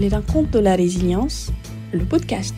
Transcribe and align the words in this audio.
Les 0.00 0.08
rencontres 0.08 0.50
de 0.50 0.58
la 0.58 0.74
résilience, 0.74 1.52
le 1.92 2.04
podcast. 2.04 2.56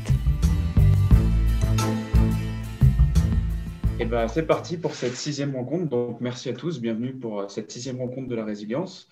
Eh 4.01 4.07
ben, 4.07 4.27
c'est 4.27 4.47
parti 4.47 4.79
pour 4.79 4.95
cette 4.95 5.17
sixième 5.17 5.55
rencontre. 5.55 5.91
Donc, 5.91 6.23
merci 6.23 6.49
à 6.49 6.55
tous. 6.55 6.81
Bienvenue 6.81 7.13
pour 7.13 7.41
euh, 7.41 7.49
cette 7.49 7.71
sixième 7.71 7.99
rencontre 7.99 8.29
de 8.29 8.35
la 8.35 8.45
résilience. 8.45 9.11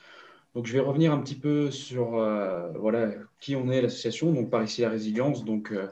Donc, 0.55 0.65
je 0.65 0.73
vais 0.73 0.81
revenir 0.81 1.13
un 1.13 1.19
petit 1.19 1.35
peu 1.35 1.71
sur 1.71 2.17
euh, 2.17 2.73
voilà, 2.79 3.11
qui 3.41 3.57
on 3.57 3.71
est, 3.71 3.83
l'association. 3.83 4.33
Donc, 4.33 4.49
par 4.49 4.65
ici, 4.65 4.81
la 4.81 4.89
résilience. 4.89 5.45
Donc, 5.45 5.71
euh, 5.71 5.89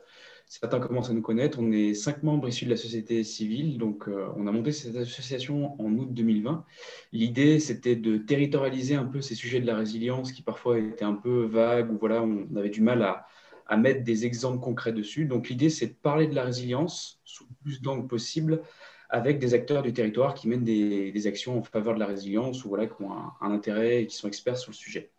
certains 0.60 0.80
commencent 0.80 1.08
à 1.08 1.14
nous 1.14 1.22
connaître. 1.22 1.58
On 1.60 1.72
est 1.72 1.94
cinq 1.94 2.22
membres 2.22 2.46
issus 2.46 2.66
de 2.66 2.70
la 2.70 2.76
société 2.76 3.24
civile. 3.24 3.78
Donc, 3.78 4.08
on 4.36 4.46
a 4.46 4.52
monté 4.52 4.70
cette 4.70 4.96
association 4.96 5.80
en 5.80 5.92
août 5.94 6.08
2020. 6.12 6.64
L'idée, 7.12 7.58
c'était 7.58 7.96
de 7.96 8.18
territorialiser 8.18 8.94
un 8.94 9.04
peu 9.04 9.22
ces 9.22 9.34
sujets 9.34 9.60
de 9.60 9.66
la 9.66 9.76
résilience 9.76 10.30
qui 10.30 10.42
parfois 10.42 10.78
étaient 10.78 11.06
un 11.06 11.14
peu 11.14 11.46
vagues 11.46 11.90
ou 11.90 11.98
voilà, 11.98 12.22
on 12.22 12.54
avait 12.54 12.68
du 12.68 12.82
mal 12.82 13.02
à, 13.02 13.26
à 13.66 13.78
mettre 13.78 14.04
des 14.04 14.26
exemples 14.26 14.60
concrets 14.60 14.92
dessus. 14.92 15.24
Donc, 15.24 15.48
l'idée, 15.48 15.70
c'est 15.70 15.86
de 15.86 15.94
parler 15.94 16.26
de 16.26 16.34
la 16.34 16.44
résilience 16.44 17.20
sous 17.24 17.44
le 17.44 17.54
plus 17.64 17.80
d'angles 17.80 18.06
possible 18.06 18.60
avec 19.08 19.38
des 19.38 19.54
acteurs 19.54 19.82
du 19.82 19.92
territoire 19.92 20.34
qui 20.34 20.48
mènent 20.48 20.64
des, 20.64 21.26
actions 21.26 21.58
en 21.58 21.62
faveur 21.62 21.94
de 21.94 22.00
la 22.00 22.06
résilience 22.06 22.64
ou 22.64 22.68
voilà, 22.68 22.86
qui 22.86 23.02
ont 23.02 23.12
un, 23.12 23.52
intérêt 23.52 24.02
et 24.02 24.06
qui 24.06 24.16
sont 24.16 24.28
experts 24.28 24.58
sur 24.58 24.70
le 24.70 24.76
sujet. 24.76 25.10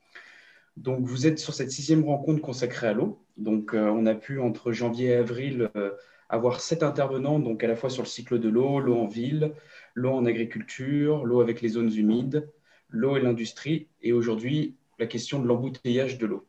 Donc, 0.78 1.06
vous 1.06 1.28
êtes 1.28 1.40
sur 1.40 1.54
cette 1.54 1.72
sixième 1.72 2.04
rencontre 2.04 2.42
consacrée 2.42 2.88
à 2.88 2.94
l'eau. 2.94 3.24
Donc, 3.38 3.74
euh, 3.74 3.90
on 3.90 4.06
a 4.06 4.16
pu, 4.16 4.40
entre 4.40 4.72
janvier 4.72 5.10
et 5.10 5.16
avril, 5.16 5.70
euh, 5.76 5.92
avoir 6.30 6.62
sept 6.62 6.82
intervenants, 6.84 7.40
donc 7.40 7.64
à 7.64 7.68
la 7.68 7.76
fois 7.76 7.90
sur 7.90 8.04
le 8.04 8.08
cycle 8.08 8.40
de 8.40 8.50
l'eau, 8.50 8.80
l'eau 8.80 8.96
en 8.96 9.08
ville, 9.08 9.54
l'eau 9.94 10.12
en 10.12 10.26
agriculture, 10.26 11.26
l'eau 11.26 11.42
avec 11.42 11.62
les 11.62 11.70
zones 11.70 11.94
humides, 11.94 12.50
l'eau 12.90 13.18
et 13.18 13.22
l'industrie, 13.22 13.88
et 14.02 14.14
aujourd'hui, 14.14 14.76
la 15.00 15.06
question 15.06 15.40
de 15.40 15.48
l'embouteillage 15.48 16.18
de 16.18 16.26
l'eau. 16.26 16.48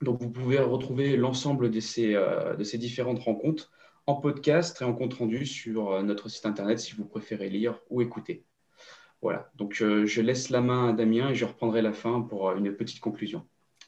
Donc, 0.00 0.20
vous 0.20 0.30
pouvez 0.30 0.58
retrouver 0.58 1.16
l'ensemble 1.16 1.70
de 1.70 1.80
ces, 1.80 2.14
euh, 2.14 2.56
différentes 2.56 3.20
rencontres 3.20 3.70
en 4.06 4.16
podcast 4.16 4.80
et 4.80 4.84
en 4.84 4.94
compte 4.94 5.14
rendu 5.14 5.46
sur 5.46 6.02
notre 6.02 6.28
site 6.28 6.46
internet 6.46 6.80
si 6.80 6.94
vous 6.94 7.04
préférez 7.04 7.48
lire 7.48 7.78
ou 7.88 8.02
écouter. 8.02 8.44
Voilà, 9.22 9.50
donc 9.54 9.80
euh, 9.80 10.04
je 10.04 10.20
laisse 10.20 10.50
la 10.50 10.60
main 10.60 10.88
à 10.88 10.92
Damien 10.92 11.30
et 11.30 11.34
je 11.34 11.44
reprendrai 11.44 11.80
la 11.80 11.92
fin 11.92 12.22
pour 12.22 12.48
euh, 12.48 12.56
une 12.56 12.74
petite 12.74 13.00
conclusion. 13.00 13.46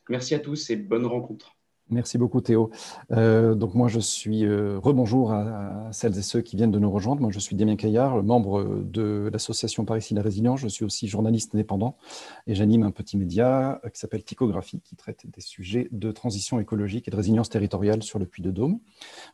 Merci 0.08 0.34
à 0.34 0.38
tous 0.38 0.70
et 0.70 0.76
bonne 0.76 1.06
rencontre. 1.06 1.53
Merci 1.90 2.16
beaucoup 2.16 2.40
Théo. 2.40 2.70
Euh, 3.12 3.54
donc 3.54 3.74
moi 3.74 3.88
je 3.88 4.00
suis 4.00 4.46
euh, 4.46 4.78
rebonjour 4.82 5.32
à, 5.32 5.90
celles 5.92 6.16
et 6.16 6.22
ceux 6.22 6.40
qui 6.40 6.56
viennent 6.56 6.70
de 6.70 6.78
nous 6.78 6.90
rejoindre. 6.90 7.20
Moi 7.20 7.30
je 7.30 7.38
suis 7.38 7.56
Damien 7.56 7.76
Caillard, 7.76 8.22
membre 8.22 8.82
de 8.82 9.28
l'association 9.30 9.84
Paris 9.84 10.08
la 10.12 10.22
Résilience. 10.22 10.60
Je 10.60 10.68
suis 10.68 10.86
aussi 10.86 11.08
journaliste 11.08 11.54
indépendant 11.54 11.98
et 12.46 12.54
j'anime 12.54 12.84
un 12.84 12.90
petit 12.90 13.18
média 13.18 13.82
qui 13.92 14.00
s'appelle 14.00 14.24
Ticographie 14.24 14.80
qui 14.80 14.96
traite 14.96 15.26
des 15.26 15.42
sujets 15.42 15.88
de 15.92 16.10
transition 16.10 16.58
écologique 16.58 17.06
et 17.06 17.10
de 17.10 17.16
résilience 17.16 17.50
territoriale 17.50 18.02
sur 18.02 18.18
le 18.18 18.24
Puy-de-Dôme. 18.24 18.78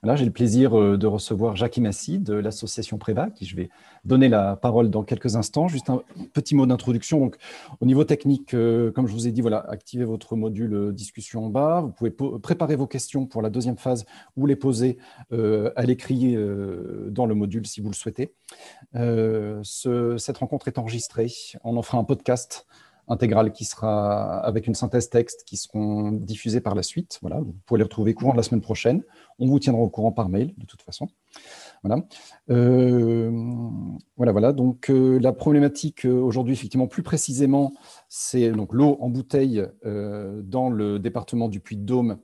Là 0.02 0.16
j'ai 0.16 0.24
le 0.24 0.32
plaisir 0.32 0.76
euh, 0.76 0.98
de 0.98 1.06
recevoir 1.06 1.54
Jacques 1.54 1.78
Massy 1.78 2.18
de 2.18 2.34
l'association 2.34 2.98
Préva 2.98 3.30
qui 3.30 3.46
je 3.46 3.54
vais 3.54 3.70
donner 4.04 4.28
la 4.28 4.56
parole 4.56 4.90
dans 4.90 5.04
quelques 5.04 5.36
instants. 5.36 5.68
Juste 5.68 5.88
un 5.88 6.02
petit 6.32 6.56
mot 6.56 6.66
d'introduction. 6.66 7.20
Donc 7.20 7.36
au 7.80 7.86
niveau 7.86 8.02
technique, 8.02 8.50
comme 8.50 9.06
je 9.06 9.12
vous 9.12 9.28
ai 9.28 9.30
dit, 9.30 9.40
voilà, 9.40 9.60
activez 9.68 10.04
votre 10.04 10.34
module 10.34 10.92
discussion 10.92 11.46
en 11.46 11.48
bas. 11.48 11.80
Vous 11.82 11.92
pouvez 11.92 12.10
préparez 12.40 12.76
vos 12.76 12.86
questions 12.86 13.26
pour 13.26 13.42
la 13.42 13.50
deuxième 13.50 13.76
phase 13.76 14.04
ou 14.36 14.46
les 14.46 14.56
poser 14.56 14.98
euh, 15.32 15.72
à 15.76 15.82
l'écrit 15.82 16.36
euh, 16.36 17.08
dans 17.10 17.26
le 17.26 17.34
module 17.34 17.66
si 17.66 17.80
vous 17.80 17.88
le 17.88 17.94
souhaitez. 17.94 18.34
Euh, 18.94 19.62
cette 19.62 20.38
rencontre 20.38 20.68
est 20.68 20.78
enregistrée. 20.78 21.30
On 21.64 21.76
en 21.76 21.82
fera 21.82 21.98
un 21.98 22.04
podcast 22.04 22.66
intégral 23.08 23.50
qui 23.52 23.64
sera 23.64 24.38
avec 24.38 24.68
une 24.68 24.74
synthèse 24.74 25.10
texte 25.10 25.42
qui 25.44 25.56
seront 25.56 26.12
diffusés 26.12 26.60
par 26.60 26.76
la 26.76 26.84
suite. 26.84 27.18
Voilà, 27.22 27.40
vous 27.40 27.56
pouvez 27.66 27.78
les 27.78 27.84
retrouver 27.84 28.14
courant 28.14 28.32
de 28.32 28.36
la 28.36 28.44
semaine 28.44 28.60
prochaine. 28.60 29.02
On 29.40 29.46
vous 29.46 29.58
tiendra 29.58 29.82
au 29.82 29.88
courant 29.88 30.12
par 30.12 30.28
mail 30.28 30.54
de 30.56 30.66
toute 30.66 30.82
façon. 30.82 31.08
Voilà. 31.82 32.04
voilà, 34.16 34.32
voilà. 34.32 34.52
Donc 34.52 34.92
la 34.92 35.32
problématique 35.32 36.04
aujourd'hui, 36.04 36.52
effectivement, 36.52 36.86
plus 36.86 37.02
précisément, 37.02 37.72
c'est 38.08 38.50
l'eau 38.50 38.96
en 39.00 39.08
bouteille 39.08 39.66
dans 39.82 40.70
le 40.70 41.00
département 41.00 41.48
du 41.48 41.58
Puy-de-Dôme 41.58 42.18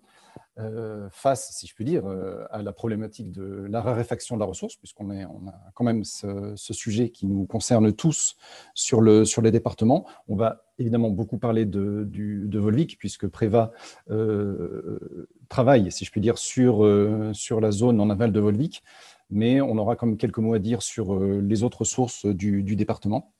euh, 0.58 1.08
face, 1.10 1.50
si 1.52 1.66
je 1.66 1.74
puis 1.74 1.84
dire, 1.84 2.06
euh, 2.06 2.44
à 2.50 2.62
la 2.62 2.72
problématique 2.72 3.30
de 3.30 3.66
la 3.68 3.82
raréfaction 3.82 4.36
de 4.36 4.40
la 4.40 4.46
ressource, 4.46 4.76
puisqu'on 4.76 5.10
on 5.10 5.48
a 5.48 5.54
quand 5.74 5.84
même 5.84 6.02
ce, 6.04 6.54
sujet 6.56 7.10
qui 7.10 7.26
nous 7.26 7.44
concerne 7.44 7.92
tous 7.92 8.36
sur, 8.74 9.02
le, 9.02 9.26
sur 9.26 9.42
les 9.42 9.50
départements. 9.50 10.06
On 10.28 10.36
va 10.36 10.64
évidemment 10.78 11.10
beaucoup 11.10 11.36
parler 11.36 11.66
de, 11.66 12.58
Volvic, 12.58 12.98
puisque 12.98 13.26
Préva 13.26 13.72
euh, 14.10 15.28
travaille, 15.48 15.92
si 15.92 16.06
je 16.06 16.10
puis 16.10 16.22
dire, 16.22 16.38
sur, 16.38 16.88
sur 17.34 17.60
la 17.60 17.70
zone 17.70 18.00
en 18.00 18.08
aval 18.08 18.32
de 18.32 18.40
Volvic, 18.40 18.82
mais 19.28 19.60
on 19.60 19.76
aura 19.76 19.94
quand 19.96 20.06
même 20.06 20.16
quelques 20.16 20.38
mots 20.38 20.54
à 20.54 20.58
dire 20.58 20.82
sur 20.82 21.18
les 21.20 21.64
autres 21.64 21.84
sources 21.84 22.24
du, 22.24 22.62
du 22.62 22.76
département. 22.76 23.35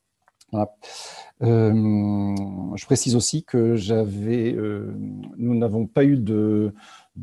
Je 1.41 2.85
précise 2.87 3.17
aussi 3.17 3.45
que 3.45 3.77
j'avais, 3.77 4.57
nous 5.37 5.55
n'avons 5.55 5.87
pas 5.87 6.05
eu 6.05 6.17
de, 6.17 6.73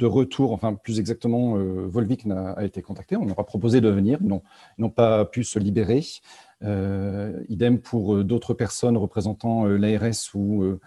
retour, 0.01 0.51
enfin 0.51 0.73
plus 0.73 0.99
exactement, 0.99 1.57
euh, 1.57 1.85
Volvic 1.87 2.25
a, 2.27 2.63
été 2.63 2.81
contacté, 2.81 3.15
on 3.15 3.25
leur 3.25 3.39
a 3.39 3.45
proposé 3.45 3.81
de 3.81 3.89
venir, 3.89 4.19
ils 4.21 4.41
n'ont 4.77 4.89
pas 4.89 5.25
pu 5.25 5.43
se 5.43 5.59
libérer. 5.59 6.03
Euh, 6.63 7.43
idem 7.49 7.79
pour 7.79 8.15
euh, 8.15 8.23
d'autres 8.23 8.53
personnes 8.53 8.95
représentant 8.95 9.65
l'ARS 9.65 10.33
ou 10.33 10.79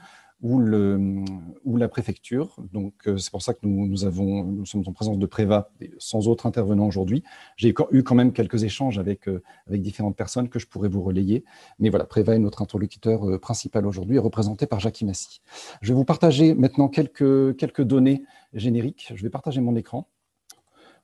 ou, 0.43 0.59
le, 0.59 1.25
ou 1.65 1.77
la 1.77 1.89
préfecture. 1.89 2.57
Donc, 2.73 2.95
euh, 3.07 3.17
c'est 3.17 3.31
pour 3.31 3.43
ça 3.43 3.55
que 3.55 3.61
nous, 3.63 3.97
sommes 3.97 4.85
en 4.87 4.93
présence 4.93 5.19
de 5.19 5.27
Préva 5.27 5.71
sans 5.99 6.29
autre 6.29 6.47
intervenant 6.47 6.87
aujourd'hui. 6.87 7.23
J'ai 7.57 7.75
eu 7.91 8.03
quand 8.03 8.15
même 8.15 8.33
quelques 8.33 8.63
échanges 8.65 8.99
avec, 8.99 9.29
euh, 9.29 9.43
avec 9.67 9.83
différentes 9.83 10.17
personnes 10.17 10.49
que 10.49 10.59
je 10.59 10.67
pourrais 10.67 10.89
vous 10.89 11.03
relayer. 11.03 11.45
Mais 11.79 11.89
voilà, 11.89 12.05
Préva 12.05 12.35
est 12.35 12.39
notre 12.39 12.63
interlocuteur 12.63 13.29
euh, 13.29 13.39
principal 13.39 13.87
aujourd'hui, 13.87 14.19
représenté 14.19 14.67
par 14.67 14.79
Jacques 14.81 15.03
Massy. 15.03 15.41
Je 15.81 15.89
vais 15.89 15.95
vous 15.95 16.05
partager 16.05 16.55
maintenant 16.55 16.89
quelques, 16.89 17.83
données 17.83 18.25
génériques. 18.53 19.13
Je 19.15 19.23
vais 19.23 19.31
partager 19.31 19.61
mon 19.61 19.75
écran. 19.75 20.09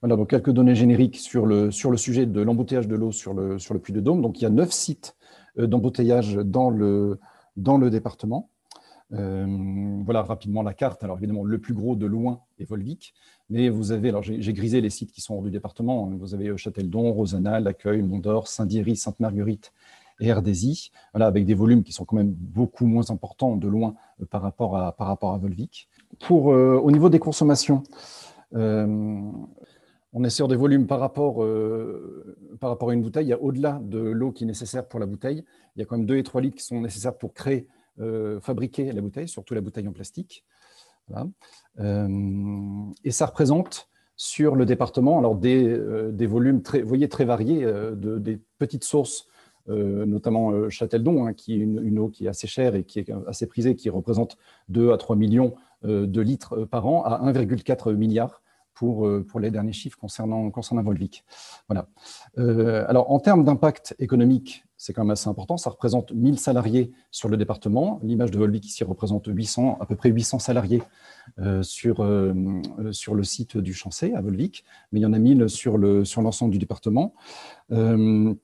Voilà, 0.02 0.16
donc 0.16 0.30
quelques 0.30 0.50
données 0.50 0.74
génériques 0.74 1.16
sur 1.16 1.46
le, 1.46 1.70
sujet 1.70 2.26
de 2.26 2.40
l'embouteillage 2.40 2.88
de 2.88 2.96
l'eau 2.96 3.12
sur 3.12 3.34
le, 3.34 3.58
sur 3.58 3.80
Puy 3.80 3.92
de 3.92 4.00
Dôme. 4.00 4.20
Donc, 4.20 4.40
il 4.40 4.42
y 4.42 4.46
a 4.46 4.50
neuf 4.50 4.72
sites 4.72 5.16
d'embouteillage 5.56 6.34
dans 6.34 6.70
le 6.70 7.18
département. 7.56 8.51
Euh, 9.14 9.46
voilà 10.04 10.22
rapidement 10.22 10.62
la 10.62 10.74
carte. 10.74 11.04
Alors 11.04 11.18
évidemment, 11.18 11.44
le 11.44 11.58
plus 11.58 11.74
gros 11.74 11.96
de 11.96 12.06
loin 12.06 12.40
est 12.58 12.64
Volvic, 12.64 13.14
mais 13.50 13.68
vous 13.68 13.92
avez, 13.92 14.08
alors 14.08 14.22
j'ai 14.22 14.52
grisé 14.52 14.80
les 14.80 14.90
sites 14.90 15.12
qui 15.12 15.20
sont 15.20 15.34
hors 15.34 15.42
du 15.42 15.50
département. 15.50 16.10
Vous 16.18 16.34
avez 16.34 16.48
euh, 16.48 16.56
Châteldon, 16.56 17.12
Rosanna, 17.12 17.60
L'Accueil, 17.60 18.02
Mondor, 18.02 18.48
Saint-Diéry, 18.48 18.96
Sainte-Marguerite 18.96 19.72
et 20.20 20.32
RDSI, 20.32 20.92
voilà, 21.12 21.26
avec 21.26 21.44
des 21.44 21.54
volumes 21.54 21.82
qui 21.82 21.92
sont 21.92 22.04
quand 22.04 22.16
même 22.16 22.32
beaucoup 22.32 22.86
moins 22.86 23.10
importants 23.10 23.56
de 23.56 23.68
loin 23.68 23.94
euh, 24.20 24.24
par, 24.24 24.42
rapport 24.42 24.76
à, 24.76 24.92
par 24.92 25.08
rapport 25.08 25.34
à 25.34 25.38
Volvic. 25.38 25.88
Pour, 26.20 26.46
au 26.46 26.90
niveau 26.90 27.08
des 27.08 27.18
consommations, 27.18 27.82
on 28.52 30.24
est 30.24 30.30
sur 30.30 30.46
des 30.46 30.56
volumes 30.56 30.86
par 30.86 31.00
rapport, 31.00 31.42
par 32.60 32.68
rapport 32.68 32.90
à 32.90 32.94
une 32.94 33.00
bouteille. 33.00 33.24
Il 33.24 33.30
y 33.30 33.32
a 33.32 33.40
au-delà 33.40 33.80
de 33.82 33.98
l'eau 33.98 34.30
qui 34.30 34.44
est 34.44 34.46
nécessaire 34.46 34.86
pour 34.86 35.00
la 35.00 35.06
bouteille, 35.06 35.42
il 35.74 35.80
y 35.80 35.82
a 35.82 35.86
quand 35.86 35.96
même 35.96 36.04
2 36.04 36.18
et 36.18 36.22
3 36.22 36.42
litres 36.42 36.56
qui 36.56 36.64
sont 36.64 36.82
nécessaires 36.82 37.16
pour 37.16 37.32
créer 37.32 37.66
fabriquer 38.40 38.90
la 38.92 39.00
bouteille, 39.00 39.28
surtout 39.28 39.54
la 39.54 39.60
bouteille 39.60 39.88
en 39.88 39.92
plastique. 39.92 40.44
Euh, 41.80 42.84
et 43.04 43.10
ça 43.10 43.26
représente 43.26 43.88
sur 44.16 44.54
le 44.54 44.66
département 44.66 45.18
alors 45.18 45.34
des, 45.34 45.66
euh, 45.66 46.12
volumes 46.28 46.62
très, 46.62 46.82
voyez, 46.82 47.08
très 47.08 47.24
variés, 47.24 47.64
de, 47.64 48.18
des 48.18 48.40
petites 48.58 48.84
sources, 48.84 49.28
notamment 49.68 50.68
Châteldon, 50.70 51.26
hein, 51.26 51.34
qui 51.34 51.54
est 51.54 51.58
une, 51.58 51.98
eau 51.98 52.08
qui 52.08 52.26
est 52.26 52.28
assez 52.28 52.46
chère 52.46 52.74
et 52.74 52.84
qui 52.84 52.98
est 52.98 53.10
assez 53.26 53.46
prisée, 53.46 53.76
qui 53.76 53.90
représente 53.90 54.36
2 54.68 54.92
à 54.92 54.98
3 54.98 55.16
millions 55.16 55.54
de 55.84 56.20
litres 56.20 56.64
par 56.64 56.86
an, 56.86 57.02
à 57.04 57.20
1,4 57.32 57.94
milliard 57.94 58.42
pour, 58.74 59.08
pour 59.28 59.40
les 59.40 59.50
derniers 59.50 59.72
chiffres 59.72 59.98
concernant, 59.98 60.50
concernant 60.50 60.82
Volvic. 60.82 61.24
Voilà. 61.68 61.86
alors, 62.88 63.12
en 63.12 63.20
termes 63.20 63.44
d'impact 63.44 63.94
économique 64.00 64.64
c'est 64.82 64.92
quand 64.92 65.04
même 65.04 65.12
assez 65.12 65.28
important. 65.28 65.56
Ça 65.58 65.70
représente 65.70 66.10
1000 66.10 66.40
salariés 66.40 66.90
sur 67.12 67.28
le 67.28 67.36
département. 67.36 68.00
L'image 68.02 68.32
de 68.32 68.38
Volvic 68.38 68.66
ici 68.66 68.82
représente 68.82 69.28
800, 69.28 69.78
à 69.80 69.86
peu 69.86 69.94
près 69.94 70.08
800 70.08 70.40
salariés 70.40 70.82
euh, 71.38 71.62
sur, 71.62 72.02
euh, 72.02 72.34
sur 72.90 73.14
le 73.14 73.22
site 73.22 73.56
du 73.56 73.74
Chancé 73.74 74.12
à 74.12 74.20
Volvic, 74.20 74.64
mais 74.90 74.98
il 74.98 75.04
y 75.04 75.06
en 75.06 75.12
a 75.12 75.20
1000 75.20 75.48
sur 75.48 75.78
l'ensemble 75.78 76.50
du 76.50 76.58
département. 76.58 77.14
Euh, 77.70 78.34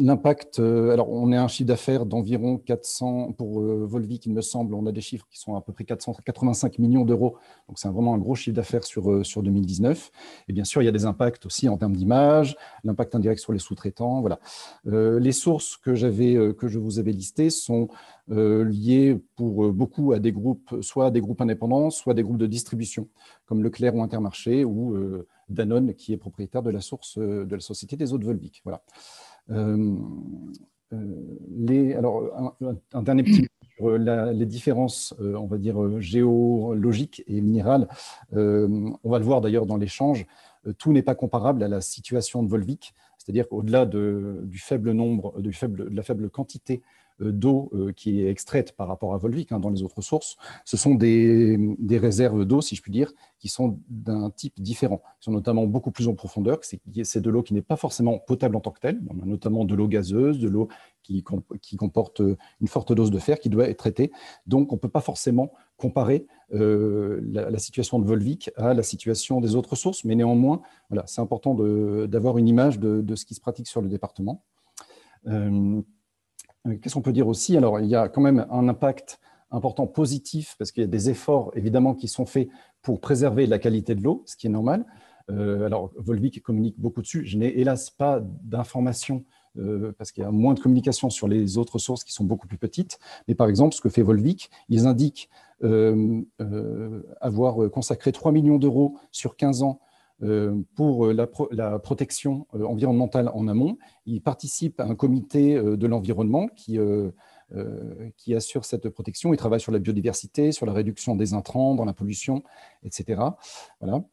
L'impact, 0.00 0.60
euh, 0.60 0.92
alors 0.92 1.10
on 1.10 1.30
est 1.30 1.36
à 1.36 1.42
un 1.42 1.48
chiffre 1.48 1.68
d'affaires 1.68 2.06
d'environ 2.06 2.56
400, 2.56 3.32
pour 3.32 3.60
euh, 3.60 3.84
Volvic, 3.86 4.24
il 4.24 4.32
me 4.32 4.40
semble, 4.40 4.74
on 4.74 4.86
a 4.86 4.92
des 4.92 5.02
chiffres 5.02 5.26
qui 5.30 5.38
sont 5.38 5.56
à 5.56 5.60
peu 5.60 5.74
près 5.74 5.84
485 5.84 6.78
millions 6.78 7.04
d'euros, 7.04 7.36
donc 7.68 7.78
c'est 7.78 7.88
vraiment 7.88 8.14
un 8.14 8.18
gros 8.18 8.34
chiffre 8.34 8.56
d'affaires 8.56 8.84
sur, 8.84 9.10
euh, 9.10 9.24
sur 9.24 9.42
2019. 9.42 10.10
Et 10.48 10.54
bien 10.54 10.64
sûr, 10.64 10.80
il 10.80 10.86
y 10.86 10.88
a 10.88 10.92
des 10.92 11.04
impacts 11.04 11.44
aussi 11.44 11.68
en 11.68 11.76
termes 11.76 11.94
d'image, 11.94 12.56
l'impact 12.82 13.14
indirect 13.14 13.42
sur 13.42 13.52
les 13.52 13.58
sous-traitants. 13.58 14.20
Voilà. 14.20 14.38
les 14.84 15.32
sources 15.32 15.76
que, 15.76 16.52
que 16.52 16.68
je 16.68 16.78
vous 16.78 16.98
avais 16.98 17.12
listées 17.12 17.50
sont 17.50 17.88
liées 18.28 19.20
pour 19.36 19.72
beaucoup 19.72 20.12
à 20.12 20.18
des 20.18 20.32
groupes, 20.32 20.76
soit 20.80 21.06
à 21.06 21.10
des 21.10 21.20
groupes 21.20 21.40
indépendants, 21.40 21.90
soit 21.90 22.14
des 22.14 22.22
groupes 22.22 22.38
de 22.38 22.46
distribution, 22.46 23.08
comme 23.44 23.62
Leclerc 23.62 23.94
ou 23.94 24.02
Intermarché, 24.02 24.64
ou 24.64 24.96
Danone, 25.48 25.94
qui 25.94 26.12
est 26.12 26.16
propriétaire 26.16 26.62
de 26.62 26.70
la 26.70 26.80
source 26.80 27.18
de 27.18 27.54
la 27.54 27.60
Société 27.60 27.96
des 27.96 28.12
eaux 28.12 28.18
de 28.18 28.24
Volvic. 28.24 28.62
Voilà. 28.64 28.82
Euh, 29.50 29.96
euh, 30.92 30.96
les, 31.56 31.94
alors, 31.94 32.56
un, 32.92 33.02
dernier 33.02 33.22
petit 33.22 33.46
sur 33.76 33.96
les 33.96 34.46
différences, 34.46 35.14
euh, 35.20 35.34
on 35.36 35.46
va 35.46 35.56
dire, 35.58 36.00
géologiques 36.00 37.22
et 37.26 37.40
minérales. 37.40 37.88
on 38.32 38.98
va 39.04 39.18
le 39.18 39.24
voir 39.24 39.40
d'ailleurs 39.40 39.66
dans 39.66 39.76
l'échange. 39.76 40.26
tout 40.78 40.92
n'est 40.92 41.02
pas 41.02 41.14
comparable 41.14 41.62
à 41.62 41.68
la 41.68 41.80
situation 41.80 42.42
de 42.42 42.48
Volvic, 42.48 42.94
c'est-à-dire 43.18 43.48
qu'au-delà 43.48 43.86
de, 43.86 44.40
du 44.44 44.58
faible 44.58 44.92
nombre, 44.92 45.40
de 45.40 45.50
la 45.94 46.02
faible 46.02 46.30
quantité 46.30 46.82
euh, 46.82 46.99
d'eau 47.20 47.70
euh, 47.74 47.92
qui 47.92 48.20
est 48.20 48.30
extraite 48.30 48.72
par 48.72 48.88
rapport 48.88 49.14
à 49.14 49.18
Volvic 49.18 49.52
hein, 49.52 49.60
dans 49.60 49.70
les 49.70 49.82
autres 49.82 50.02
sources, 50.02 50.36
ce 50.64 50.76
sont 50.76 50.94
des, 50.94 51.58
réserves 51.90 52.44
d'eau, 52.44 52.60
si 52.60 52.76
je 52.76 52.82
puis 52.82 52.92
dire, 52.92 53.12
qui 53.38 53.48
sont 53.48 53.78
d'un 53.88 54.30
type 54.30 54.60
différent. 54.60 55.02
Ils 55.20 55.24
sont 55.24 55.32
notamment 55.32 55.66
beaucoup 55.66 55.90
plus 55.90 56.08
en 56.08 56.14
profondeur. 56.14 56.60
C'est 56.62 57.20
de 57.20 57.30
l'eau 57.30 57.42
qui 57.42 57.54
n'est 57.54 57.62
pas 57.62 57.76
forcément 57.76 58.18
potable 58.18 58.56
en 58.56 58.60
tant 58.60 58.70
que 58.70 58.80
telle. 58.80 59.00
On 59.08 59.22
a 59.22 59.26
notamment 59.26 59.64
de 59.64 59.74
l'eau 59.74 59.88
gazeuse, 59.88 60.38
de 60.38 60.48
l'eau 60.48 60.68
qui, 61.02 61.24
qui, 61.60 61.76
comporte 61.76 62.20
une 62.60 62.68
forte 62.68 62.92
dose 62.92 63.10
de 63.10 63.18
fer 63.18 63.38
qui 63.38 63.48
doit 63.48 63.68
être 63.68 63.78
traitée. 63.78 64.10
Donc, 64.46 64.72
on 64.72 64.76
ne 64.76 64.80
peut 64.80 64.88
pas 64.88 65.00
forcément 65.00 65.52
comparer 65.76 66.26
euh, 66.52 67.20
la, 67.24 67.58
situation 67.58 67.98
de 67.98 68.06
Volvic 68.06 68.50
à 68.56 68.74
la 68.74 68.82
situation 68.82 69.40
des 69.40 69.54
autres 69.56 69.76
sources, 69.76 70.04
mais 70.04 70.14
néanmoins, 70.14 70.60
voilà, 70.88 71.04
c'est 71.06 71.20
important 71.20 71.54
d'avoir 72.06 72.38
une 72.38 72.48
image 72.48 72.78
de, 72.78 73.14
ce 73.14 73.24
qui 73.24 73.34
se 73.34 73.40
pratique 73.40 73.66
sur 73.66 73.80
le 73.80 73.88
département. 73.88 74.42
Euh, 75.26 75.80
qu'est-ce 76.80 76.94
qu'on 76.94 77.02
peut 77.02 77.12
dire 77.12 77.28
aussi? 77.28 77.56
Alors, 77.56 77.80
il 77.80 77.86
y 77.86 77.96
a 77.96 78.08
quand 78.08 78.20
même 78.20 78.46
un 78.50 78.68
impact 78.68 79.20
important 79.50 79.86
positif 79.86 80.54
parce 80.58 80.70
qu'il 80.70 80.82
y 80.82 80.84
a 80.84 80.88
des 80.88 81.10
efforts 81.10 81.50
évidemment 81.56 81.94
qui 81.94 82.06
sont 82.06 82.26
faits 82.26 82.48
pour 82.82 83.00
préserver 83.00 83.46
la 83.46 83.58
qualité 83.58 83.94
de 83.94 84.02
l'eau, 84.02 84.22
ce 84.26 84.36
qui 84.36 84.46
est 84.46 84.50
normal. 84.50 84.84
Euh, 85.30 85.66
alors, 85.66 85.90
Volvic 85.96 86.42
communique 86.42 86.76
beaucoup 86.78 87.02
dessus. 87.02 87.24
Je 87.26 87.36
n'ai 87.36 87.58
hélas 87.58 87.90
pas 87.90 88.20
d'informations 88.20 89.24
euh, 89.58 89.92
parce 89.98 90.12
qu'il 90.12 90.22
y 90.22 90.26
a 90.26 90.30
moins 90.30 90.54
de 90.54 90.60
communication 90.60 91.10
sur 91.10 91.28
les 91.28 91.58
autres 91.58 91.78
sources 91.78 92.04
qui 92.04 92.12
sont 92.12 92.24
beaucoup 92.24 92.46
plus 92.46 92.58
petites. 92.58 92.98
Mais 93.26 93.34
par 93.34 93.48
exemple, 93.48 93.74
ce 93.74 93.80
que 93.80 93.88
fait 93.88 94.02
Volvic, 94.02 94.50
ils 94.68 94.86
indiquent 94.86 95.28
avoir 97.20 97.70
consacré 97.70 98.12
3 98.12 98.32
millions 98.32 98.56
d'euros 98.56 98.96
sur 99.10 99.36
15 99.36 99.62
ans 99.62 99.80
euh, 100.22 100.54
pour 100.76 101.06
euh, 101.06 101.14
la, 101.50 101.78
protection 101.78 102.46
euh, 102.54 102.64
environnementale 102.64 103.30
en 103.32 103.48
amont. 103.48 103.78
Il 104.04 104.20
participe 104.20 104.78
à 104.78 104.84
un 104.84 104.94
comité 104.94 105.54
de 105.54 105.86
l'environnement 105.86 106.46
qui, 106.56 106.78
assure 108.34 108.64
cette 108.66 108.88
protection. 108.90 109.32
Il 109.32 109.36
travaille 109.38 109.60
sur 109.60 109.72
la 109.72 109.78
biodiversité, 109.78 110.52
sur 110.52 110.66
la 110.66 110.72
réduction 110.72 111.16
des 111.16 111.32
intrants 111.32 111.74
dans 111.74 111.84
la 111.84 111.94
pollution, 111.94 112.42
etc. 112.84 113.22
Voilà. 113.80 114.04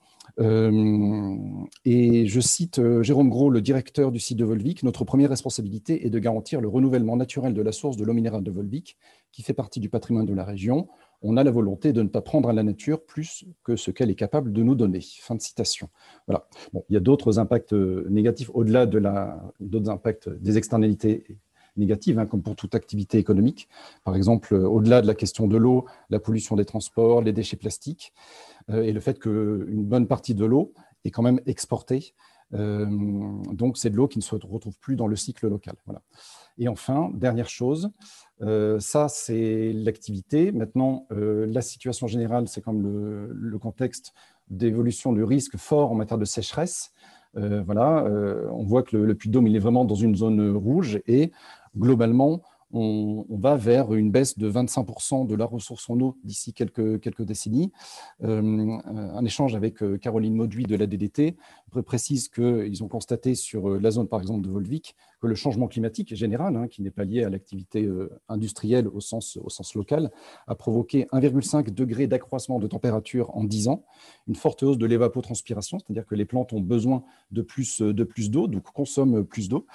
et 1.86 2.28
je 2.28 2.40
cite 2.40 2.80
Jérôme 3.02 3.30
Gros, 3.30 3.50
le 3.50 3.62
directeur 3.62 4.12
du 4.12 4.20
site 4.20 4.38
de 4.38 4.46
Volvic, 4.46 4.84
notre 4.84 5.04
première 5.04 5.30
responsabilité 5.30 6.06
est 6.06 6.10
de 6.10 6.20
garantir 6.20 6.62
le 6.62 6.68
renouvellement 6.68 7.18
naturel 7.18 7.54
de 7.54 7.62
la 7.62 7.72
source 7.72 7.98
de 7.98 8.06
l'eau 8.06 8.14
minérale 8.14 8.44
de 8.44 8.52
Volvic, 8.52 8.98
qui 9.32 9.42
fait 9.42 9.54
partie 9.54 9.80
du 9.80 9.90
patrimoine 9.90 10.26
de 10.26 10.34
la 10.34 10.44
région 10.44 10.88
on 11.22 11.38
a 11.38 11.44
la 11.44 11.52
volonté 11.52 11.94
de 11.94 12.02
ne 12.02 12.08
pas 12.08 12.22
prendre 12.22 12.50
à 12.50 12.54
la 12.54 12.64
nature 12.64 13.04
plus 13.04 13.46
que 13.64 13.76
ce 13.76 13.92
qu'elle 13.92 14.10
est 14.10 14.16
capable 14.16 14.54
de 14.54 14.64
nous 14.64 14.76
donner. 14.76 15.02
Fin 15.02 15.36
de 15.36 15.42
citation. 15.42 15.90
Voilà. 16.28 16.48
Bon, 16.74 16.84
il 16.90 16.94
y 16.94 16.98
a 16.98 17.00
d'autres 17.00 17.40
impacts 17.40 17.74
euh, 17.74 18.06
négatifs 18.10 18.52
au-delà 18.54 18.86
de 18.86 18.98
la, 18.98 19.42
d'autres 19.60 19.90
impacts 19.90 20.30
des 20.30 20.58
externalités 20.58 21.26
négatives, 21.76 22.20
hein, 22.20 22.26
comme 22.26 22.42
pour 22.42 22.56
toute 22.56 22.76
activité 22.76 23.18
économique. 23.18 23.68
Par 24.04 24.16
exemple, 24.16 24.54
euh, 24.54 24.68
au-delà 24.68 25.02
de 25.02 25.08
la 25.08 25.16
question 25.16 25.48
de 25.48 25.58
l'eau, 25.58 25.86
la 26.10 26.20
pollution 26.20 26.56
des 26.56 26.66
transports, 26.66 27.22
les 27.22 27.34
déchets 27.34 27.58
plastiques, 27.58 28.14
euh, 28.70 28.84
et 28.84 28.92
le 28.92 29.00
fait 29.00 29.20
qu'une 29.20 29.86
bonne 29.86 30.08
partie 30.08 30.36
de 30.36 30.46
l'eau 30.46 30.74
est 31.06 31.12
quand 31.12 31.24
même 31.24 31.42
exportée. 31.46 32.14
donc, 32.52 33.78
c'est 33.78 33.90
de 33.90 33.98
l'eau 33.98 34.08
qui 34.08 34.20
ne 34.20 34.24
se 34.24 34.34
retrouve 34.36 34.78
plus 34.80 34.96
dans 34.96 35.08
le 35.08 35.16
cycle 35.16 35.48
local. 35.48 35.76
Voilà. 35.86 36.02
Et 36.58 36.68
enfin, 36.68 37.12
dernière 37.14 37.50
chose, 37.50 37.92
euh, 38.42 38.80
ça, 38.80 39.08
c'est 39.10 39.72
l'activité. 39.74 40.52
Maintenant, 40.52 41.08
euh, 41.12 41.46
la 41.48 41.62
situation 41.62 42.08
générale, 42.08 42.48
c'est 42.48 42.62
comme 42.62 42.82
le, 42.82 43.58
contexte 43.60 44.14
d'évolution 44.50 45.14
du 45.14 45.24
risque 45.24 45.58
fort 45.58 45.92
en 45.92 45.96
matière 45.96 46.18
de 46.18 46.26
sécheresse. 46.26 46.94
Euh, 47.36 47.62
voilà, 47.64 48.06
on 48.52 48.64
voit 48.64 48.84
que 48.84 48.96
le, 48.96 49.06
le 49.06 49.16
Puy-de-Dôme, 49.16 49.48
il 49.48 49.56
est 49.56 49.60
vraiment 49.60 49.86
dans 49.86 49.96
une 49.96 50.16
zone 50.16 50.56
rouge 50.56 51.02
et 51.08 51.32
globalement, 51.78 52.42
on, 52.74 53.26
va 53.30 53.56
vers 53.56 53.94
une 53.94 54.12
baisse 54.12 54.38
de 54.38 54.52
25% 54.52 55.26
de 55.26 55.36
la 55.36 55.46
ressource 55.46 55.90
en 55.90 56.00
eau 56.00 56.18
d'ici 56.24 56.54
quelques, 56.54 57.22
décennies. 57.22 57.72
Euh, 58.24 58.78
un 58.86 59.26
échange 59.26 59.56
avec 59.56 59.82
euh, 59.82 59.98
Caroline 59.98 60.36
Mauduit 60.36 60.66
de 60.66 60.76
la 60.76 60.86
DDT 60.86 61.38
précise 61.86 62.28
qu'ils 62.28 62.84
ont 62.84 62.88
constaté 62.88 63.36
sur 63.36 63.70
euh, 63.70 63.80
la 63.80 63.92
zone, 63.92 64.08
par 64.08 64.20
exemple, 64.20 64.46
de 64.46 64.50
Volvic, 64.50 64.96
que 65.22 65.28
le 65.28 65.36
changement 65.36 65.68
climatique 65.68 66.14
général, 66.16 66.56
hein, 66.56 66.68
qui 66.68 66.82
n'est 66.82 66.92
pas 66.92 67.04
lié 67.04 67.24
à 67.24 67.30
l'activité 67.30 67.90
industrielle 68.30 68.88
au 68.88 69.00
sens, 69.00 69.40
local, 69.74 70.12
a 70.46 70.54
provoqué 70.54 71.08
1,5 71.12 71.74
degré 71.74 72.06
d'accroissement 72.06 72.60
de 72.60 72.68
température 72.68 73.36
en 73.36 73.44
10 73.44 73.70
ans, 73.70 73.84
une 74.28 74.36
forte 74.36 74.62
hausse 74.62 74.78
de 74.78 74.86
l'évapotranspiration, 74.86 75.80
c'est-à-dire 75.80 76.06
que 76.06 76.14
les 76.14 76.26
plantes 76.26 76.54
ont 76.54 76.62
besoin 76.62 77.04
de 77.32 77.42
plus 77.42 77.82
d'eau, 77.82 78.48
de 78.48 78.54
donc 78.54 78.64
consomment 78.72 79.24
plus 79.24 79.50
d'eau, 79.50 79.66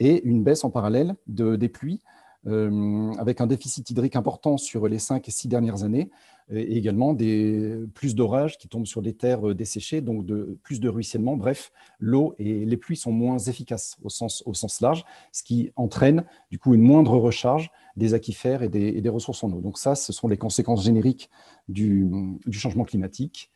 et 0.00 0.22
une 0.24 0.42
baisse 0.42 0.64
en 0.64 0.70
parallèle 0.70 1.14
de, 1.26 1.56
des 1.56 1.70
pluies 1.70 2.02
euh, 2.46 3.12
avec 3.18 3.40
un 3.40 3.46
déficit 3.46 3.90
hydrique 3.90 4.16
important 4.16 4.56
sur 4.56 4.88
les 4.88 4.98
cinq 4.98 5.28
et 5.28 5.30
six 5.30 5.46
dernières 5.46 5.84
années, 5.84 6.10
et 6.52 6.76
également 6.76 7.12
des, 7.12 7.78
plus 7.94 8.14
d'orages 8.14 8.58
qui 8.58 8.66
tombent 8.68 8.86
sur 8.86 9.02
des 9.02 9.12
terres 9.12 9.50
euh, 9.50 9.54
desséchées, 9.54 10.00
donc 10.00 10.24
de, 10.26 10.58
plus 10.62 10.80
de 10.80 10.88
ruissellement. 10.88 11.36
Bref, 11.36 11.70
l'eau 11.98 12.34
et 12.38 12.64
les 12.64 12.76
pluies 12.76 12.96
sont 12.96 13.12
moins 13.12 13.38
efficaces 13.38 13.98
au 14.02 14.08
sens, 14.08 14.80
large, 14.80 15.04
ce 15.32 15.42
qui 15.42 15.70
entraîne 15.76 16.24
du 16.50 16.58
coup 16.58 16.74
une 16.74 16.82
moindre 16.82 17.16
recharge 17.18 17.70
des 17.96 18.14
aquifères 18.14 18.62
et 18.62 18.68
des, 18.68 19.08
ressources 19.08 19.44
en 19.44 19.52
eau. 19.52 19.60
Donc 19.60 19.78
ça, 19.78 19.94
ce 19.94 20.12
sont 20.12 20.28
les 20.28 20.38
conséquences 20.38 20.84
génériques 20.84 21.30
du, 21.68 22.08
changement 22.50 22.84
climatique. 22.84 23.50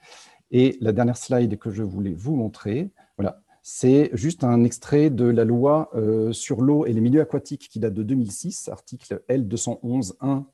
Et 0.51 0.77
la 0.81 0.93
dernière 0.93 1.17
slide 1.17 1.59
que 1.59 1.71
je 1.71 1.83
voulais 1.83 2.15
vous 2.15 2.37
montrer, 2.37 2.91
c'est 3.67 4.11
juste 4.13 4.45
un 4.45 4.63
extrait 4.63 5.09
de 5.09 5.25
la 5.25 5.47
loi 5.47 5.89
euh, 5.95 6.35
sur 6.35 6.61
l'eau 6.61 6.85
et 6.85 6.93
les 6.93 7.01
milieux 7.01 7.23
aquatiques 7.23 7.71
qui 7.71 7.81
date 7.81 7.95
de 7.95 8.03
2006, 8.03 8.69
article 8.69 9.23
L211.1 9.31 10.45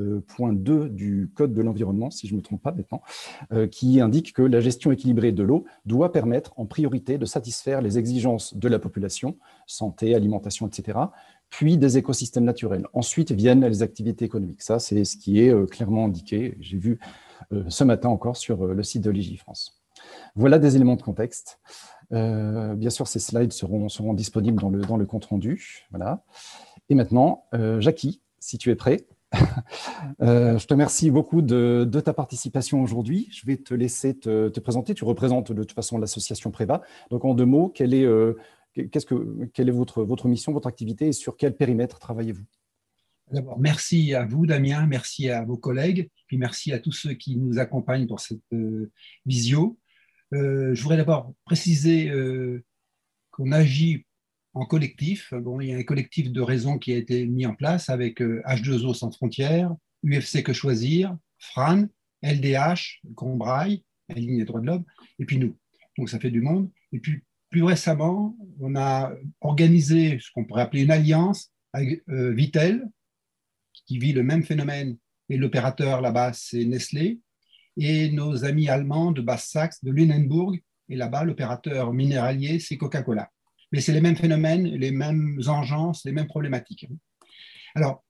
euh, 0.00 0.88
du 0.88 1.30
Code 1.36 1.54
de 1.54 1.62
l'environnement, 1.62 2.10
si 2.10 2.26
je 2.26 2.32
ne 2.32 2.38
me 2.38 2.42
trompe 2.42 2.60
pas 2.60 2.72
maintenant, 2.72 3.02
euh, 3.52 3.68
qui 3.68 4.00
indique 4.00 4.32
que 4.32 4.42
la 4.42 4.58
gestion 4.58 4.90
équilibrée 4.90 5.30
de 5.30 5.44
l'eau 5.44 5.64
doit 5.84 6.10
permettre 6.10 6.54
en 6.56 6.66
priorité 6.66 7.18
de 7.18 7.24
satisfaire 7.24 7.82
les 7.82 7.98
exigences 7.98 8.56
de 8.56 8.68
la 8.68 8.80
population, 8.80 9.38
santé, 9.68 10.16
alimentation, 10.16 10.66
etc., 10.66 10.98
puis 11.50 11.78
des 11.78 11.98
écosystèmes 11.98 12.42
naturels. 12.42 12.88
Ensuite 12.94 13.30
viennent 13.30 13.64
les 13.64 13.84
activités 13.84 14.24
économiques. 14.24 14.62
Ça, 14.62 14.80
c'est 14.80 15.04
ce 15.04 15.16
qui 15.16 15.38
est 15.38 15.70
clairement 15.70 16.06
indiqué. 16.06 16.56
J'ai 16.58 16.78
vu 16.78 16.98
ce 17.68 17.84
matin 17.84 18.08
encore 18.08 18.36
sur 18.36 18.66
le 18.66 18.82
site 18.82 19.04
de 19.04 19.10
Légifrance. 19.10 19.80
Voilà 20.34 20.58
des 20.58 20.76
éléments 20.76 20.96
de 20.96 21.02
contexte. 21.02 21.60
Euh, 22.12 22.74
bien 22.74 22.90
sûr, 22.90 23.06
ces 23.06 23.18
slides 23.18 23.52
seront, 23.52 23.88
seront 23.88 24.14
disponibles 24.14 24.60
dans 24.60 24.70
le, 24.70 24.80
dans 24.80 24.96
le 24.96 25.06
compte-rendu. 25.06 25.86
Voilà. 25.90 26.24
Et 26.88 26.94
maintenant, 26.94 27.44
euh, 27.54 27.80
Jackie, 27.80 28.22
si 28.38 28.58
tu 28.58 28.70
es 28.70 28.76
prêt. 28.76 29.06
Euh, 30.22 30.56
je 30.56 30.66
te 30.66 30.72
remercie 30.72 31.10
beaucoup 31.10 31.42
de, 31.42 31.86
de 31.90 32.00
ta 32.00 32.14
participation 32.14 32.82
aujourd'hui. 32.82 33.28
Je 33.32 33.44
vais 33.44 33.56
te 33.56 33.74
laisser 33.74 34.16
te, 34.16 34.48
te, 34.48 34.60
présenter. 34.60 34.94
Tu 34.94 35.04
représentes 35.04 35.52
de 35.52 35.62
toute 35.62 35.72
façon 35.72 35.98
l'association 35.98 36.50
Préva. 36.50 36.82
Donc, 37.10 37.24
en 37.24 37.34
deux 37.34 37.44
mots, 37.44 37.68
quelle 37.68 37.92
est, 37.92 38.06
quelle 38.74 39.68
est 39.68 39.72
votre, 39.72 40.04
votre 40.04 40.28
mission, 40.28 40.52
votre 40.52 40.68
activité 40.68 41.08
et 41.08 41.12
sur 41.12 41.36
quel 41.36 41.56
périmètre 41.56 41.98
travaillez-vous? 41.98 42.44
D'abord, 43.32 43.58
merci 43.58 44.14
à 44.14 44.24
vous, 44.24 44.46
Damien, 44.46 44.86
merci 44.86 45.28
à 45.28 45.44
vos 45.44 45.56
collègues, 45.56 46.08
puis 46.28 46.38
merci 46.38 46.72
à 46.72 46.78
tous 46.78 46.92
ceux 46.92 47.14
qui 47.14 47.36
nous 47.36 47.58
accompagnent 47.58 48.06
pour 48.06 48.20
cette 48.20 48.40
visio. 49.26 49.76
Euh, 50.34 50.74
je 50.74 50.82
voudrais 50.82 50.96
d'abord 50.96 51.34
préciser 51.44 52.08
euh, 52.10 52.64
qu'on 53.30 53.52
agit 53.52 54.06
en 54.54 54.64
collectif. 54.64 55.32
Bon, 55.34 55.60
il 55.60 55.68
y 55.68 55.74
a 55.74 55.76
un 55.76 55.82
collectif 55.82 56.32
de 56.32 56.40
raison 56.40 56.78
qui 56.78 56.92
a 56.92 56.96
été 56.96 57.26
mis 57.26 57.46
en 57.46 57.54
place 57.54 57.90
avec 57.90 58.20
H2O 58.20 58.90
euh, 58.90 58.94
sans 58.94 59.10
frontières, 59.12 59.74
UFC 60.04 60.42
Que 60.42 60.52
Choisir, 60.52 61.16
FRAN, 61.38 61.86
LDH, 62.22 63.02
Combraille, 63.14 63.84
la 64.08 64.16
ligne 64.16 64.38
des 64.38 64.44
droits 64.44 64.60
de 64.60 64.66
l'homme, 64.66 64.84
et 65.18 65.26
puis 65.26 65.38
nous. 65.38 65.56
Donc 65.98 66.08
ça 66.08 66.18
fait 66.18 66.30
du 66.30 66.40
monde. 66.40 66.70
Et 66.92 66.98
puis 66.98 67.22
plus 67.50 67.62
récemment, 67.62 68.36
on 68.60 68.74
a 68.76 69.12
organisé 69.40 70.18
ce 70.18 70.30
qu'on 70.32 70.44
pourrait 70.44 70.62
appeler 70.62 70.82
une 70.82 70.90
alliance 70.90 71.52
avec 71.72 72.02
Vitel, 72.08 72.88
qui 73.86 73.98
vit 73.98 74.12
le 74.12 74.22
même 74.22 74.42
phénomène, 74.42 74.96
et 75.28 75.36
l'opérateur 75.36 76.00
là-bas, 76.00 76.32
c'est 76.32 76.64
Nestlé, 76.64 77.20
et 77.76 78.10
nos 78.10 78.44
amis 78.44 78.68
allemands 78.68 79.12
de 79.12 79.20
Basse-Saxe, 79.20 79.84
de 79.84 79.90
Lunenburg, 79.90 80.58
et 80.88 80.96
là-bas, 80.96 81.24
l'opérateur 81.24 81.92
minéralier, 81.92 82.58
c'est 82.60 82.76
Coca-Cola. 82.76 83.30
Mais 83.72 83.80
c'est 83.80 83.92
les 83.92 84.00
mêmes 84.00 84.16
phénomènes, 84.16 84.66
les 84.66 84.92
mêmes 84.92 85.40
engences, 85.46 86.04
les 86.04 86.12
mêmes 86.12 86.28
problématiques. 86.28 86.86
Alors, 87.74 88.04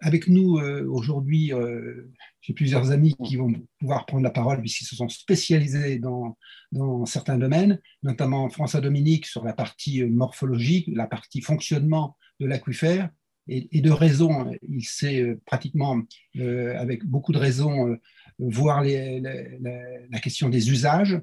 avec 0.00 0.28
nous 0.28 0.58
euh, 0.58 0.86
aujourd'hui, 0.88 1.52
euh, 1.52 2.12
j'ai 2.42 2.52
plusieurs 2.52 2.90
amis 2.90 3.16
qui 3.24 3.36
vont 3.36 3.52
pouvoir 3.80 4.06
prendre 4.06 4.22
la 4.22 4.30
parole 4.30 4.60
puisqu'ils 4.60 4.84
se 4.84 4.94
sont 4.94 5.08
spécialisés 5.08 5.98
dans, 5.98 6.36
dans 6.70 7.06
certains 7.06 7.38
domaines, 7.38 7.80
notamment 8.02 8.48
François 8.50 8.80
Dominique 8.80 9.26
sur 9.26 9.44
la 9.44 9.52
partie 9.52 10.04
morphologique, 10.04 10.88
la 10.92 11.06
partie 11.06 11.40
fonctionnement 11.40 12.16
de 12.38 12.46
l'aquifère. 12.46 13.10
Et, 13.48 13.80
de 13.80 13.90
raison, 13.90 14.52
il 14.68 14.84
sait 14.84 15.22
euh, 15.22 15.40
pratiquement, 15.46 16.02
avec 16.36 17.04
beaucoup 17.04 17.32
de 17.32 17.38
raison, 17.38 17.96
voir 18.38 18.82
les, 18.82 19.20
la 19.20 20.18
question 20.20 20.48
des 20.48 20.70
usages 20.70 21.18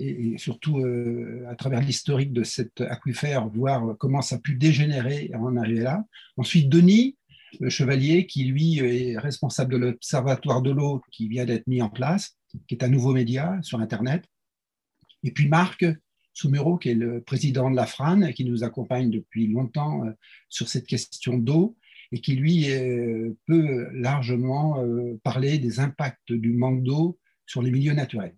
et, 0.00 0.38
surtout 0.38 0.78
euh, 0.78 1.44
à 1.48 1.54
travers 1.54 1.80
l'historique 1.80 2.32
de 2.32 2.42
cet 2.42 2.80
aquifère, 2.80 3.48
voir 3.48 3.96
comment 3.98 4.22
ça 4.22 4.36
a 4.36 4.38
pu 4.38 4.56
dégénérer 4.56 5.30
en 5.34 5.56
arriver 5.56 5.80
là. 5.82 6.04
Ensuite, 6.36 6.68
Denis, 6.68 7.16
le 7.58 7.68
chevalier, 7.68 8.26
qui 8.26 8.44
lui 8.44 8.78
est 8.78 9.18
responsable 9.18 9.72
de 9.72 9.78
l'Observatoire 9.78 10.62
de 10.62 10.70
l'eau 10.70 11.02
qui 11.10 11.28
vient 11.28 11.44
d'être 11.44 11.66
mis 11.66 11.82
en 11.82 11.90
place, 11.90 12.36
qui 12.68 12.74
est 12.74 12.84
un 12.84 12.88
nouveau 12.88 13.12
média 13.12 13.58
sur 13.62 13.80
Internet. 13.80 14.24
Et 15.22 15.32
puis 15.32 15.48
Marc 15.48 15.84
Soumuro, 16.40 16.78
qui 16.78 16.90
est 16.90 16.94
le 16.94 17.20
président 17.20 17.70
de 17.70 17.76
la 17.76 17.86
FRAN, 17.86 18.22
et 18.22 18.34
qui 18.34 18.44
nous 18.44 18.64
accompagne 18.64 19.10
depuis 19.10 19.46
longtemps 19.46 20.04
euh, 20.04 20.10
sur 20.48 20.68
cette 20.68 20.86
question 20.86 21.38
d'eau, 21.38 21.76
et 22.12 22.20
qui 22.20 22.34
lui 22.34 22.70
euh, 22.70 23.36
peut 23.46 23.88
largement 23.92 24.84
parler 25.22 25.58
des 25.58 25.78
impacts 25.78 26.32
du 26.32 26.52
manque 26.52 26.82
d'eau 26.82 27.18
sur 27.46 27.62
les 27.62 27.70
milieux 27.70 27.92
naturels 27.92 28.34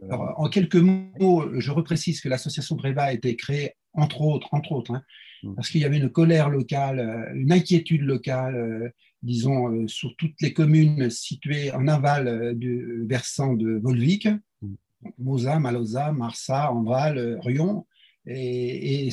en 0.00 0.48
quelques 0.48 0.76
mots, 0.76 1.44
je 1.58 1.70
reprécise 1.70 2.20
que 2.20 2.28
l'association 2.28 2.76
Breva 2.76 3.04
a 3.04 3.12
été 3.12 3.36
créée 3.36 3.72
entre 3.94 4.22
autres, 4.22 4.48
entre 4.52 4.72
autres, 4.72 4.92
hein, 4.92 5.02
mmh. 5.42 5.54
parce 5.54 5.68
qu'il 5.68 5.82
y 5.82 5.84
avait 5.84 5.98
une 5.98 6.08
colère 6.08 6.48
locale, 6.48 6.98
euh, 6.98 7.34
une 7.34 7.52
inquiétude 7.52 8.00
locale, 8.00 8.56
euh, 8.56 8.88
disons, 9.22 9.70
euh, 9.70 9.86
sur 9.86 10.16
toutes 10.16 10.40
les 10.40 10.54
communes 10.54 11.10
situées 11.10 11.70
en 11.72 11.86
aval 11.88 12.54
du 12.56 13.04
versant 13.06 13.52
de 13.52 13.78
Volvic. 13.82 14.28
Mosa, 15.18 15.58
Malosa, 15.58 16.12
Marsa, 16.12 16.72
Enval, 16.72 17.38
Rion, 17.42 17.86
et, 18.26 19.10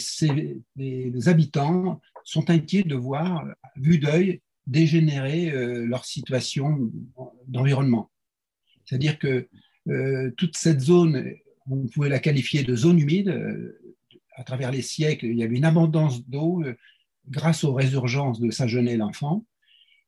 les 0.75 1.29
habitants 1.29 1.99
sont 2.23 2.49
inquiets 2.49 2.83
de 2.83 2.95
voir, 2.95 3.43
vue 3.75 3.97
d'œil, 3.97 4.41
dégénérer 4.67 5.51
leur 5.87 6.05
situation 6.05 6.91
d'environnement. 7.47 8.11
C'est-à-dire 8.85 9.17
que 9.17 9.47
euh, 9.87 10.31
toute 10.37 10.57
cette 10.57 10.81
zone, 10.81 11.33
on 11.69 11.87
pouvait 11.87 12.09
la 12.09 12.19
qualifier 12.19 12.63
de 12.63 12.75
zone 12.75 12.99
humide. 12.99 13.29
Euh, 13.29 13.79
à 14.35 14.43
travers 14.43 14.71
les 14.71 14.81
siècles, 14.81 15.25
il 15.25 15.37
y 15.37 15.43
avait 15.43 15.57
une 15.57 15.65
abondance 15.65 16.25
d'eau 16.27 16.63
euh, 16.63 16.75
grâce 17.27 17.63
aux 17.63 17.73
résurgences 17.73 18.39
de 18.39 18.49
Saint-Genet-l'Enfant, 18.51 19.45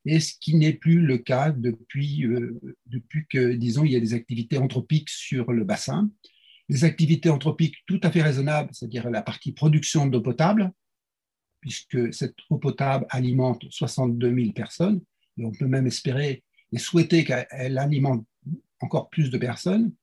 et 0.05 0.19
ce 0.19 0.33
qui 0.39 0.55
n'est 0.55 0.73
plus 0.73 1.01
le 1.01 1.17
cas 1.17 1.51
depuis, 1.51 2.25
depuis 2.87 3.25
que, 3.29 3.53
disons, 3.53 3.83
il 3.83 3.91
y 3.91 3.95
a 3.95 3.99
des 3.99 4.13
activités 4.13 4.57
anthropiques 4.57 5.09
sur 5.09 5.51
le 5.51 5.63
bassin. 5.63 6.09
Des 6.69 6.83
activités 6.85 7.29
anthropiques 7.29 7.75
tout 7.85 7.99
à 8.03 8.11
fait 8.11 8.21
raisonnables, 8.21 8.69
c'est-à-dire 8.73 9.09
la 9.09 9.21
partie 9.21 9.51
production 9.51 10.07
d'eau 10.07 10.21
potable, 10.21 10.71
puisque 11.59 12.13
cette 12.13 12.35
eau 12.49 12.57
potable 12.57 13.05
alimente 13.09 13.63
62 13.69 14.33
000 14.33 14.51
personnes, 14.53 15.01
et 15.37 15.45
on 15.45 15.51
peut 15.51 15.67
même 15.67 15.87
espérer 15.87 16.43
et 16.71 16.79
souhaiter 16.79 17.23
qu'elle 17.23 17.77
alimente 17.77 18.25
encore 18.79 19.09
plus 19.09 19.29
de 19.29 19.37
personnes. 19.37 19.93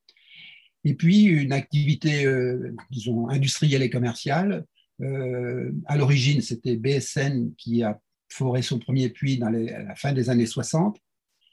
Et 0.85 0.95
puis 0.95 1.25
une 1.25 1.53
activité, 1.53 2.25
euh, 2.25 2.75
disons, 2.91 3.29
industrielle 3.29 3.83
et 3.83 3.91
commerciale. 3.91 4.65
Euh, 5.01 5.73
à 5.87 5.97
l'origine, 5.97 6.41
c'était 6.41 6.77
BSN 6.77 7.55
qui 7.57 7.83
a 7.83 8.01
foré 8.29 8.63
son 8.63 8.79
premier 8.79 9.09
puits 9.09 9.39
dans 9.39 9.47
à 9.47 9.83
la 9.83 9.95
fin 9.95 10.13
des 10.13 10.31
années 10.31 10.47
60. 10.47 10.99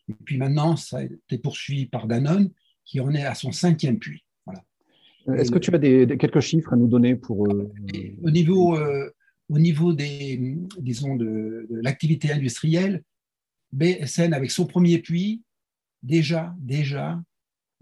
Et 0.09 0.13
puis 0.25 0.37
maintenant, 0.37 0.75
ça 0.75 0.99
a 0.99 1.03
été 1.03 1.37
poursuivi 1.37 1.85
par 1.87 2.07
Danone, 2.07 2.51
qui 2.83 2.99
en 2.99 3.13
est 3.13 3.23
à 3.25 3.33
son 3.33 3.51
cinquième 3.51 3.97
puits. 3.97 4.23
Voilà. 4.45 4.63
Est-ce 5.39 5.51
que 5.51 5.57
tu 5.57 5.73
as 5.73 5.79
des, 5.79 6.17
quelques 6.19 6.41
chiffres 6.41 6.73
à 6.73 6.75
nous 6.75 6.87
donner 6.87 7.15
pour... 7.15 7.47
Euh, 7.47 7.71
au 8.21 8.29
niveau, 8.29 8.77
au 9.49 9.59
niveau 9.59 9.93
des, 9.93 10.57
disons, 10.77 11.15
de, 11.15 11.65
de 11.69 11.81
l'activité 11.81 12.31
industrielle, 12.31 13.03
BSN, 13.71 14.33
avec 14.33 14.51
son 14.51 14.65
premier 14.65 14.99
puits, 14.99 15.41
déjà, 16.03 16.55
déjà, 16.59 17.21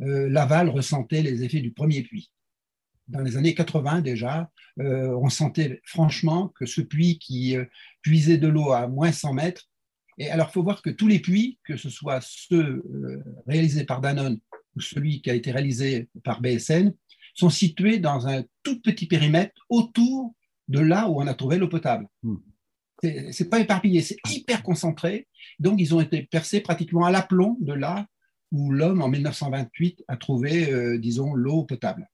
euh, 0.01 0.29
Laval 0.29 0.69
ressentait 0.69 1.21
les 1.21 1.43
effets 1.43 1.59
du 1.59 1.71
premier 1.71 2.01
puits. 2.01 2.31
Dans 3.07 3.21
les 3.21 3.37
années 3.37 3.53
80 3.53 4.01
déjà, 4.01 4.49
euh, 4.79 5.15
on 5.21 5.29
sentait 5.29 5.81
franchement 5.85 6.49
que 6.55 6.65
ce 6.65 6.81
puits 6.81 7.19
qui 7.19 7.57
euh, 7.57 7.65
puisait 8.01 8.37
de 8.37 8.47
l'eau 8.47 8.71
à 8.71 8.87
moins 8.87 9.11
100 9.11 9.33
mètres, 9.33 9.69
et 10.17 10.29
alors 10.29 10.49
il 10.49 10.53
faut 10.53 10.63
voir 10.63 10.81
que 10.81 10.89
tous 10.89 11.07
les 11.07 11.19
puits, 11.19 11.59
que 11.63 11.75
ce 11.75 11.89
soit 11.89 12.19
ceux 12.21 12.83
réalisés 13.47 13.83
par 13.83 13.99
Danone 13.99 14.39
ou 14.75 14.81
celui 14.81 15.21
qui 15.21 15.29
a 15.31 15.33
été 15.33 15.51
réalisé 15.51 16.07
par 16.23 16.39
BSN, 16.39 16.93
sont 17.33 17.49
situés 17.49 17.99
dans 17.99 18.27
un 18.27 18.43
tout 18.61 18.79
petit 18.81 19.07
périmètre 19.07 19.65
autour 19.69 20.35
de 20.67 20.79
là 20.79 21.09
où 21.09 21.21
on 21.21 21.27
a 21.27 21.33
trouvé 21.33 21.57
l'eau 21.57 21.67
potable. 21.67 22.07
Hmm. 22.21 22.37
C'est 23.31 23.49
pas 23.49 23.59
éparpillé, 23.59 24.01
c'est 24.01 24.17
hyper 24.29 24.63
concentré. 24.63 25.27
Donc, 25.59 25.81
ils 25.81 25.93
ont 25.93 25.99
été 25.99 26.23
percés 26.23 26.61
pratiquement 26.61 27.05
à 27.05 27.11
l'aplomb 27.11 27.57
de 27.59 27.73
là 27.73 28.07
où 28.51 28.71
l'homme, 28.71 29.01
en 29.01 29.09
1928, 29.09 30.05
a 30.07 30.15
trouvé, 30.15 30.71
euh, 30.71 30.97
disons, 30.97 31.33
l'eau 31.33 31.65
potable. 31.65 32.09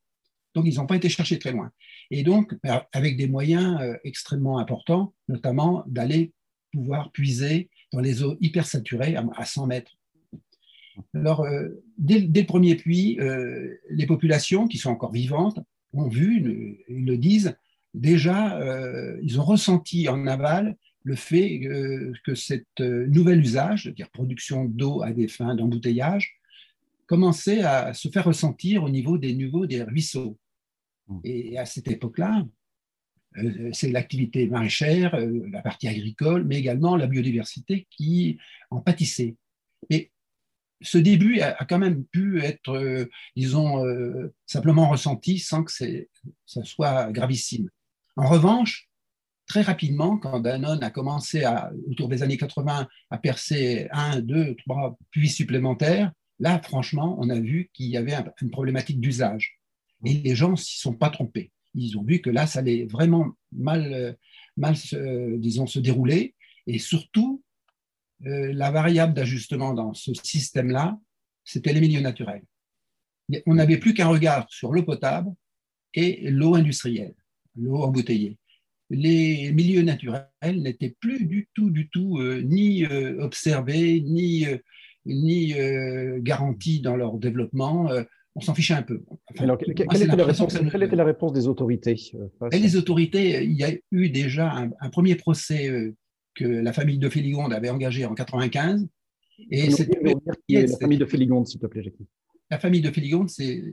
Donc, 0.56 0.66
ils 0.68 0.76
n'ont 0.76 0.86
pas 0.86 0.96
été 0.96 1.10
cherchés 1.10 1.40
très 1.40 1.52
loin. 1.52 1.72
Et 2.12 2.24
donc, 2.24 2.56
bah, 2.64 2.88
avec 2.92 3.18
des 3.18 3.28
moyens 3.28 3.80
euh, 3.82 3.96
extrêmement 4.04 4.60
importants, 4.60 5.14
notamment 5.28 5.84
d'aller 5.88 6.34
pouvoir 6.72 7.12
puiser 7.12 7.70
dans 7.94 8.00
les 8.00 8.24
eaux 8.24 8.38
hyper 8.40 8.66
saturées 8.66 9.16
à 9.16 9.46
100 9.46 9.68
mètres. 9.68 9.98
Alors, 11.14 11.42
euh, 11.42 11.70
dès, 11.98 12.20
le 12.20 12.46
premier 12.46 12.76
puits, 12.76 13.18
les 13.90 14.06
populations 14.06 14.68
qui 14.68 14.78
sont 14.78 14.92
encore 14.92 15.12
vivantes 15.12 15.60
ont 15.94 16.08
vu, 16.08 16.84
ils 16.88 17.06
le 17.06 17.18
disent, 17.18 17.56
déjà, 17.96 18.60
ils 19.24 19.40
ont 19.40 19.46
ressenti 19.46 20.08
en 20.08 20.28
aval 20.28 20.76
le 21.04 21.16
fait 21.16 21.62
euh, 21.66 22.14
que 22.26 22.36
cet 22.36 22.68
euh, 22.80 23.08
nouvel 23.08 23.40
usage, 23.40 23.84
c'est-à-dire 23.84 24.10
production 24.10 24.66
d'eau 24.66 25.02
à 25.02 25.12
des 25.12 25.28
fins 25.28 25.56
d'embouteillage, 25.56 26.39
commençait 27.10 27.64
à 27.64 27.96
se 27.96 28.08
faire 28.08 28.26
ressentir 28.26 28.84
au 28.84 28.90
niveau 28.90 29.18
des 29.18 29.34
niveaux 29.34 29.66
des 29.66 29.82
ruisseaux. 29.82 30.38
Mmh. 31.08 31.20
Et 31.24 31.58
à 31.58 31.66
cette 31.66 31.88
époque-là, 31.88 32.46
euh, 33.38 33.72
c'est 33.74 33.90
l'activité 33.90 34.48
maraîchère, 34.48 35.18
la 35.52 35.64
partie 35.64 35.88
agricole, 35.88 36.44
mais 36.44 36.60
également 36.60 36.96
la 36.96 37.08
biodiversité 37.08 37.88
qui 37.90 38.38
en 38.70 38.80
pâtissait. 38.80 39.38
Et 39.90 40.12
ce 40.82 41.00
début 41.00 41.40
a, 41.42 41.66
quand 41.66 41.80
même 41.80 42.06
pu 42.06 42.42
être, 42.42 43.10
disons, 43.36 43.84
simplement 44.46 44.88
ressenti 44.88 45.38
sans 45.38 45.64
que 45.64 45.72
ça 46.46 46.64
soit 46.64 47.12
gravissime. 47.12 47.70
En 48.16 48.30
revanche, 48.30 48.88
très 49.46 49.62
rapidement, 49.62 50.18
quand 50.18 50.40
Danone 50.40 50.84
a 50.84 50.90
commencé 50.90 51.44
à, 51.44 51.72
autour 51.90 52.08
des 52.08 52.24
années 52.24 52.38
80 52.38 52.88
à 53.10 53.18
percer 53.18 53.90
un, 53.92 54.22
deux, 54.22 54.56
trois 54.56 54.98
puits 55.12 55.28
supplémentaires, 55.28 56.14
là, 56.40 56.62
franchement, 56.62 57.18
on 57.20 57.30
a 57.30 57.40
vu 57.40 57.70
qu'il 57.74 57.88
y 57.88 57.98
avait 57.98 58.16
une 58.42 58.52
problématique 58.52 59.00
d'usage. 59.00 59.60
Et 60.06 60.14
les 60.14 60.36
gens 60.36 60.56
s'y 60.56 60.80
sont 60.80 60.94
pas 60.94 61.10
trompés. 61.10 61.52
Ils 61.76 61.98
ont 61.98 62.04
vu 62.04 62.22
que 62.22 62.30
là, 62.30 62.48
ça 62.48 62.60
allait 62.60 62.86
vraiment 62.86 63.34
mal, 63.52 64.18
mal 64.58 64.76
se, 64.76 65.36
disons, 65.38 65.68
se 65.68 65.80
dérouler. 65.80 66.36
Et 66.68 66.80
surtout, 66.80 67.44
euh, 68.26 68.52
la 68.54 68.72
variable 68.72 69.14
d'ajustement 69.14 69.74
dans 69.74 69.94
ce 69.94 70.14
système-là, 70.14 70.98
c'était 71.44 71.74
les 71.74 71.82
milieux 71.82 72.02
naturels. 72.02 72.44
On 73.46 73.56
n'avait 73.56 73.78
plus 73.78 73.94
qu'un 73.94 74.08
regard 74.08 74.48
sur 74.50 74.72
l'eau 74.72 74.84
potable 74.84 75.32
et 75.94 76.30
l'eau 76.32 76.56
industrielle, 76.56 77.16
l'eau 77.56 77.84
embouteillée 77.84 78.38
les 78.90 79.52
milieux 79.52 79.84
naturels 79.84 80.28
n'étaient 80.44 80.96
plus 81.00 81.26
du 81.26 81.48
tout, 81.54 81.70
du 81.70 81.90
tout 81.90 82.18
euh, 82.20 82.42
ni 82.42 82.86
euh, 82.86 83.22
observés, 83.22 84.02
ni, 84.02 84.46
euh, 84.46 84.58
ni 85.06 85.54
garantis 86.20 86.82
dans 86.82 86.96
leur 86.96 87.18
développement. 87.18 87.90
on 88.36 88.42
s'en 88.42 88.54
fichait 88.54 88.74
un 88.74 88.84
peu. 88.84 89.04
quelle, 89.36 89.50
était 90.04 90.96
la 90.96 91.06
réponse, 91.06 91.34
des 91.34 91.48
autorités 91.48 91.96
Les 92.52 92.76
autorités, 92.76 93.44
il 93.44 93.54
y 93.54 93.64
a 93.64 93.72
eu 93.92 94.10
déjà 94.10 94.54
un, 94.54 94.90
premier 94.90 95.16
procès 95.16 95.94
que 96.36 96.46
la 96.46 96.74
famille 96.74 96.98
de 96.98 97.10
Féligonde 97.10 97.54
avait 97.54 97.70
engagé 97.70 98.06
en 98.06 98.14
95. 98.14 98.88
Et 99.52 99.72
c'est 99.72 99.90
la 100.50 100.78
famille 100.78 100.98
de 100.98 101.06
Féligonde, 101.06 101.48
s'il 101.48 101.60
te 101.60 101.68
plaît, 101.68 101.84
Jacques. 101.84 101.94
la 102.50 102.60
famille 102.60 102.82
de 102.82 102.92
Féligonde, 102.92 103.30
c'est 103.30 103.64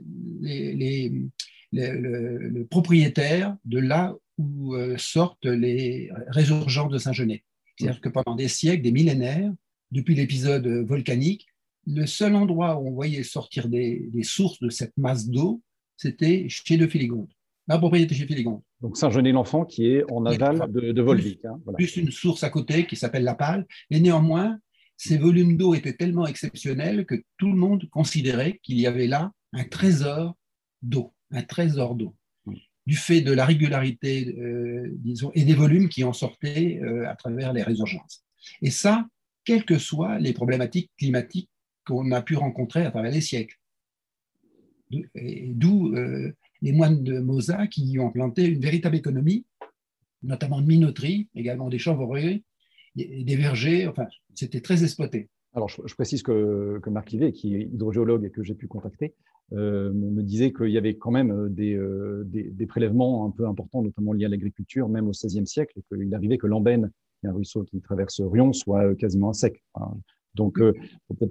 le, 1.71 2.63
propriétaire 2.63 3.55
de 3.65 3.79
là 3.79 4.15
où 4.37 4.75
euh, 4.75 4.95
sortent 4.97 5.45
les 5.45 6.09
résurgences 6.27 6.91
de 6.91 6.97
Saint-Genet. 6.97 7.43
C'est-à-dire 7.75 8.01
que 8.01 8.09
pendant 8.09 8.35
des 8.35 8.47
siècles, 8.47 8.83
des 8.83 8.91
millénaires, 8.91 9.51
depuis 9.91 10.15
l'épisode 10.15 10.67
volcanique, 10.67 11.47
le 11.87 12.05
seul 12.05 12.35
endroit 12.35 12.77
où 12.77 12.87
on 12.87 12.91
voyait 12.91 13.23
sortir 13.23 13.69
des, 13.69 14.09
sources 14.23 14.59
de 14.59 14.69
cette 14.69 14.95
masse 14.97 15.29
d'eau, 15.29 15.61
c'était 15.95 16.47
chez 16.49 16.77
de 16.77 16.85
Féligonde, 16.85 17.29
la 17.67 17.77
propriété 17.77 18.13
chez 18.13 18.27
Féligonde. 18.27 18.61
Donc 18.81 18.97
Saint-Genet-l'Enfant 18.97 19.65
qui 19.65 19.87
est 19.87 20.03
en 20.11 20.25
aval 20.25 20.71
de, 20.71 20.91
de 20.91 21.01
Volvic. 21.01 21.43
Hein, 21.45 21.59
plus, 21.75 21.95
une 21.95 22.11
source 22.11 22.43
à 22.43 22.49
côté 22.49 22.85
qui 22.85 22.95
s'appelle 22.95 23.23
la 23.23 23.33
Pale. 23.33 23.65
Mais 23.89 23.99
néanmoins, 23.99 24.59
ces 24.97 25.17
volumes 25.17 25.57
d'eau 25.57 25.73
étaient 25.73 25.95
tellement 25.95 26.27
exceptionnels 26.27 27.05
que 27.05 27.15
tout 27.37 27.47
le 27.47 27.57
monde 27.57 27.87
considérait 27.89 28.59
qu'il 28.63 28.79
y 28.79 28.85
avait 28.85 29.07
là 29.07 29.31
un 29.53 29.63
trésor 29.63 30.35
d'eau, 30.81 31.13
un 31.31 31.43
trésor 31.43 31.95
d'eau, 31.95 32.15
du 32.85 32.95
fait 32.95 33.21
de 33.21 33.31
la 33.31 33.45
régularité, 33.45 34.35
euh, 34.39 34.89
disons, 34.93 35.31
et 35.33 35.43
des 35.43 35.53
volumes 35.53 35.89
qui 35.89 36.03
en 36.03 36.13
sortaient 36.13 36.79
euh, 36.83 37.07
à 37.07 37.15
travers 37.15 37.53
les 37.53 37.63
résurgences. 37.63 38.23
Et 38.61 38.71
ça, 38.71 39.05
quelles 39.47 39.63
que 39.63 39.77
soient 39.77 40.19
les 40.19 40.33
problématiques 40.33 40.91
climatiques 40.97 41.49
qu'on 41.85 42.11
a 42.11 42.21
pu 42.21 42.35
rencontrer 42.35 42.85
à 42.85 42.91
travers 42.91 43.13
les 43.13 43.21
siècles. 43.21 43.57
D'où 44.91 45.95
euh, 45.95 46.33
les 46.61 46.73
moines 46.73 47.01
de 47.01 47.19
Mosa 47.19 47.65
qui 47.67 47.85
y 47.85 47.97
ont 47.97 48.09
implanté 48.09 48.43
une 48.43 48.59
véritable 48.59 48.97
économie, 48.97 49.45
notamment 50.21 50.59
de 50.59 50.67
minoterie, 50.67 51.29
également 51.33 51.69
des 51.69 51.79
chanvreries, 51.79 52.43
des 52.95 53.35
vergers, 53.37 53.87
enfin, 53.87 54.07
c'était 54.35 54.59
très 54.59 54.83
exploité. 54.83 55.29
Alors, 55.53 55.69
je, 55.69 55.95
précise 55.95 56.23
que, 56.23 56.79
que, 56.83 56.89
Marc 56.89 57.11
Livet, 57.11 57.31
qui 57.31 57.55
est 57.55 57.69
hydrogéologue 57.73 58.25
et 58.25 58.31
que 58.31 58.43
j'ai 58.43 58.53
pu 58.53 58.67
contacter, 58.67 59.15
euh, 59.53 59.93
me 59.93 60.23
disait 60.23 60.51
qu'il 60.51 60.71
y 60.71 60.77
avait 60.77 60.97
quand 60.97 61.11
même 61.11 61.31
euh, 61.31 61.47
des, 62.25 62.51
des, 62.51 62.65
prélèvements 62.65 63.25
un 63.25 63.31
peu 63.31 63.47
importants, 63.47 63.81
notamment 63.81 64.11
liés 64.11 64.25
à 64.25 64.29
l'agriculture, 64.29 64.89
même 64.89 65.07
au 65.07 65.11
XVIe 65.11 65.47
siècle, 65.47 65.79
et 65.79 65.83
qu'il 65.83 66.13
arrivait 66.13 66.37
que 66.37 66.47
l'Ambène, 66.47 66.91
qui 67.19 67.27
est 67.27 67.29
un 67.29 67.33
ruisseau 67.33 67.63
qui 67.63 67.81
traverse 67.81 68.21
Rion, 68.21 68.53
soit 68.53 68.95
quasiment 68.95 69.29
à 69.29 69.33
sec. 69.33 69.63
Donc, 70.37 70.59
euh, 70.59 70.71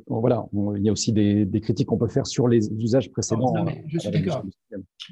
voilà, 0.08 0.44
il 0.76 0.84
y 0.84 0.88
a 0.88 0.92
aussi 0.92 1.12
des, 1.12 1.48
critiques 1.62 1.86
qu'on 1.86 1.96
peut 1.96 2.08
faire 2.08 2.26
sur 2.26 2.48
les 2.48 2.68
usages 2.74 3.10
précédents. 3.10 3.54
Non, 3.54 3.64
mais 3.64 3.84
je 3.86 3.98
suis 3.98 4.10
d'accord. 4.10 4.44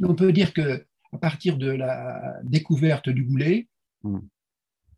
On 0.02 0.14
peut 0.14 0.32
dire 0.32 0.52
que 0.52 0.84
à 1.12 1.18
partir 1.18 1.56
de 1.56 1.70
la 1.70 2.40
découverte 2.42 3.08
du 3.08 3.22
goulet, 3.22 3.68
hmm. 4.02 4.18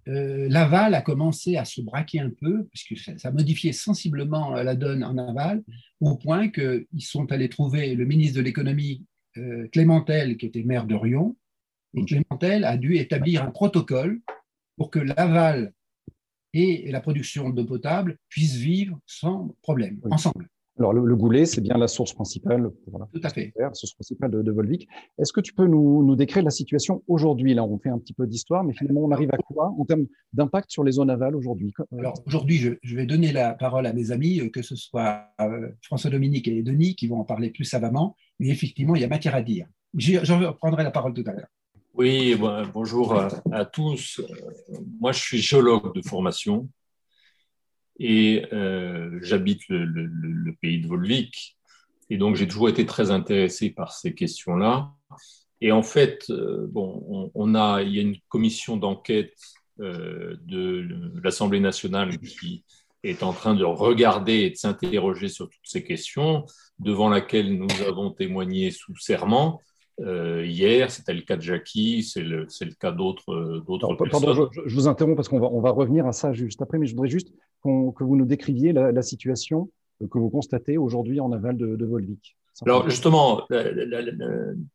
euh, 0.09 0.49
l'aval 0.49 0.95
a 0.95 1.03
commencé 1.03 1.59
à 1.59 1.67
se 1.67 1.83
braquer 1.83 2.21
un 2.21 2.31
peu, 2.31 2.65
puisque 2.73 2.99
ça, 2.99 3.19
ça, 3.19 3.31
modifiait 3.31 3.73
sensiblement 3.73 4.55
la 4.55 4.75
donne 4.75 5.05
en 5.05 5.19
aval, 5.19 5.63
au 6.01 6.17
point 6.17 6.49
qu'ils 6.49 6.87
sont 7.01 7.31
allés 7.31 7.51
trouver 7.51 7.95
le 7.95 8.07
ministre 8.07 8.39
de 8.39 8.43
l'économie, 8.43 9.05
euh, 9.37 9.69
Clémentel, 9.73 10.39
qui 10.39 10.47
était 10.47 10.63
maire 10.63 10.87
de 10.87 10.95
Rion, 10.95 11.37
et 11.93 12.01
hmm. 12.01 12.07
Clémentel 12.07 12.65
a 12.65 12.79
dû 12.79 12.97
établir 12.97 13.43
un 13.43 13.51
protocole 13.51 14.21
pour 14.77 14.91
que 14.91 14.99
l'aval 14.99 15.73
et 16.53 16.91
la 16.91 17.01
production 17.01 17.51
d'eau 17.51 17.65
potable 17.65 18.19
puissent 18.29 18.57
vivre 18.57 18.99
sans 19.07 19.55
problème, 19.63 20.01
ensemble. 20.11 20.49
Alors, 20.79 20.93
le, 20.93 21.17
goulet, 21.17 21.47
c'est 21.47 21.63
bien 21.63 21.79
la 21.79 21.89
source 21.89 22.13
principale, 22.13 22.71
Tout 23.13 23.21
à 23.23 23.31
fait. 23.31 23.51
la 23.57 23.73
source 23.73 23.95
principale 23.95 24.31
de, 24.31 24.53
Volvic. 24.53 24.87
Est-ce 25.19 25.33
que 25.33 25.41
tu 25.41 25.55
peux 25.55 25.67
nous, 25.67 26.05
nous 26.05 26.17
décrire 26.17 26.43
la 26.43 26.51
situation 26.51 27.03
aujourd'hui? 27.09 27.55
Là, 27.55 27.65
on 27.65 27.79
fait 27.79 27.89
un 27.89 27.99
petit 27.99 28.13
peu 28.13 28.27
d'histoire, 28.27 28.63
mais 28.63 28.75
finalement, 28.75 29.01
on 29.01 29.11
arrive 29.11 29.31
à 29.33 29.39
quoi 29.39 29.75
en 29.79 29.85
termes 29.87 30.07
d'impact 30.35 30.71
sur 30.71 30.85
les 30.85 30.93
zones 30.93 31.09
aval 31.09 31.35
aujourd'hui? 31.35 31.73
Alors, 31.99 32.23
aujourd'hui, 32.27 32.59
je, 32.59 32.95
vais 32.95 33.07
donner 33.07 33.33
la 33.33 33.55
parole 33.55 33.87
à 33.87 33.95
mes 33.95 34.11
amis, 34.11 34.41
euh, 34.41 34.51
que 34.51 34.61
ce 34.61 34.77
soit 34.77 35.31
euh, 35.41 35.71
François-Dominique 35.83 36.47
et 36.47 36.63
Denis, 36.63 36.95
qui 36.95 37.07
vont 37.07 37.21
en 37.21 37.25
parler 37.25 37.49
plus 37.49 37.65
savamment, 37.65 38.15
mais 38.39 38.49
effectivement, 38.49 38.95
il 38.95 39.01
y 39.01 39.05
a 39.05 39.09
matière 39.09 39.35
à 39.35 39.41
dire. 39.41 39.67
J'en 39.95 40.39
reprendrai 40.41 40.85
la 40.85 40.91
parole 40.91 41.15
tout 41.15 41.25
à 41.27 41.33
l'heure. 41.33 41.49
Oui, 41.97 42.39
bonjour 42.75 43.15
à, 43.15 43.65
tous. 43.65 44.21
Moi, 45.01 45.13
je 45.13 45.19
suis 45.19 45.39
géologue 45.39 45.95
de 45.95 46.07
formation 46.07 46.69
et 47.99 48.45
euh, 48.53 49.19
j'habite 49.23 49.63
le, 49.71 50.53
pays 50.61 50.83
de 50.83 50.89
Volvic. 50.89 51.57
Et 52.11 52.19
donc, 52.19 52.37
j'ai 52.37 52.47
toujours 52.47 52.69
été 52.69 52.85
très 52.85 53.11
intéressé 53.11 53.71
par 53.71 53.93
ces 53.93 54.15
questions-là. 54.15 54.93
Et 55.63 55.73
en 55.73 55.83
fait, 55.83 56.27
euh, 56.29 56.67
bon, 56.69 57.31
on, 57.35 57.55
a, 57.55 57.81
il 57.81 57.95
y 57.95 57.99
a 57.99 58.03
une 58.03 58.19
commission 58.29 58.77
d'enquête 58.77 59.33
euh, 59.81 60.37
de 60.43 60.87
l'Assemblée 61.25 61.61
nationale 61.61 62.19
qui 62.19 62.63
est 63.05 63.23
en 63.23 63.33
train 63.33 63.55
de 63.55 63.65
regarder 63.65 64.35
et 64.41 64.51
de 64.51 64.57
s'interroger 64.57 65.29
sur 65.29 65.49
toutes 65.49 65.61
ces 65.67 65.83
questions, 65.83 66.45
devant 66.79 67.09
laquelle 67.09 67.57
nous 67.57 67.83
avons 67.89 68.11
témoigné 68.11 68.71
sous 68.71 68.95
serment. 68.99 69.63
Euh, 70.01 70.45
hier, 70.45 70.91
c'était 70.91 71.15
le 71.15 71.23
cas 71.23 71.37
de 71.37 71.43
Jackie, 71.43 72.03
c'est 72.03 72.23
le, 72.23 72.47
le, 72.61 72.75
cas 72.75 72.93
d'autres 72.93 73.33
euh, 73.33 73.97
personnes. 73.99 74.11
Pardon, 74.11 74.51
je, 74.67 74.75
vous 74.75 74.89
interromps 74.89 75.17
parce 75.17 75.29
qu'on 75.29 75.41
va, 75.41 75.47
on 75.47 75.61
va 75.61 75.71
revenir 75.71 76.07
à 76.07 76.13
ça 76.13 76.33
juste 76.35 76.61
après, 76.61 76.79
mais 76.79 76.87
je 76.87 76.95
voudrais 76.95 77.09
juste 77.09 77.33
que 77.65 78.05
vous 78.05 78.17
nous 78.17 78.27
décriviez 78.27 78.73
la, 78.73 79.03
situation 79.03 79.71
que 79.99 80.19
vous 80.19 80.31
constatez 80.31 80.77
aujourd'hui 80.77 81.19
en 81.21 81.33
aval 81.33 81.57
de, 81.57 81.85
Volvic. 81.85 82.37
Alors 82.65 82.89
justement, 82.89 83.43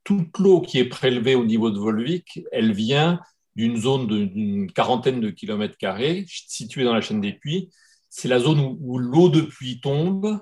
toute 0.04 0.38
l'eau 0.40 0.62
qui 0.62 0.80
est 0.80 0.90
prélevée 0.90 1.36
au 1.36 1.46
niveau 1.46 1.72
de 1.72 1.80
Volvic, 1.80 2.42
elle 2.52 2.74
vient 2.74 3.20
d'une 3.56 3.78
zone 3.78 4.08
d'une 4.08 4.72
quarantaine 4.72 5.20
de 5.20 5.30
kilomètres 5.30 5.78
carrés 5.78 6.26
située 6.28 6.84
dans 6.84 6.94
la 6.94 7.02
chaîne 7.02 7.22
des 7.22 7.34
puits. 7.34 7.70
C'est 8.10 8.28
la 8.28 8.40
zone 8.40 8.60
où, 8.60 8.78
où 8.82 8.98
l'eau 8.98 9.30
de 9.30 9.42
pluie 9.42 9.80
tombe. 9.80 10.40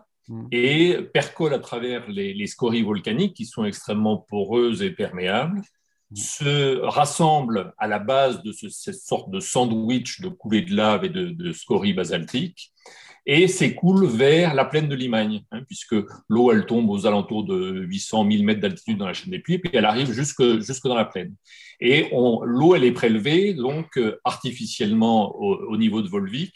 Et 0.51 0.97
percole 1.13 1.53
à 1.53 1.59
travers 1.59 2.07
les, 2.09 2.47
scories 2.47 2.83
volcaniques 2.83 3.35
qui 3.35 3.45
sont 3.45 3.65
extrêmement 3.65 4.17
poreuses 4.17 4.81
et 4.81 4.91
perméables, 4.91 5.59
mm. 6.11 6.15
se 6.15 6.79
rassemblent 6.81 7.73
à 7.77 7.87
la 7.87 7.99
base 7.99 8.43
de 8.43 8.51
cette 8.51 8.99
sorte 8.99 9.31
de 9.31 9.39
sandwich 9.39 10.21
de 10.21 10.29
coulées 10.29 10.61
de 10.61 10.75
lave 10.75 11.05
et 11.05 11.09
de, 11.09 11.51
scories 11.51 11.93
basaltiques 11.93 12.71
et 13.25 13.47
s'écoule 13.47 14.07
vers 14.07 14.55
la 14.55 14.65
plaine 14.65 14.87
de 14.87 14.95
Limagne, 14.95 15.43
hein, 15.51 15.61
puisque 15.67 15.95
l'eau, 16.29 16.51
elle 16.51 16.65
tombe 16.65 16.89
aux 16.89 17.05
alentours 17.05 17.43
de 17.43 17.81
800 17.81 18.27
000 18.31 18.43
mètres 18.43 18.61
d'altitude 18.61 18.97
dans 18.97 19.05
la 19.05 19.13
chaîne 19.13 19.31
des 19.31 19.39
puits, 19.39 19.59
puis 19.59 19.69
elle 19.73 19.85
arrive 19.85 20.11
jusque, 20.11 20.41
jusque 20.61 20.87
dans 20.87 20.95
la 20.95 21.05
plaine. 21.05 21.35
Et 21.79 22.09
l'eau, 22.11 22.75
elle 22.75 22.83
est 22.83 22.91
prélevée 22.91 23.53
donc 23.53 23.97
euh, 23.97 24.19
artificiellement 24.23 25.35
au, 25.35 25.77
niveau 25.77 26.01
de 26.01 26.09
Volvic, 26.09 26.53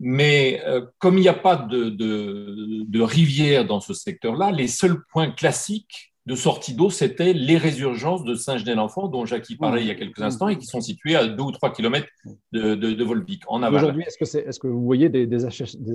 mais 0.00 0.62
euh, 0.66 0.86
comme 0.98 1.18
il 1.18 1.20
n'y 1.20 1.28
a 1.28 1.34
pas 1.34 1.56
de, 1.56 1.90
de, 1.90 3.00
rivière 3.02 3.66
dans 3.66 3.80
ce 3.80 3.92
secteur-là, 3.92 4.50
les 4.50 4.66
seuls 4.66 5.04
points 5.12 5.30
classiques 5.30 6.12
de 6.26 6.34
sortie 6.34 6.74
d'eau, 6.74 6.90
c'était 6.90 7.32
les 7.32 7.56
résurgences 7.56 8.24
de 8.24 8.34
Saint-Genès-l'Enfant, 8.34 9.08
dont 9.08 9.26
Jackie 9.26 9.56
parlait 9.56 9.82
il 9.82 9.88
y 9.88 9.90
a 9.90 9.94
quelques 9.94 10.20
instants, 10.20 10.48
et 10.48 10.56
qui 10.56 10.66
sont 10.66 10.80
situées 10.80 11.16
à 11.16 11.26
2 11.26 11.42
ou 11.42 11.50
3 11.50 11.72
kilomètres 11.72 12.08
de, 12.52 12.74
de, 12.74 13.04
Volvic, 13.04 13.42
en 13.48 13.62
aval. 13.62 13.84
Aujourd'hui, 13.84 14.04
est-ce 14.06 14.18
que, 14.18 14.38
est, 14.38 14.58
que, 14.58 14.66
vous 14.66 14.84
voyez 14.84 15.08
des, 15.08 15.26
des, 15.26 15.44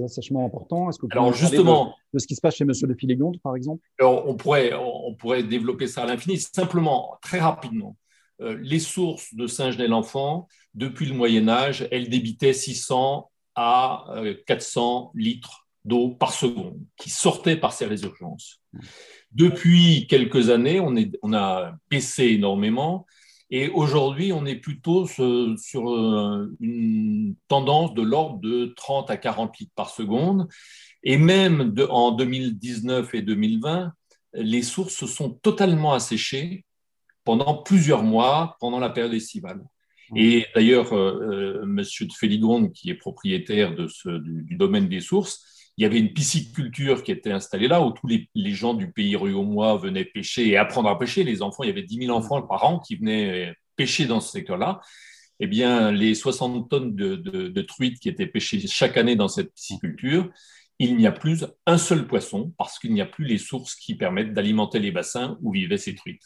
assèchements 0.03 0.45
importants? 0.45 0.89
Est-ce 0.89 0.99
que 0.99 1.07
Alors, 1.11 1.31
justement, 1.33 1.95
de, 2.13 2.19
ce 2.19 2.27
qui 2.27 2.35
se 2.35 2.41
passe 2.41 2.55
chez 2.55 2.65
Monsieur 2.65 2.87
de 2.87 2.95
Filégonde, 2.95 3.39
par 3.41 3.55
exemple? 3.55 3.83
Alors, 3.99 4.27
on, 4.27 4.35
pourrait, 4.35 4.73
on 4.73 5.13
pourrait 5.15 5.43
développer 5.43 5.87
ça 5.87 6.03
à 6.03 6.05
l'infini. 6.05 6.37
Simplement, 6.37 7.17
très 7.21 7.39
rapidement, 7.39 7.95
euh, 8.41 8.57
les 8.61 8.79
sources 8.79 9.33
de 9.33 9.47
Saint-Genès-l'Enfant, 9.47 10.47
depuis 10.73 11.05
le 11.05 11.13
Moyen-Âge, 11.15 11.87
elles 11.91 12.09
débitaient 12.09 12.53
600 12.53 13.29
à 13.55 14.05
400 14.47 15.11
euh, 15.15 15.19
litres 15.19 15.67
d'eau 15.83 16.09
par 16.09 16.33
seconde 16.33 16.79
qui 16.97 17.09
sortaient 17.09 17.55
par 17.55 17.73
ces 17.73 17.85
résurgences. 17.85 18.61
Depuis 19.31 20.07
quelques 20.07 20.49
années, 20.49 20.79
on, 20.79 21.33
a 21.33 21.73
baissé 21.89 22.25
énormément 22.25 23.05
et 23.51 23.69
aujourd'hui, 23.69 24.33
on 24.33 24.45
est 24.45 24.55
plutôt 24.55 25.05
sur 25.05 25.91
euh, 25.91 26.55
une 26.59 27.35
tendance 27.47 27.93
de 27.93 28.01
l'ordre 28.01 28.39
de 28.39 28.73
30 28.75 29.11
à 29.11 29.17
40 29.17 29.59
litres 29.59 29.71
par 29.75 29.91
seconde. 29.91 30.47
Et 31.03 31.17
même 31.17 31.75
en 31.89 32.11
2019 32.11 33.13
et 33.13 33.21
2020, 33.21 33.93
les 34.33 34.63
sources 34.63 34.95
se 34.95 35.07
sont 35.07 35.29
totalement 35.29 35.93
asséchées 35.93 36.65
pendant 37.23 37.61
plusieurs 37.61 38.03
mois 38.03 38.57
pendant 38.59 38.79
la 38.79 38.89
période 38.89 39.13
estivale. 39.13 39.63
Et 40.15 40.45
d'ailleurs, 40.53 40.93
euh, 40.93 41.61
euh, 41.61 41.65
Monsieur 41.65 42.05
de 42.05 42.13
Féligonde, 42.13 42.71
qui 42.73 42.89
est 42.89 42.95
propriétaire 42.95 43.75
de 43.75 43.87
ce, 43.87 44.09
du, 44.09 44.55
domaine 44.55 44.87
des 44.87 44.99
sources, 44.99 45.71
il 45.77 45.83
y 45.83 45.85
avait 45.85 45.99
une 45.99 46.13
pisciculture 46.13 47.03
qui 47.03 47.11
était 47.11 47.31
installée 47.31 47.67
là, 47.67 47.81
où 47.81 47.91
tous 47.91 48.07
les, 48.07 48.53
gens 48.53 48.73
du 48.73 48.91
pays 48.91 49.17
moi 49.17 49.77
venaient 49.77 50.05
pêcher 50.05 50.47
et 50.47 50.57
apprendre 50.57 50.89
à 50.89 50.97
pêcher. 50.97 51.23
Les 51.23 51.41
enfants, 51.41 51.63
il 51.63 51.67
y 51.67 51.71
avait 51.71 51.83
10 51.83 52.05
000 52.05 52.15
enfants 52.15 52.41
par 52.41 52.63
an 52.65 52.79
qui 52.79 52.95
venaient 52.95 53.53
pêcher 53.75 54.05
dans 54.05 54.21
ce 54.21 54.31
secteur-là. 54.31 54.79
Eh 55.41 55.47
bien, 55.47 55.91
les 55.91 56.15
60 56.15 56.69
tonnes 56.69 56.95
de, 56.95 57.15
de, 57.15 57.61
truites 57.61 57.99
qui 57.99 58.07
étaient 58.07 58.27
pêchées 58.27 58.65
chaque 58.67 58.95
année 58.95 59.17
dans 59.17 59.27
cette 59.27 59.53
pisciculture, 59.53 60.29
il 60.79 60.95
n'y 60.95 61.07
a 61.07 61.11
plus 61.11 61.45
un 61.65 61.77
seul 61.77 62.07
poisson 62.07 62.53
parce 62.57 62.79
qu'il 62.79 62.93
n'y 62.93 63.01
a 63.01 63.05
plus 63.05 63.25
les 63.25 63.37
sources 63.37 63.75
qui 63.75 63.95
permettent 63.95 64.33
d'alimenter 64.33 64.79
les 64.79 64.91
bassins 64.91 65.37
où 65.41 65.51
vivaient 65.51 65.77
ces 65.77 65.95
truites. 65.95 66.23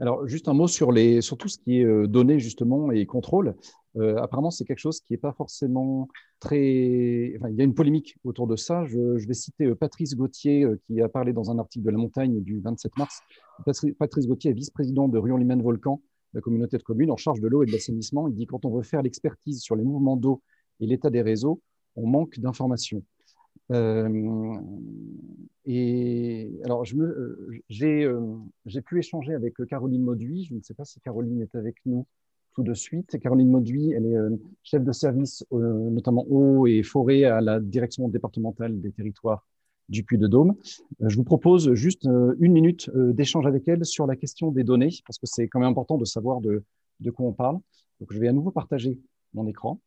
Alors, 0.00 0.26
juste 0.26 0.48
un 0.48 0.54
mot 0.54 0.68
sur, 0.68 0.92
les, 0.92 1.20
sur 1.20 1.36
tout 1.36 1.48
ce 1.48 1.58
qui 1.58 1.80
est 1.80 1.84
euh, 1.84 2.06
données, 2.06 2.38
justement, 2.38 2.90
et 2.92 3.06
contrôle. 3.06 3.54
Euh, 3.96 4.16
apparemment, 4.18 4.50
c'est 4.50 4.64
quelque 4.64 4.78
chose 4.78 5.00
qui 5.00 5.12
n'est 5.12 5.18
pas 5.18 5.32
forcément 5.32 6.08
très. 6.38 7.32
Enfin, 7.36 7.48
il 7.48 7.56
y 7.56 7.60
a 7.60 7.64
une 7.64 7.74
polémique 7.74 8.16
autour 8.24 8.46
de 8.46 8.56
ça. 8.56 8.84
Je, 8.84 9.26
vais 9.26 9.34
citer 9.34 9.74
Patrice 9.74 10.14
Gauthier, 10.14 10.66
qui 10.86 11.00
a 11.00 11.08
parlé 11.08 11.32
dans 11.32 11.50
un 11.50 11.58
article 11.58 11.86
de 11.86 11.90
La 11.90 11.98
Montagne 11.98 12.42
du 12.42 12.60
27 12.60 12.96
mars. 12.98 13.20
Patrice 13.98 14.26
Gauthier 14.26 14.50
est 14.50 14.54
vice-président 14.54 15.08
de 15.08 15.18
Rion 15.18 15.38
Limen 15.38 15.62
Volcan, 15.62 16.02
la 16.34 16.42
communauté 16.42 16.76
de 16.76 16.82
communes 16.82 17.10
en 17.10 17.16
charge 17.16 17.40
de 17.40 17.48
l'eau 17.48 17.62
et 17.62 17.66
de 17.66 17.72
l'assainissement. 17.72 18.28
Il 18.28 18.34
dit 18.34 18.46
quand 18.46 18.66
on 18.66 18.76
veut 18.76 18.82
faire 18.82 19.00
l'expertise 19.00 19.62
sur 19.62 19.76
les 19.76 19.84
mouvements 19.84 20.16
d'eau 20.16 20.42
et 20.80 20.86
l'état 20.86 21.08
des 21.08 21.22
réseaux, 21.22 21.62
on 21.96 22.06
manque 22.06 22.38
d'informations. 22.38 23.02
Euh, 23.72 24.54
et 25.64 26.50
alors, 26.64 26.84
euh, 26.94 27.60
euh, 27.82 28.36
j'ai 28.66 28.80
pu 28.82 28.98
échanger 28.98 29.34
avec 29.34 29.54
Caroline 29.68 30.02
Mauduit. 30.02 30.44
Je 30.44 30.54
ne 30.54 30.60
sais 30.62 30.74
pas 30.74 30.84
si 30.84 31.00
Caroline 31.00 31.42
est 31.42 31.54
avec 31.54 31.76
nous 31.86 32.06
tout 32.54 32.62
de 32.62 32.74
suite. 32.74 33.18
Caroline 33.20 33.50
Mauduit, 33.50 33.92
elle 33.92 34.06
est 34.06 34.16
chef 34.62 34.82
de 34.82 34.92
service, 34.92 35.44
notamment 35.50 36.24
eau 36.28 36.66
et 36.66 36.82
forêt, 36.82 37.24
à 37.24 37.40
la 37.40 37.60
direction 37.60 38.08
départementale 38.08 38.80
des 38.80 38.92
territoires 38.92 39.46
du 39.88 40.02
Puy-de-Dôme. 40.04 40.54
Je 41.00 41.16
vous 41.16 41.24
propose 41.24 41.74
juste 41.74 42.06
une 42.06 42.52
minute 42.52 42.90
d'échange 42.94 43.46
avec 43.46 43.68
elle 43.68 43.84
sur 43.84 44.06
la 44.06 44.16
question 44.16 44.52
des 44.52 44.64
données, 44.64 44.90
parce 45.06 45.18
que 45.18 45.26
c'est 45.26 45.48
quand 45.48 45.60
même 45.60 45.68
important 45.68 45.98
de 45.98 46.06
savoir 46.06 46.40
de, 46.40 46.64
de 47.00 47.10
quoi 47.10 47.26
on 47.26 47.32
parle. 47.32 47.58
Donc, 48.00 48.10
je 48.10 48.18
vais 48.18 48.28
à 48.28 48.32
nouveau 48.32 48.52
partager 48.52 48.98
mon 49.34 49.46
écran. 49.46 49.78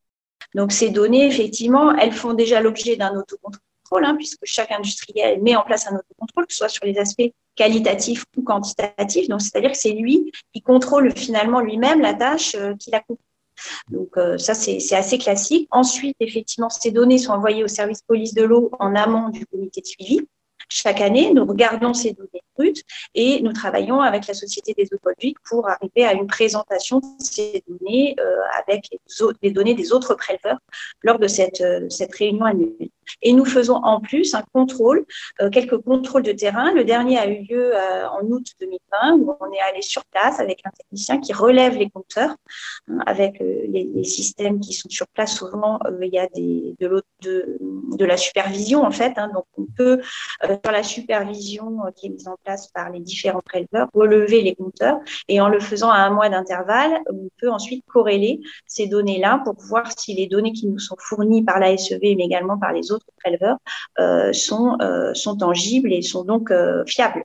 Donc 0.55 0.71
ces 0.71 0.89
données, 0.89 1.27
effectivement, 1.27 1.95
elles 1.95 2.11
font 2.11 2.33
déjà 2.33 2.61
l'objet 2.61 2.95
d'un 2.95 3.15
autocontrôle, 3.15 3.61
hein, 3.97 4.15
puisque 4.15 4.39
chaque 4.43 4.71
industriel 4.71 5.41
met 5.41 5.55
en 5.55 5.63
place 5.63 5.87
un 5.87 5.95
autocontrôle, 5.95 6.45
que 6.47 6.53
ce 6.53 6.59
soit 6.59 6.69
sur 6.69 6.85
les 6.85 6.97
aspects 6.97 7.31
qualitatifs 7.55 8.23
ou 8.37 8.43
quantitatifs. 8.43 9.27
Donc 9.27 9.41
c'est-à-dire 9.41 9.71
que 9.71 9.77
c'est 9.77 9.91
lui 9.91 10.31
qui 10.53 10.61
contrôle 10.61 11.11
finalement 11.15 11.59
lui-même 11.59 12.01
la 12.01 12.13
tâche 12.13 12.55
euh, 12.55 12.73
qu'il 12.75 12.95
a 12.95 13.01
compris. 13.01 13.23
Donc 13.89 14.17
euh, 14.17 14.37
ça, 14.37 14.53
c'est 14.53 14.95
assez 14.95 15.17
classique. 15.17 15.67
Ensuite, 15.71 16.15
effectivement, 16.19 16.69
ces 16.69 16.91
données 16.91 17.17
sont 17.17 17.33
envoyées 17.33 17.63
au 17.63 17.67
service 17.67 18.01
police 18.01 18.33
de 18.33 18.43
l'eau 18.43 18.71
en 18.79 18.95
amont 18.95 19.29
du 19.29 19.45
comité 19.45 19.81
de 19.81 19.85
suivi. 19.85 20.21
Chaque 20.69 21.01
année, 21.01 21.33
nous 21.33 21.45
regardons 21.45 21.93
ces 21.93 22.13
données 22.13 22.41
et 23.15 23.41
nous 23.41 23.53
travaillons 23.53 24.01
avec 24.01 24.27
la 24.27 24.33
Société 24.33 24.73
des 24.73 24.87
eaux 24.93 24.99
pour 25.49 25.67
arriver 25.67 26.05
à 26.05 26.13
une 26.13 26.27
présentation 26.27 26.99
de 26.99 27.05
ces 27.19 27.63
données 27.67 28.15
euh, 28.19 28.37
avec 28.65 28.89
les, 29.41 29.51
données 29.51 29.73
des 29.73 29.91
autres 29.91 30.15
préleveurs 30.15 30.59
lors 31.03 31.19
de 31.19 31.27
cette, 31.27 31.61
euh, 31.61 31.89
cette 31.89 32.13
réunion 32.15 32.45
annuelle. 32.45 32.89
Et 33.23 33.33
nous 33.33 33.45
faisons 33.45 33.75
en 33.75 33.99
plus 33.99 34.35
un 34.35 34.43
contrôle, 34.53 35.05
euh, 35.41 35.49
quelques 35.49 35.77
contrôles 35.77 36.23
de 36.23 36.31
terrain. 36.31 36.71
Le 36.73 36.83
dernier 36.83 37.17
a 37.17 37.27
eu 37.27 37.43
lieu 37.43 37.71
en 38.11 38.23
août 38.27 38.45
2020 38.59 39.15
où 39.15 39.35
on 39.39 39.51
est 39.51 39.59
allé 39.71 39.81
sur 39.81 40.05
place 40.05 40.39
avec 40.39 40.61
un 40.65 40.69
technicien 40.69 41.19
qui 41.19 41.33
relève 41.33 41.75
les 41.75 41.89
compteurs 41.89 42.35
hein, 42.87 42.99
avec 43.05 43.39
les, 43.39 44.03
systèmes 44.03 44.59
qui 44.59 44.73
sont 44.73 44.89
sur 44.89 45.07
place. 45.07 45.35
Souvent, 45.35 45.79
il 46.01 46.09
y 46.13 46.19
a 46.19 46.27
de, 46.27 48.05
la 48.05 48.17
supervision 48.17 48.83
en 48.83 48.91
fait. 48.91 49.13
Hein, 49.17 49.29
donc, 49.33 49.45
on 49.57 49.65
peut 49.65 50.01
sur 50.43 50.71
la 50.71 50.83
supervision 50.83 51.77
qui 51.95 52.07
est 52.07 52.09
mise 52.09 52.27
en 52.27 52.37
place 52.43 52.48
par 52.73 52.89
les 52.89 52.99
différents 52.99 53.41
préleveurs, 53.43 53.89
relever 53.93 54.41
les 54.41 54.55
compteurs 54.55 54.99
et 55.27 55.41
en 55.41 55.49
le 55.49 55.59
faisant 55.59 55.89
à 55.89 55.97
un 55.97 56.09
mois 56.09 56.29
d'intervalle, 56.29 56.99
on 57.11 57.29
peut 57.39 57.49
ensuite 57.49 57.83
corréler 57.85 58.39
ces 58.65 58.87
données-là 58.87 59.41
pour 59.43 59.55
voir 59.55 59.91
si 59.97 60.13
les 60.13 60.27
données 60.27 60.53
qui 60.53 60.67
nous 60.67 60.79
sont 60.79 60.95
fournies 60.99 61.43
par 61.43 61.59
la 61.59 61.75
SEV 61.77 62.15
mais 62.17 62.25
également 62.25 62.57
par 62.57 62.73
les 62.73 62.91
autres 62.91 63.07
préleveurs 63.17 63.57
euh, 63.99 64.33
sont, 64.33 64.77
euh, 64.81 65.13
sont 65.13 65.37
tangibles 65.37 65.93
et 65.93 66.01
sont 66.01 66.23
donc 66.23 66.51
fiables. 66.87 67.23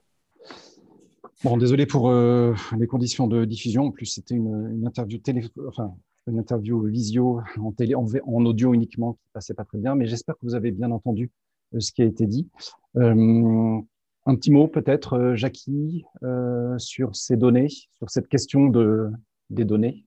Bon, 1.43 1.57
désolé 1.57 1.85
pour 1.87 2.11
les 2.11 2.87
conditions 2.87 3.27
de 3.27 3.45
diffusion. 3.45 3.87
En 3.87 3.91
plus, 3.91 4.07
c'était 4.07 4.35
une, 4.35 4.87
interview 4.87 5.19
télé, 5.19 5.45
enfin, 5.69 5.95
une 6.27 6.39
interview 6.39 6.83
visio 6.85 7.41
en, 7.61 7.73
télé, 7.73 7.95
en, 7.95 8.07
audio 8.47 8.73
uniquement 8.73 9.15
qui 9.15 9.29
passait 9.33 9.55
pas 9.55 9.65
très 9.65 9.79
bien, 9.79 9.95
mais 9.95 10.07
j'espère 10.07 10.37
que 10.37 10.41
vous 10.43 10.55
avez 10.55 10.71
bien 10.71 10.91
entendu 10.91 11.31
ce 11.79 11.93
qui 11.93 12.03
a 12.03 12.05
été 12.05 12.27
dit. 12.27 12.49
Euh, 12.97 13.81
un 14.27 14.37
petit 14.37 14.51
mot 14.51 14.69
peut-être, 14.69 15.15
euh, 15.15 15.37
Jackie, 15.37 16.05
euh, 16.23 16.79
sur 16.79 17.15
ces 17.15 17.37
données, 17.37 17.69
sur 17.69 18.09
cette 18.09 18.29
question 18.29 18.69
de, 18.69 19.11
des 19.51 19.65
données. 19.65 20.05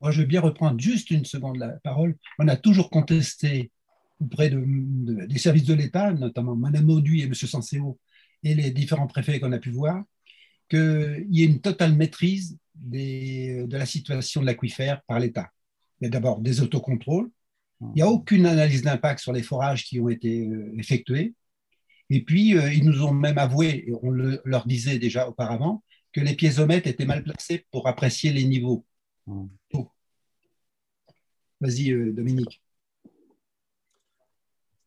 Moi, 0.00 0.10
je 0.10 0.20
veux 0.20 0.26
bien 0.26 0.40
reprendre 0.40 0.80
juste 0.80 1.10
une 1.10 1.24
seconde 1.24 1.58
la 1.58 1.68
parole. 1.84 2.16
On 2.38 2.48
a 2.48 2.56
toujours 2.56 2.90
contesté 2.90 3.70
auprès 4.20 4.50
de, 4.50 5.26
des 5.26 5.38
services 5.38 5.64
de 5.64 5.74
l'État, 5.74 6.12
notamment 6.12 6.56
Mme 6.56 6.84
Mauduit 6.84 7.22
et 7.22 7.24
M. 7.24 7.34
Sanséo 7.34 7.98
et 8.42 8.54
les 8.54 8.70
différents 8.70 9.06
préfets 9.06 9.38
qu'on 9.38 9.52
a 9.52 9.58
pu 9.58 9.70
voir, 9.70 10.02
qu'il 10.68 11.26
y 11.30 11.42
ait 11.42 11.46
une 11.46 11.60
totale 11.60 11.94
maîtrise 11.94 12.58
des, 12.74 13.64
de 13.66 13.76
la 13.76 13.86
situation 13.86 14.40
de 14.40 14.46
l'aquifère 14.46 15.02
par 15.06 15.20
l'État. 15.20 15.50
Il 16.00 16.04
y 16.04 16.06
a 16.08 16.10
d'abord 16.10 16.40
des 16.40 16.60
autocontrôles, 16.60 17.30
il 17.80 17.96
n'y 17.96 18.02
a 18.02 18.08
aucune 18.08 18.46
analyse 18.46 18.82
d'impact 18.82 19.20
sur 19.20 19.32
les 19.32 19.42
forages 19.42 19.84
qui 19.84 20.00
ont 20.00 20.08
été 20.08 20.46
euh, 20.46 20.72
effectués. 20.78 21.34
Et 22.10 22.22
puis, 22.24 22.56
euh, 22.56 22.72
ils 22.72 22.84
nous 22.84 23.02
ont 23.02 23.12
même 23.12 23.38
avoué, 23.38 23.84
et 23.86 23.92
on 24.02 24.10
leur 24.10 24.66
disait 24.66 24.98
déjà 24.98 25.28
auparavant, 25.28 25.82
que 26.12 26.20
les 26.20 26.34
piézomètres 26.34 26.86
étaient 26.86 27.06
mal 27.06 27.22
placés 27.22 27.66
pour 27.70 27.88
apprécier 27.88 28.32
les 28.32 28.44
niveaux. 28.44 28.84
Vas-y, 31.60 31.92
euh, 31.92 32.12
Dominique. 32.12 32.60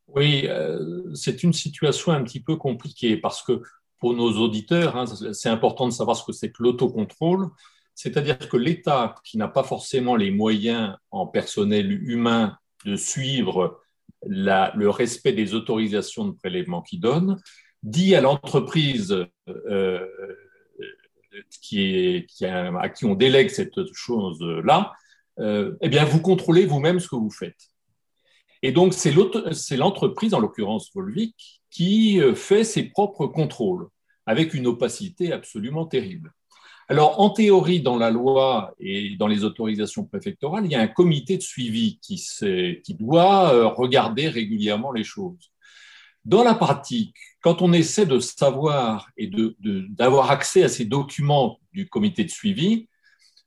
Oui, 0.08 0.47
c'est 1.13 1.43
une 1.43 1.51
situation 1.51 2.13
un 2.13 2.23
petit 2.23 2.39
peu 2.39 2.56
compliquée 2.56 3.17
parce 3.17 3.43
que 3.43 3.62
pour 3.99 4.13
nos 4.13 4.32
auditeurs, 4.38 4.95
hein, 4.95 5.06
c'est 5.34 5.49
important 5.49 5.88
de 5.88 5.91
savoir 5.91 6.15
ce 6.15 6.23
que 6.23 6.32
c'est 6.32 6.51
que 6.51 6.63
l'autocontrôle. 6.63 7.49
C'est-à-dire 7.95 8.38
que 8.38 8.58
l'État, 8.58 9.15
qui 9.23 9.38
n'a 9.38 9.47
pas 9.47 9.63
forcément 9.63 10.15
les 10.15 10.32
moyens 10.32 10.95
en 11.12 11.28
personnel 11.28 11.91
humain 11.91 12.58
de 12.86 12.95
suivre 12.95 13.82
le 14.26 14.90
respect 14.90 15.34
des 15.34 15.54
autorisations 15.54 16.26
de 16.26 16.32
prélèvement 16.32 16.82
qu'il 16.82 17.00
donne, 17.00 17.40
dit 17.84 18.16
à 18.16 18.22
l'entreprise 18.22 19.26
euh, 19.48 20.08
qui 21.62 22.36
à 22.52 22.90
qui 22.90 23.06
on 23.06 23.16
délègue 23.16 23.50
cette 23.50 23.94
chose-là, 23.94 24.94
euh, 25.40 25.76
eh 25.82 25.90
bien, 25.90 26.06
vous 26.06 26.22
contrôlez 26.22 26.66
vous-même 26.66 27.00
ce 27.00 27.08
que 27.08 27.16
vous 27.16 27.32
faites. 27.32 27.70
Et 28.62 28.72
donc, 28.72 28.94
c'est 28.94 29.12
l'entreprise, 29.78 30.34
en 30.34 30.40
l'occurrence 30.40 30.90
Volvic, 30.94 31.62
qui 31.70 32.22
euh, 32.22 32.36
fait 32.36 32.64
ses 32.64 32.84
propres 32.84 33.28
contrôles 33.28 33.88
avec 34.26 34.54
une 34.54 34.66
opacité 34.66 35.32
absolument 35.32 35.86
terrible. 35.86 36.32
Alors, 36.88 37.19
en 37.19 37.32
théorie, 37.32 37.82
dans 37.82 37.98
la 37.98 38.12
loi 38.12 38.76
et 38.80 39.15
dans 39.15 39.28
les 39.28 39.43
autorisations 39.43 40.06
préfectorales, 40.06 40.65
il 40.65 40.71
y 40.71 40.76
a 40.76 40.82
un 40.82 40.88
comité 40.88 41.36
de 41.36 41.41
suivi 41.41 42.00
qui, 42.00 42.93
doit 43.00 43.54
euh, 43.54 43.67
regarder 43.67 44.28
régulièrement 44.28 44.91
les 44.91 45.04
choses. 45.04 45.52
Dans 46.26 46.43
la 46.43 46.54
pratique, 46.54 47.15
quand 47.41 47.63
on 47.63 47.74
essaie 47.74 48.06
de 48.06 48.19
savoir 48.19 49.10
et 49.17 49.32
d'avoir 49.89 50.30
accès 50.30 50.63
à 50.63 50.69
ces 50.69 50.86
documents 50.86 51.60
du 51.74 51.88
comité 51.89 52.24
de 52.24 52.30
suivi, 52.30 52.88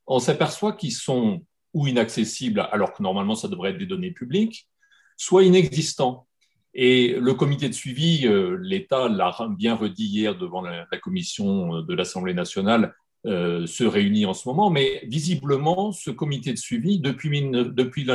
on 0.06 0.18
s'aperçoit 0.18 0.72
qu'ils 0.72 0.92
sont 0.92 1.42
ou 1.74 1.86
inaccessibles, 1.86 2.66
alors 2.72 2.92
que 2.92 3.02
normalement 3.02 3.36
ça 3.36 3.46
devrait 3.46 3.70
être 3.70 3.78
des 3.78 3.86
données 3.86 4.10
publiques, 4.10 4.68
soit 5.16 5.44
inexistants. 5.44 6.26
Et 6.74 7.14
le 7.20 7.34
comité 7.34 7.68
de 7.68 7.74
suivi, 7.74 8.26
euh, 8.26 8.58
l'État 8.60 9.08
l'a 9.08 9.32
bien 9.56 9.74
redit 9.76 10.06
hier 10.06 10.36
devant 10.36 10.62
la 10.62 10.86
commission 11.00 11.82
de 11.82 11.94
l'Assemblée 11.94 12.34
nationale, 12.34 12.94
euh, 13.26 13.66
se 13.66 13.84
réunit 13.84 14.26
en 14.26 14.34
ce 14.34 14.48
moment, 14.48 14.70
mais 14.70 15.02
visiblement, 15.06 15.92
ce 15.92 16.10
comité 16.10 16.52
de 16.52 16.58
suivi, 16.58 17.00
depuis, 17.00 17.30
depuis 17.50 18.06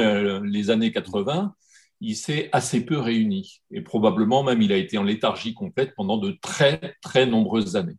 les 0.44 0.70
années 0.70 0.92
80, 0.92 1.54
il 2.02 2.16
s'est 2.16 2.50
assez 2.52 2.86
peu 2.86 2.98
réuni. 3.00 3.62
Et 3.72 3.82
probablement 3.82 4.44
même, 4.44 4.62
il 4.62 4.72
a 4.72 4.78
été 4.78 4.98
en 4.98 5.04
léthargie 5.04 5.54
complète 5.54 5.94
pendant 5.96 6.18
de 6.18 6.38
très, 6.42 6.96
très 7.02 7.26
nombreuses 7.26 7.76
années. 7.76 7.98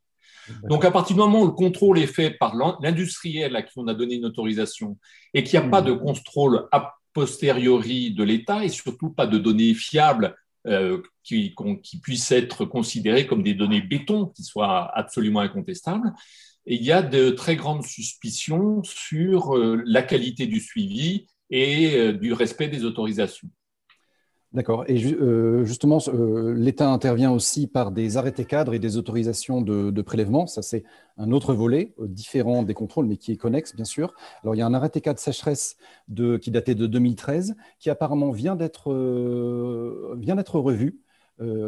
Donc, 0.68 0.84
à 0.84 0.90
partir 0.90 1.16
du 1.16 1.22
moment 1.22 1.40
où 1.40 1.46
le 1.46 1.52
contrôle 1.52 1.98
est 1.98 2.06
fait 2.06 2.30
par 2.30 2.54
l'industriel 2.82 3.56
à 3.56 3.62
qui 3.62 3.78
on 3.78 3.86
a 3.88 3.94
donné 3.94 4.16
une 4.16 4.26
autorisation 4.26 4.98
et 5.32 5.42
qu'il 5.42 5.58
n'y 5.58 5.66
a 5.66 5.68
pas 5.70 5.80
de 5.80 5.92
mmh. 5.92 6.00
contrôle 6.00 6.68
a 6.70 6.94
posteriori 7.14 8.12
de 8.12 8.24
l'État 8.24 8.64
et 8.64 8.68
surtout 8.68 9.10
pas 9.10 9.26
de 9.26 9.38
données 9.38 9.72
fiables 9.72 10.36
euh, 10.66 11.00
qui, 11.22 11.54
qui, 11.82 12.00
puissent 12.00 12.32
être 12.32 12.64
considérées 12.64 13.26
comme 13.26 13.42
des 13.42 13.54
données 13.54 13.80
béton, 13.80 14.26
qui 14.34 14.42
soient 14.42 14.90
absolument 14.94 15.40
incontestables, 15.40 16.12
il 16.66 16.82
y 16.82 16.92
a 16.92 17.02
de 17.02 17.30
très 17.30 17.56
grandes 17.56 17.84
suspicions 17.84 18.82
sur 18.84 19.56
euh, 19.56 19.82
la 19.84 20.02
qualité 20.02 20.46
du 20.46 20.60
suivi 20.60 21.26
et 21.50 21.96
euh, 21.96 22.12
du 22.12 22.32
respect 22.32 22.68
des 22.68 22.84
autorisations. 22.84 23.48
D'accord. 24.52 24.84
Et 24.86 25.04
euh, 25.04 25.64
justement, 25.64 25.98
l'État 26.54 26.88
intervient 26.88 27.32
aussi 27.32 27.66
par 27.66 27.90
des 27.90 28.16
arrêtés 28.16 28.44
cadres 28.44 28.72
et 28.72 28.78
des 28.78 28.96
autorisations 28.96 29.60
de, 29.60 30.02
prélèvement. 30.02 30.46
Ça, 30.46 30.62
c'est 30.62 30.84
un 31.16 31.32
autre 31.32 31.54
volet, 31.54 31.92
différent 31.98 32.62
des 32.62 32.72
contrôles, 32.72 33.06
mais 33.06 33.16
qui 33.16 33.32
est 33.32 33.36
connexe, 33.36 33.74
bien 33.74 33.84
sûr. 33.84 34.14
Alors, 34.44 34.54
il 34.54 34.58
y 34.58 34.62
a 34.62 34.66
un 34.66 34.72
arrêté 34.72 35.00
cadre 35.00 35.18
sécheresse 35.18 35.76
qui 36.40 36.52
datait 36.52 36.76
de 36.76 36.86
2013, 36.86 37.56
qui 37.80 37.90
apparemment 37.90 38.30
vient 38.30 38.54
d'être 38.54 38.92
revu 38.92 41.00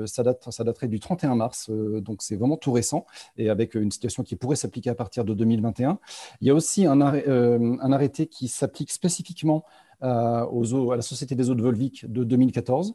ça, 0.06 0.22
date, 0.22 0.50
ça 0.50 0.64
daterait 0.64 0.88
du 0.88 1.00
31 1.00 1.34
mars, 1.34 1.70
donc 1.70 2.22
c'est 2.22 2.36
vraiment 2.36 2.56
tout 2.56 2.72
récent, 2.72 3.06
et 3.36 3.50
avec 3.50 3.74
une 3.74 3.90
situation 3.90 4.22
qui 4.22 4.36
pourrait 4.36 4.56
s'appliquer 4.56 4.90
à 4.90 4.94
partir 4.94 5.24
de 5.24 5.34
2021. 5.34 5.98
Il 6.40 6.48
y 6.48 6.50
a 6.50 6.54
aussi 6.54 6.86
un, 6.86 7.00
arrêté 7.00 8.26
qui 8.26 8.48
s'applique 8.48 8.90
spécifiquement 8.90 9.64
à 10.00 10.46
la 10.52 11.02
Société 11.02 11.34
des 11.34 11.50
eaux 11.50 11.54
de 11.54 11.62
Volvic 11.62 12.10
de 12.10 12.24
2014. 12.24 12.94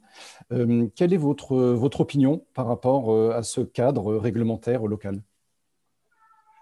quelle 0.96 1.14
est 1.14 1.18
votre, 1.18 2.00
opinion 2.00 2.46
par 2.54 2.68
rapport 2.68 3.34
à 3.34 3.44
ce 3.44 3.62
cadre 3.62 4.16
réglementaire 4.16 4.86
local? 4.86 5.22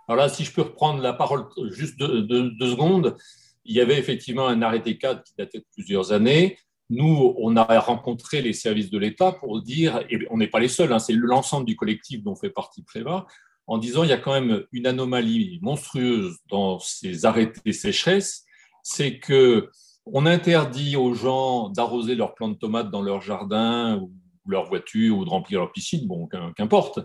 Alors 0.10 0.24
là, 0.24 0.30
si 0.30 0.44
je 0.44 0.52
peux 0.52 0.64
reprendre 0.64 1.04
la 1.04 1.14
parole 1.14 1.46
juste 1.70 2.00
deux, 2.00 2.52
secondes, 2.62 3.16
il 3.64 3.76
y 3.76 3.80
avait 3.80 4.00
effectivement 4.00 4.48
un 4.48 4.64
arrêté 4.64 4.98
cadre 4.98 5.22
qui 5.22 5.34
datait 5.38 5.60
de 5.60 5.66
plusieurs 5.72 6.12
années. 6.12 6.58
Nous, 6.90 7.36
on 7.38 7.56
a 7.56 7.80
rencontré 7.80 8.42
les 8.42 8.54
services 8.54 8.90
de 8.90 8.98
l'État 8.98 9.32
pour 9.32 9.62
dire, 9.62 10.04
et 10.10 10.26
on 10.32 10.38
n'est 10.38 10.48
pas 10.48 10.60
les 10.60 10.68
seuls, 10.68 10.92
hein, 10.92 11.00
c'est 11.00 11.14
l'ensemble 11.14 11.66
du 11.66 11.76
collectif 11.76 12.24
dont 12.24 12.36
fait 12.36 12.50
partie 12.50 12.82
Préva, 12.82 13.28
en 13.68 13.78
disant 13.78 14.04
il 14.04 14.10
y 14.10 14.14
a 14.14 14.18
quand 14.18 14.34
même 14.34 14.64
une 14.72 14.88
anomalie 14.88 15.60
monstrueuse 15.62 16.38
dans 16.50 16.80
ces 16.80 17.26
arrêtés 17.26 17.74
sécheresse, 17.74 18.44
c'est 18.82 19.20
que 19.20 19.70
on 20.06 20.26
interdit 20.26 20.96
aux 20.96 21.14
gens 21.14 21.70
d'arroser 21.70 22.16
leurs 22.16 22.34
plants 22.34 22.50
de 22.50 22.56
tomates 22.56 22.90
dans 22.90 23.04
leur 23.04 23.22
jardin 23.22 23.98
ou 23.98 24.12
leur 24.48 24.66
voiture 24.66 25.18
ou 25.18 25.26
de 25.26 25.30
remplir 25.30 25.60
leur 25.60 25.72
piscine, 25.72 26.08
bon, 26.08 26.28
qu'importe. 26.56 27.00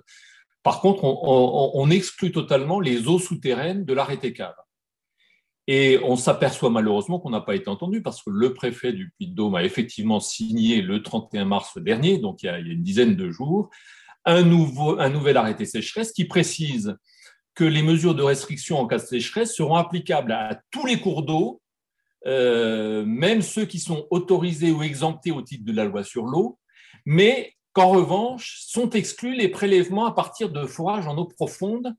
Par 0.62 0.80
contre, 0.80 1.04
on, 1.04 1.90
exclut 1.90 2.32
totalement 2.32 2.80
les 2.80 3.06
eaux 3.06 3.18
souterraines 3.18 3.84
de 3.84 3.92
l'arrêté 3.92 4.32
cadre. 4.32 4.66
Et 5.66 5.98
on 6.02 6.16
s'aperçoit 6.16 6.68
malheureusement 6.68 7.18
qu'on 7.18 7.30
n'a 7.30 7.40
pas 7.40 7.54
été 7.54 7.68
entendu 7.68 8.02
parce 8.02 8.22
que 8.22 8.30
le 8.30 8.52
préfet 8.52 8.92
du 8.92 9.10
Puy-de-Dôme 9.12 9.54
a 9.54 9.64
effectivement 9.64 10.20
signé 10.20 10.82
le 10.82 11.02
31 11.02 11.46
mars 11.46 11.78
dernier, 11.78 12.18
donc 12.18 12.42
il 12.42 12.46
y 12.46 12.48
a, 12.50 12.58
une 12.58 12.82
dizaine 12.82 13.16
de 13.16 13.30
jours, 13.30 13.70
un, 14.26 14.42
nouvel 14.42 15.36
arrêté 15.36 15.64
sécheresse 15.64 16.12
qui 16.12 16.26
précise 16.26 16.96
que 17.54 17.64
les 17.64 17.82
mesures 17.82 18.14
de 18.14 18.22
restriction 18.22 18.78
en 18.78 18.86
cas 18.86 18.98
de 18.98 19.04
sécheresse 19.04 19.54
seront 19.54 19.76
applicables 19.76 20.32
à 20.32 20.60
tous 20.70 20.86
les 20.86 21.00
cours 21.00 21.22
d'eau, 21.22 21.62
euh, 22.26 23.04
même 23.06 23.42
ceux 23.42 23.64
qui 23.64 23.78
sont 23.78 24.06
autorisés 24.10 24.70
ou 24.70 24.82
exemptés 24.82 25.30
au 25.30 25.40
titre 25.40 25.64
de 25.64 25.72
la 25.72 25.84
loi 25.84 26.04
sur 26.04 26.24
l'eau, 26.24 26.58
mais 27.06 27.54
qu'en 27.72 27.88
revanche, 27.88 28.60
sont 28.66 28.90
exclus 28.90 29.34
les 29.34 29.48
prélèvements 29.48 30.06
à 30.06 30.12
partir 30.12 30.50
de 30.50 30.66
forages 30.66 31.06
en 31.06 31.16
eau 31.16 31.26
profonde 31.26 31.94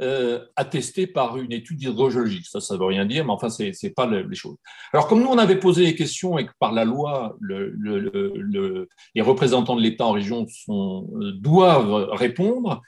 euh, 0.00 0.46
attestés 0.56 1.06
par 1.06 1.36
une 1.36 1.52
étude 1.52 1.82
hydrogéologique. 1.82 2.46
Ça, 2.46 2.60
ça 2.60 2.74
ne 2.74 2.78
veut 2.78 2.86
rien 2.86 3.04
dire, 3.04 3.24
mais 3.24 3.32
enfin, 3.32 3.50
ce 3.50 3.64
n'est 3.64 3.92
pas 3.92 4.06
les 4.06 4.34
choses. 4.34 4.56
Alors, 4.94 5.08
comme 5.08 5.20
nous, 5.20 5.28
on 5.28 5.36
avait 5.36 5.58
posé 5.58 5.84
les 5.84 5.94
questions 5.94 6.38
et 6.38 6.46
que 6.46 6.52
par 6.58 6.72
la 6.72 6.86
loi, 6.86 7.36
les 7.42 9.22
représentants 9.22 9.76
de 9.76 9.82
l'État 9.82 10.06
en 10.06 10.12
région 10.12 10.46
euh, 10.70 11.32
doivent 11.32 12.08
répondre, 12.12 12.80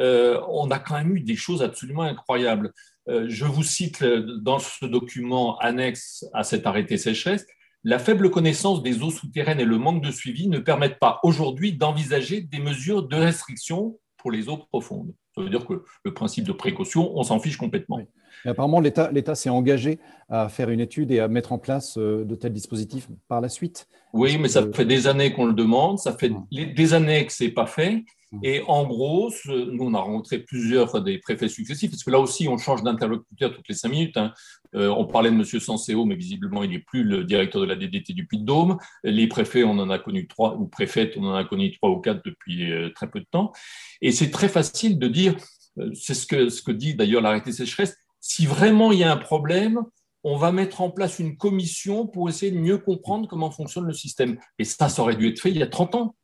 euh, 0.00 0.40
on 0.48 0.70
a 0.70 0.78
quand 0.78 0.94
même 0.94 1.14
eu 1.14 1.20
des 1.20 1.36
choses 1.36 1.62
absolument 1.62 2.02
incroyables. 2.02 2.72
je 3.06 3.44
vous 3.44 3.62
cite 3.62 4.02
dans 4.02 4.58
ce 4.58 4.86
document 4.86 5.58
annexe 5.58 6.24
à 6.32 6.44
cet 6.44 6.66
arrêté 6.66 6.96
sécheresse, 6.96 7.46
la 7.86 7.98
faible 7.98 8.30
connaissance 8.30 8.82
des 8.82 9.02
eaux 9.02 9.10
souterraines 9.10 9.60
et 9.60 9.66
le 9.66 9.76
manque 9.76 10.02
de 10.02 10.10
suivi 10.10 10.48
ne 10.48 10.58
permettent 10.58 10.98
pas 10.98 11.20
aujourd'hui 11.22 11.74
d'envisager 11.74 12.40
des 12.40 12.58
mesures 12.58 13.02
de 13.02 13.16
restriction 13.16 13.98
pour 14.16 14.30
les 14.30 14.48
eaux 14.48 14.56
profondes. 14.56 15.12
Ça 15.36 15.42
veut 15.42 15.50
dire 15.50 15.66
que 15.66 15.82
le 16.04 16.14
principe 16.14 16.44
de 16.44 16.52
précaution, 16.52 17.10
on 17.16 17.24
s'en 17.24 17.40
fiche 17.40 17.56
complètement. 17.56 18.00
apparemment, 18.44 18.80
l'État 18.80 19.34
s'est 19.34 19.50
engagé 19.50 19.98
à 20.28 20.48
faire 20.48 20.70
une 20.70 20.80
étude 20.80 21.10
et 21.10 21.18
à 21.18 21.28
mettre 21.28 21.52
en 21.52 21.58
place 21.58 21.98
euh, 21.98 22.24
de 22.24 22.34
tels 22.36 22.52
dispositifs 22.52 23.08
par 23.26 23.40
la 23.40 23.48
suite. 23.48 23.88
Oui, 24.12 24.38
mais 24.38 24.48
ça 24.48 24.64
fait 24.72 24.84
des 24.84 25.08
années 25.08 25.32
qu'on 25.32 25.46
le 25.46 25.54
demande, 25.54 25.98
ça 25.98 26.16
fait 26.16 26.30
des 26.52 26.94
années 26.94 27.26
que 27.26 27.32
ce 27.32 27.44
n'est 27.44 27.50
pas 27.50 27.66
fait. 27.66 28.04
Et 28.42 28.62
en 28.66 28.86
gros, 28.86 29.32
nous, 29.46 29.84
on 29.84 29.94
a 29.94 30.00
rencontré 30.00 30.38
plusieurs 30.38 31.02
des 31.02 31.18
préfets 31.18 31.48
successifs, 31.48 31.90
parce 31.90 32.04
que 32.04 32.10
là 32.10 32.18
aussi, 32.18 32.48
on 32.48 32.58
change 32.58 32.82
d'interlocuteur 32.82 33.54
toutes 33.54 33.68
les 33.68 33.74
cinq 33.74 33.90
minutes. 33.90 34.16
Hein. 34.16 34.32
Euh, 34.74 34.88
on 34.88 35.04
parlait 35.04 35.30
de 35.30 35.36
M. 35.36 35.44
Sanséo, 35.44 36.04
mais 36.04 36.16
visiblement, 36.16 36.62
il 36.62 36.70
n'est 36.70 36.78
plus 36.80 37.04
le 37.04 37.24
directeur 37.24 37.60
de 37.60 37.66
la 37.66 37.76
DDT 37.76 38.12
du 38.12 38.26
Puy-de-Dôme. 38.26 38.78
Les 39.04 39.26
préfets, 39.28 39.64
on 39.64 39.78
en 39.78 39.90
a 39.90 39.98
connu 39.98 40.26
trois, 40.26 40.56
ou 40.56 40.66
préfètes, 40.66 41.14
on 41.16 41.24
en 41.24 41.34
a 41.34 41.44
connu 41.44 41.72
trois 41.72 41.90
ou 41.90 42.00
quatre 42.00 42.22
depuis 42.24 42.72
euh, 42.72 42.90
très 42.90 43.08
peu 43.08 43.20
de 43.20 43.26
temps. 43.30 43.52
Et 44.00 44.12
c'est 44.12 44.30
très 44.30 44.48
facile 44.48 44.98
de 44.98 45.08
dire, 45.08 45.36
euh, 45.78 45.90
c'est 45.94 46.14
ce 46.14 46.26
que, 46.26 46.48
ce 46.48 46.62
que 46.62 46.72
dit 46.72 46.94
d'ailleurs 46.94 47.22
l'arrêté 47.22 47.52
sécheresse, 47.52 47.96
si 48.20 48.46
vraiment 48.46 48.90
il 48.90 48.98
y 48.98 49.04
a 49.04 49.12
un 49.12 49.16
problème, 49.16 49.80
on 50.24 50.36
va 50.36 50.50
mettre 50.50 50.80
en 50.80 50.90
place 50.90 51.18
une 51.18 51.36
commission 51.36 52.06
pour 52.06 52.28
essayer 52.28 52.50
de 52.50 52.58
mieux 52.58 52.78
comprendre 52.78 53.28
comment 53.28 53.50
fonctionne 53.50 53.84
le 53.84 53.92
système. 53.92 54.38
Et 54.58 54.64
ça, 54.64 54.88
ça 54.88 55.02
aurait 55.02 55.16
dû 55.16 55.28
être 55.28 55.38
fait 55.38 55.50
il 55.50 55.58
y 55.58 55.62
a 55.62 55.66
30 55.66 55.94
ans. 55.94 56.14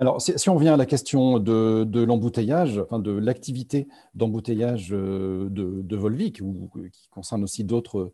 Alors, 0.00 0.22
si, 0.22 0.48
on 0.48 0.56
vient 0.56 0.72
à 0.72 0.76
la 0.78 0.86
question 0.86 1.38
de, 1.38 2.00
l'embouteillage, 2.00 2.78
enfin 2.78 2.98
de 2.98 3.10
l'activité 3.10 3.86
d'embouteillage 4.14 4.94
euh, 4.94 5.48
de, 5.50 5.96
Volvic, 5.96 6.40
ou, 6.40 6.70
qui 6.90 7.08
concerne 7.10 7.44
aussi 7.44 7.64
d'autres 7.64 8.10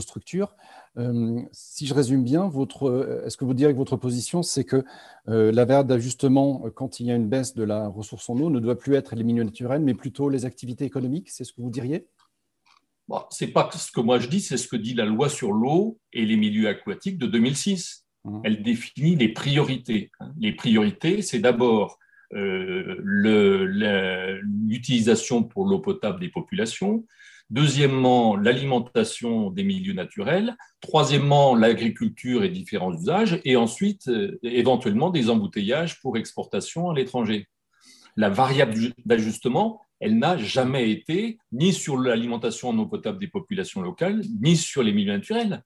structures, 0.00 0.54
euh, 0.98 1.40
si 1.52 1.86
je 1.86 1.94
résume 1.94 2.22
bien, 2.22 2.50
est-ce 3.24 3.38
que 3.38 3.46
vous 3.46 3.54
direz 3.54 3.72
que 3.72 3.78
votre 3.78 3.96
position, 3.96 4.42
c'est 4.42 4.64
que 4.64 4.84
euh, 5.28 5.50
la 5.52 5.64
variable 5.64 5.88
d'ajustement, 5.88 6.64
quand 6.74 7.00
il 7.00 7.06
y 7.06 7.10
a 7.10 7.14
une 7.14 7.30
baisse 7.30 7.54
de 7.54 7.64
la 7.64 7.88
ressource 7.88 8.28
en 8.28 8.38
eau, 8.38 8.50
ne 8.50 8.60
doit 8.60 8.76
plus 8.76 8.94
être 8.94 9.16
les 9.16 9.24
milieux 9.24 9.44
naturels, 9.44 9.80
mais 9.80 9.94
plutôt 9.94 10.28
les 10.28 10.44
activités 10.44 10.84
économiques 10.84 11.30
C'est 11.30 11.44
ce 11.44 11.54
que 11.54 11.62
vous 11.62 11.70
diriez? 11.70 12.08
Bon, 13.08 13.22
Ce 13.30 13.46
n'est 13.46 13.52
pas 13.52 13.70
ce 13.72 13.90
que 13.90 14.00
moi 14.00 14.18
je 14.18 14.28
dis, 14.28 14.42
c'est 14.42 14.58
ce 14.58 14.68
que 14.68 14.76
dit 14.76 14.92
la 14.92 15.06
loi 15.06 15.30
sur 15.30 15.52
l'eau 15.52 15.98
et 16.12 16.26
les 16.26 16.36
milieux 16.36 16.68
aquatiques 16.68 17.16
de 17.16 17.26
2006. 17.26 18.05
Mmh. 18.26 18.40
Elle 18.44 18.62
définit 18.62 19.16
les 19.16 19.28
priorités. 19.28 20.10
Hein. 20.20 20.32
Les 20.38 20.52
priorités, 20.52 21.22
c'est 21.22 21.38
d'abord 21.38 21.98
euh, 22.34 22.96
l'utilisation 24.42 25.44
pour 25.44 25.64
l'eau 25.66 25.78
potable 25.78 26.20
des 26.20 26.28
populations. 26.28 27.06
Deuxièmement, 27.50 28.36
l'alimentation 28.36 29.50
des 29.50 29.62
milieux 29.62 29.92
naturels. 29.92 30.56
Troisièmement, 30.80 31.54
l'agriculture 31.54 32.42
et 32.42 32.48
différents 32.48 32.92
usages. 32.92 33.40
Et 33.44 33.54
ensuite, 33.54 34.08
euh, 34.08 34.36
éventuellement, 34.42 35.10
des 35.10 35.30
embouteillages 35.30 36.00
pour 36.00 36.16
exportation 36.16 36.90
à 36.90 36.94
l'étranger. 36.94 37.46
La 38.16 38.28
variable 38.28 38.74
d'ajustement, 39.04 39.80
elle 40.00 40.18
n'a 40.18 40.36
jamais 40.36 40.90
été 40.90 41.38
ni 41.52 41.72
sur 41.72 41.96
l'alimentation 41.96 42.70
en 42.70 42.78
eau 42.78 42.86
potable 42.86 43.20
des 43.20 43.28
populations 43.28 43.82
locales, 43.82 44.22
ni 44.40 44.56
sur 44.56 44.82
les 44.82 44.92
milieux 44.92 45.12
naturels. 45.12 45.62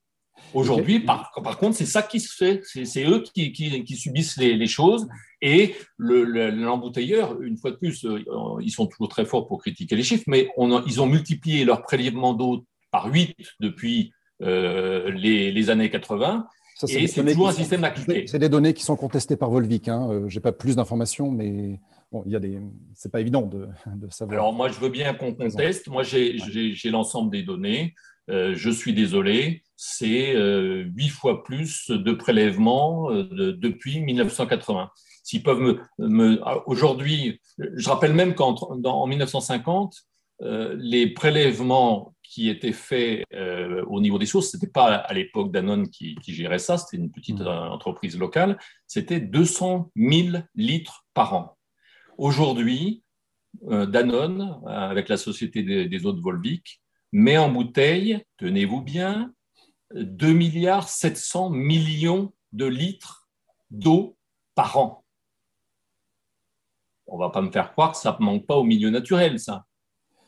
Aujourd'hui, 0.55 1.01
par, 1.01 1.31
contre, 1.59 1.77
c'est 1.77 1.87
ça 1.87 2.03
qui 2.03 2.21
se 2.21 2.35
fait. 2.35 2.63
C'est 2.65 3.05
eux 3.05 3.23
qui, 3.23 3.53
qui, 3.53 3.97
subissent 3.97 4.37
les, 4.37 4.67
choses. 4.67 5.09
Et 5.43 5.75
l'embouteilleur, 5.99 7.41
une 7.41 7.57
fois 7.57 7.71
de 7.71 7.77
plus, 7.77 8.05
euh, 8.05 8.23
ils 8.61 8.71
sont 8.71 8.87
toujours 8.87 9.09
très 9.09 9.25
forts 9.25 9.47
pour 9.47 9.61
critiquer 9.61 9.97
les 9.97 10.03
chiffres, 10.03 10.25
mais 10.27 10.51
on 10.57 10.83
ils 10.85 11.01
ont 11.01 11.07
multiplié 11.07 11.65
leur 11.65 11.83
prélèvement 11.83 12.35
d'eau 12.35 12.65
par 12.91 13.07
8 13.07 13.37
depuis 13.61 14.13
euh, 14.43 15.11
les, 15.13 15.71
années 15.71 15.91
80. 15.91 16.47
et 16.89 17.07
c'est 17.07 17.25
toujours 17.25 17.49
un 17.49 17.53
système 17.53 17.83
d'activité. 17.83 18.27
C'est 18.27 18.39
des 18.39 18.49
données 18.49 18.75
qui 18.75 18.83
sont 18.83 18.97
contestées 18.97 19.37
par 19.37 19.51
Volvic. 19.51 19.89
Hein. 19.89 20.09
Euh, 20.11 20.29
Je 20.29 20.37
n'ai 20.37 20.43
pas 20.43 20.53
plus 20.53 20.77
d'informations, 20.77 21.31
mais 21.31 21.81
bon, 22.11 22.23
il 22.27 22.33
y 22.33 22.37
a 22.37 22.41
des. 22.41 22.59
C'est 22.95 23.13
pas 23.13 23.21
évident 23.21 23.43
de, 23.43 23.69
de, 23.87 24.11
savoir. 24.11 24.39
Alors 24.39 24.53
moi, 24.53 24.69
je 24.69 24.81
veux 24.81 24.91
bien 24.91 25.15
qu'on 25.15 25.35
conteste. 25.35 25.89
Moi, 25.89 26.03
j'ai 26.03 26.91
l'ensemble 26.91 27.31
des 27.31 27.43
données. 27.43 27.95
Je 28.31 28.71
suis 28.71 28.95
désolé 28.95 29.65
c'est 29.83 30.37
euh, 30.37 30.85
huit 30.95 31.09
fois 31.09 31.43
plus 31.43 31.91
de 31.91 32.13
prélèvements 32.13 33.11
euh, 33.11 33.57
depuis 33.57 34.01
1980. 34.01 34.91
S'ils 35.25 35.43
peuvent 35.43 35.81
me, 35.99 36.39
ah, 36.45 36.59
aujourd'hui, 36.67 37.41
je 37.57 37.89
rappelle 37.89 38.13
même 38.13 38.35
qu'en 38.35 39.07
1950, 39.07 39.95
euh, 40.43 40.77
les 40.79 41.09
prélèvements 41.15 42.15
qui 42.23 42.51
étaient 42.51 42.75
faits 42.75 43.25
au 43.87 44.03
niveau 44.03 44.19
des 44.19 44.27
sources, 44.27 44.51
ce 44.51 44.59
n'était 44.59 44.71
pas 44.71 44.97
à 44.97 45.15
l'époque 45.15 45.51
Danone 45.51 45.89
qui, 45.89 46.15
gérait 46.27 46.59
ça, 46.59 46.77
c'était 46.77 47.03
une 47.03 47.11
petite 47.11 47.41
mmh. 47.41 47.47
entreprise 47.47 48.19
locale, 48.19 48.59
c'était 48.87 49.19
200 49.19 49.91
000 49.97 50.43
litres 50.55 51.07
par 51.15 51.33
an. 51.33 51.57
Aujourd'hui, 52.19 53.03
Danone, 53.63 54.61
avec 54.67 55.09
la 55.09 55.17
société 55.17 55.63
des, 55.63 55.89
des 55.89 56.07
eaux 56.07 56.13
de 56.13 56.21
Volvic, 56.21 56.81
met 57.13 57.39
en 57.39 57.51
bouteille, 57.51 58.25
tenez-vous 58.39 58.83
bien, 58.83 59.33
2 59.95 60.33
milliards 60.33 60.89
700 60.89 61.51
millions 61.51 62.33
de 62.53 62.67
litres 62.67 63.29
d'eau 63.71 64.17
par 64.55 64.77
an. 64.79 65.05
On 67.07 67.17
ne 67.17 67.23
va 67.23 67.31
pas 67.31 67.43
me 67.43 67.51
faire 67.51 67.73
croire 67.73 67.93
que 67.93 67.99
ça 67.99 68.17
ne 68.19 68.25
manque 68.25 68.47
pas 68.47 68.57
au 68.57 68.65
milieu 68.65 68.91
naturel, 68.91 69.39
ça. 69.41 69.65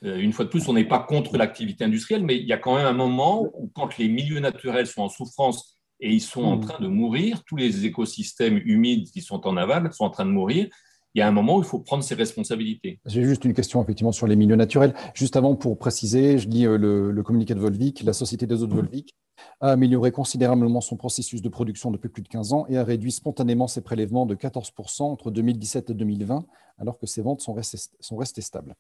Euh, 0.05 0.19
une 0.19 0.33
fois 0.33 0.45
de 0.45 0.51
plus, 0.51 0.69
on 0.69 0.73
n'est 0.73 0.85
pas 0.85 0.99
contre 0.99 1.37
l'activité 1.37 1.85
industrielle, 1.85 2.25
mais 2.25 2.37
il 2.37 2.47
y 2.47 2.53
a 2.53 2.59
quand 2.59 2.77
même 2.77 2.87
un 2.87 2.93
moment 2.93 3.49
où, 3.55 3.71
quand 3.73 3.99
les 3.99 4.09
milieux 4.09 4.41
naturels 4.41 4.89
sont 4.89 5.03
en 5.03 5.09
souffrance 5.09 5.79
et 6.01 6.11
ils 6.11 6.21
sont 6.21 6.43
en 6.43 6.57
mmh. 6.57 6.61
train 6.67 6.81
de 6.81 6.89
mourir, 6.89 7.45
tous 7.45 7.55
les 7.55 7.87
écosystèmes 7.87 8.61
humides 8.65 9.11
qui 9.11 9.21
sont 9.21 9.47
en 9.47 9.57
aval 9.57 9.93
sont 9.93 10.05
en 10.05 10.11
train 10.11 10.27
de 10.27 10.33
mourir, 10.33 10.69
il 11.15 11.19
y 11.19 11.23
a 11.23 11.29
un 11.29 11.33
moment 11.33 11.57
où 11.57 11.61
il 11.61 11.65
faut 11.65 11.79
prendre 11.79 12.03
ses 12.03 12.15
responsabilités. 12.15 12.99
J'ai 13.07 13.23
juste 13.23 13.45
une 13.45 13.53
question 13.53 13.83
effectivement 13.83 14.13
sur 14.13 14.27
les 14.27 14.37
milieux 14.37 14.57
naturels. 14.57 14.95
Juste 15.15 15.37
avant, 15.37 15.55
pour 15.55 15.79
préciser, 15.79 16.39
je 16.39 16.49
lis 16.49 16.67
euh, 16.67 16.77
le, 16.79 17.23
communiqué 17.23 17.55
de 17.55 17.61
Volvic, 17.61 18.03
la 18.03 18.13
Société 18.13 18.47
des 18.47 18.63
eaux 18.63 18.67
de 18.67 18.75
Volvic. 18.75 19.15
a 19.61 19.73
amélioré 19.73 20.11
considérablement 20.11 20.81
son 20.81 20.97
processus 20.97 21.43
de 21.43 21.49
production 21.49 21.91
depuis 21.91 22.09
plus 22.09 22.23
de 22.23 22.29
15 22.29 22.53
ans 22.55 22.67
et 22.69 22.79
a 22.79 22.85
réduit 22.85 23.13
spontanément 23.13 23.67
ses 23.67 23.83
prélèvements 23.83 24.25
de 24.25 24.35
14% 24.35 25.03
entre 25.03 25.31
2017 25.31 25.91
et 25.91 25.95
2020, 25.95 26.47
alors 26.79 26.99
que 26.99 27.07
ses 27.07 27.21
ventes 27.21 27.43
sont 27.43 27.53
restées, 27.53 27.79
sont 28.01 28.17
restées 28.17 28.43
stables. 28.43 28.75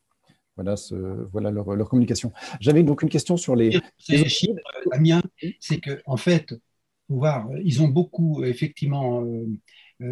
Voilà, 0.56 0.76
ce, 0.76 0.94
voilà 1.32 1.50
leur, 1.50 1.74
leur, 1.74 1.88
communication. 1.88 2.32
J'avais 2.60 2.82
donc 2.82 3.02
une 3.02 3.08
question 3.08 3.36
sur 3.38 3.56
les. 3.56 3.80
les 4.08 4.28
chiffres, 4.28 4.60
Damien, 4.90 5.22
c'est 5.60 5.80
qu'en 5.80 5.96
en 6.06 6.16
fait, 6.18 6.54
voir, 7.08 7.48
ils 7.64 7.82
ont 7.82 7.88
beaucoup 7.88 8.44
effectivement 8.44 9.22
euh, 9.22 9.46
euh, 9.46 9.46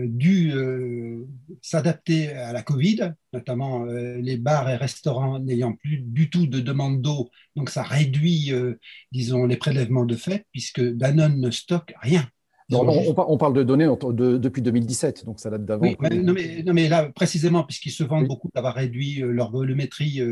dû 0.07 0.53
euh, 0.53 1.27
s'adapter 1.63 2.31
à 2.33 2.53
la 2.53 2.63
Covid, 2.63 3.13
notamment 3.33 3.85
euh, 3.87 4.17
les 4.19 4.37
bars 4.37 4.69
et 4.71 4.77
restaurants 4.77 5.39
n'ayant 5.39 5.73
plus 5.73 5.99
du 5.99 6.31
tout 6.31 6.47
de 6.47 6.61
demande 6.61 7.03
d'eau. 7.03 7.31
Donc 7.57 7.71
ça 7.71 7.83
réduit, 7.83 8.53
disons, 9.13 9.47
les 9.47 9.57
prélèvements 9.57 10.05
de 10.05 10.17
fait, 10.17 10.47
puisque 10.53 10.81
Danone 10.81 11.41
ne 11.41 11.51
stocke 11.51 11.93
rien. 12.01 12.27
on, 12.73 13.15
on, 13.17 13.39
parle 13.39 13.55
de 13.55 13.63
données 13.63 13.87
de, 13.87 14.37
depuis 14.37 14.63
2017, 14.63 15.25
donc 15.25 15.41
ça 15.41 15.51
date 15.51 15.65
d'avant. 15.65 15.83
Oui, 15.83 15.97
non, 16.23 16.33
mais, 16.33 16.63
non, 16.63 16.73
mais, 16.73 16.89
là, 16.89 17.11
précisément, 17.11 17.65
puisqu'ils 17.65 17.91
se 17.91 18.05
vendent 18.05 18.29
beaucoup 18.29 18.51
d'avoir 18.55 18.75
réduit 18.75 19.17
leur 19.21 19.51
volumétrie 19.51 20.23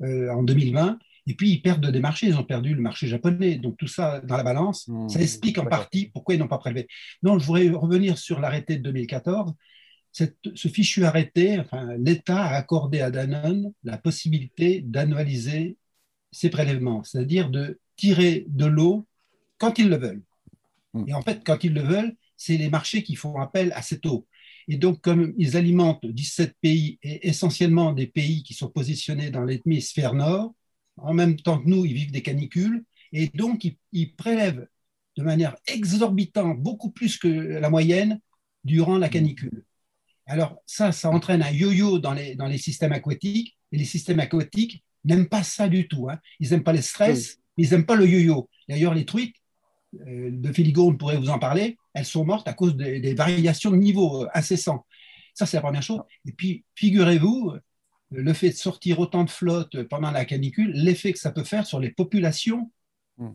en 0.00 0.42
2020, 0.42 0.98
et 1.26 1.34
puis, 1.34 1.50
ils 1.50 1.62
perdent 1.62 1.90
des 1.90 2.00
marchés. 2.00 2.26
Ils 2.26 2.36
ont 2.36 2.44
perdu 2.44 2.74
le 2.74 2.80
marché 2.80 3.06
japonais. 3.06 3.56
Donc, 3.56 3.76
tout 3.76 3.86
ça 3.86 4.20
dans 4.20 4.36
la 4.36 4.42
balance, 4.42 4.88
mmh. 4.88 5.08
ça 5.08 5.20
explique 5.20 5.58
en 5.58 5.66
partie 5.66 6.10
pourquoi 6.12 6.34
ils 6.34 6.38
n'ont 6.38 6.48
pas 6.48 6.58
prélevé. 6.58 6.86
Non, 7.22 7.38
je 7.38 7.46
voudrais 7.46 7.68
revenir 7.70 8.18
sur 8.18 8.40
l'arrêté 8.40 8.76
de 8.76 8.82
2014. 8.82 9.52
Cette, 10.12 10.38
ce 10.54 10.68
fichu 10.68 11.04
arrêté, 11.04 11.58
enfin, 11.60 11.94
l'État 11.98 12.42
a 12.42 12.56
accordé 12.56 13.00
à 13.00 13.10
Danone 13.10 13.72
la 13.84 13.96
possibilité 13.96 14.80
d'annualiser 14.80 15.76
ses 16.32 16.50
prélèvements, 16.50 17.04
c'est-à-dire 17.04 17.50
de 17.50 17.78
tirer 17.96 18.46
de 18.48 18.66
l'eau 18.66 19.06
quand 19.58 19.78
ils 19.78 19.88
le 19.88 19.96
veulent. 19.96 20.22
Mmh. 20.94 21.04
Et 21.08 21.14
en 21.14 21.22
fait, 21.22 21.42
quand 21.44 21.62
ils 21.62 21.74
le 21.74 21.82
veulent, 21.82 22.16
c'est 22.36 22.56
les 22.56 22.70
marchés 22.70 23.02
qui 23.02 23.14
font 23.14 23.38
appel 23.38 23.72
à 23.72 23.82
cette 23.82 24.06
eau. 24.06 24.26
Et 24.66 24.78
donc, 24.78 25.00
comme 25.00 25.34
ils 25.36 25.56
alimentent 25.56 26.06
17 26.06 26.56
pays, 26.60 26.98
et 27.02 27.28
essentiellement 27.28 27.92
des 27.92 28.06
pays 28.06 28.42
qui 28.42 28.54
sont 28.54 28.68
positionnés 28.68 29.30
dans 29.30 29.44
l'hémisphère 29.44 30.14
nord, 30.14 30.54
en 31.02 31.14
même 31.14 31.36
temps 31.36 31.58
que 31.58 31.68
nous, 31.68 31.84
ils 31.84 31.94
vivent 31.94 32.12
des 32.12 32.22
canicules, 32.22 32.84
et 33.12 33.28
donc 33.28 33.66
ils, 33.92 34.14
prélèvent 34.14 34.66
de 35.16 35.22
manière 35.22 35.56
exorbitante, 35.66 36.60
beaucoup 36.60 36.90
plus 36.90 37.18
que 37.18 37.28
la 37.28 37.70
moyenne, 37.70 38.20
durant 38.64 38.98
la 38.98 39.08
canicule. 39.08 39.64
Alors 40.26 40.62
ça, 40.66 40.92
ça 40.92 41.10
entraîne 41.10 41.42
un 41.42 41.50
yo-yo 41.50 41.98
dans 41.98 42.12
les, 42.12 42.34
dans 42.34 42.46
les 42.46 42.58
systèmes 42.58 42.92
aquatiques, 42.92 43.56
et 43.72 43.78
les 43.78 43.84
systèmes 43.84 44.20
aquatiques 44.20 44.84
n'aiment 45.04 45.28
pas 45.28 45.42
ça 45.42 45.68
du 45.68 45.88
tout. 45.88 46.08
Hein. 46.10 46.18
Ils 46.40 46.50
n'aiment 46.50 46.62
pas 46.62 46.72
le 46.72 46.82
stress, 46.82 47.38
mais 47.56 47.64
ils 47.64 47.70
n'aiment 47.70 47.86
pas 47.86 47.96
le 47.96 48.06
yo-yo. 48.06 48.48
D'ailleurs, 48.68 48.94
les 48.94 49.04
truites, 49.04 49.36
euh, 50.06 50.30
de 50.30 50.52
Filigo, 50.52 50.88
on 50.88 50.96
pourrait 50.96 51.16
vous 51.16 51.30
en 51.30 51.38
parler, 51.38 51.76
elles 51.94 52.04
sont 52.04 52.24
mortes 52.24 52.46
à 52.46 52.52
cause 52.52 52.76
des, 52.76 53.00
des 53.00 53.14
variations 53.14 53.72
de 53.72 53.76
niveau 53.76 54.22
euh, 54.22 54.28
incessants. 54.34 54.86
Ça, 55.34 55.46
c'est 55.46 55.56
la 55.56 55.62
première 55.62 55.82
chose. 55.82 56.00
Et 56.26 56.32
puis, 56.32 56.64
figurez-vous, 56.74 57.54
le 58.10 58.32
fait 58.32 58.50
de 58.50 58.54
sortir 58.54 58.98
autant 58.98 59.24
de 59.24 59.30
flottes 59.30 59.82
pendant 59.84 60.10
la 60.10 60.24
canicule, 60.24 60.72
l'effet 60.72 61.12
que 61.12 61.18
ça 61.18 61.30
peut 61.30 61.44
faire 61.44 61.66
sur 61.66 61.80
les 61.80 61.90
populations, 61.90 62.70
hmm. 63.18 63.30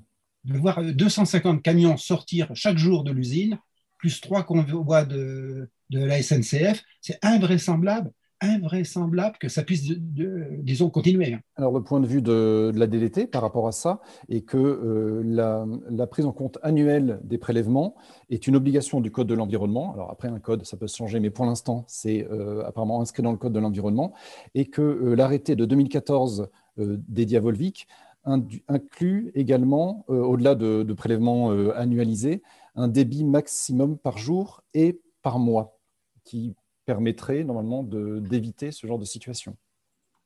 de 0.45 0.57
voir 0.57 0.83
250 0.83 1.61
camions 1.61 1.97
sortir 1.97 2.51
chaque 2.55 2.77
jour 2.77 3.03
de 3.03 3.11
l'usine, 3.11 3.57
plus 3.97 4.19
trois 4.21 4.43
convois 4.43 5.05
de, 5.05 5.69
de 5.89 5.99
la 5.99 6.21
SNCF, 6.21 6.83
c'est 7.01 7.17
invraisemblable 7.23 8.11
invraisemblable 8.41 9.37
que 9.37 9.49
ça 9.49 9.63
puisse, 9.63 9.83
disons, 9.83 10.89
continuer. 10.89 11.33
Hein. 11.33 11.39
Alors, 11.55 11.71
le 11.73 11.83
point 11.83 11.99
de 11.99 12.07
vue 12.07 12.21
de, 12.21 12.71
la 12.75 12.87
DDT 12.87 13.27
par 13.27 13.41
rapport 13.41 13.67
à 13.67 13.71
ça 13.71 14.01
est 14.29 14.41
que 14.41 14.57
euh, 14.57 15.21
la, 15.25 16.07
prise 16.07 16.25
en 16.25 16.31
compte 16.31 16.57
annuelle 16.61 17.19
des 17.23 17.37
prélèvements 17.37 17.95
est 18.29 18.47
une 18.47 18.55
obligation 18.55 19.01
du 19.01 19.11
Code 19.11 19.27
de 19.27 19.33
l'environnement. 19.33 19.93
Alors, 19.93 20.11
après, 20.11 20.27
un 20.27 20.39
code, 20.39 20.65
ça 20.65 20.77
peut 20.77 20.87
se 20.87 20.97
changer, 20.97 21.19
mais 21.19 21.29
pour 21.29 21.45
l'instant, 21.45 21.85
c'est 21.87 22.27
euh, 22.29 22.65
apparemment 22.65 23.01
inscrit 23.01 23.23
dans 23.23 23.31
le 23.31 23.37
Code 23.37 23.53
de 23.53 23.59
l'environnement. 23.59 24.13
Et 24.53 24.65
que 24.65 24.81
euh, 24.81 25.15
l'arrêté 25.15 25.55
de 25.55 25.65
2014 25.65 26.49
dédié 26.77 27.37
à 27.37 27.41
Volvic 27.41 27.87
inclut 28.25 29.31
également, 29.33 30.03
au-delà 30.09 30.55
de, 30.55 30.83
de 30.83 30.93
prélèvements 30.93 31.51
annualisés, 31.51 32.41
un 32.75 32.89
débit 32.89 33.23
maximum 33.23 33.97
par 33.97 34.17
jour 34.17 34.61
et 34.73 34.99
par 35.21 35.39
mois 35.39 35.79
qui 36.25 36.55
permettrait 36.85 37.43
normalement 37.43 37.83
d'éviter 37.83 38.71
ce 38.71 38.87
genre 38.87 38.99
de 38.99 39.05
situation. 39.05 39.55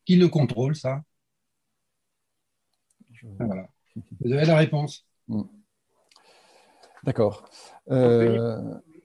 Qui 0.05 0.15
le 0.15 0.27
contrôle, 0.27 0.75
ça? 0.75 1.01
Voilà. 3.39 3.67
Vous 4.21 4.31
avez 4.31 4.45
la 4.45 4.57
réponse. 4.57 5.05
Hmm. 5.27 5.43
D'accord. 7.03 7.45
Euh, 7.91 8.59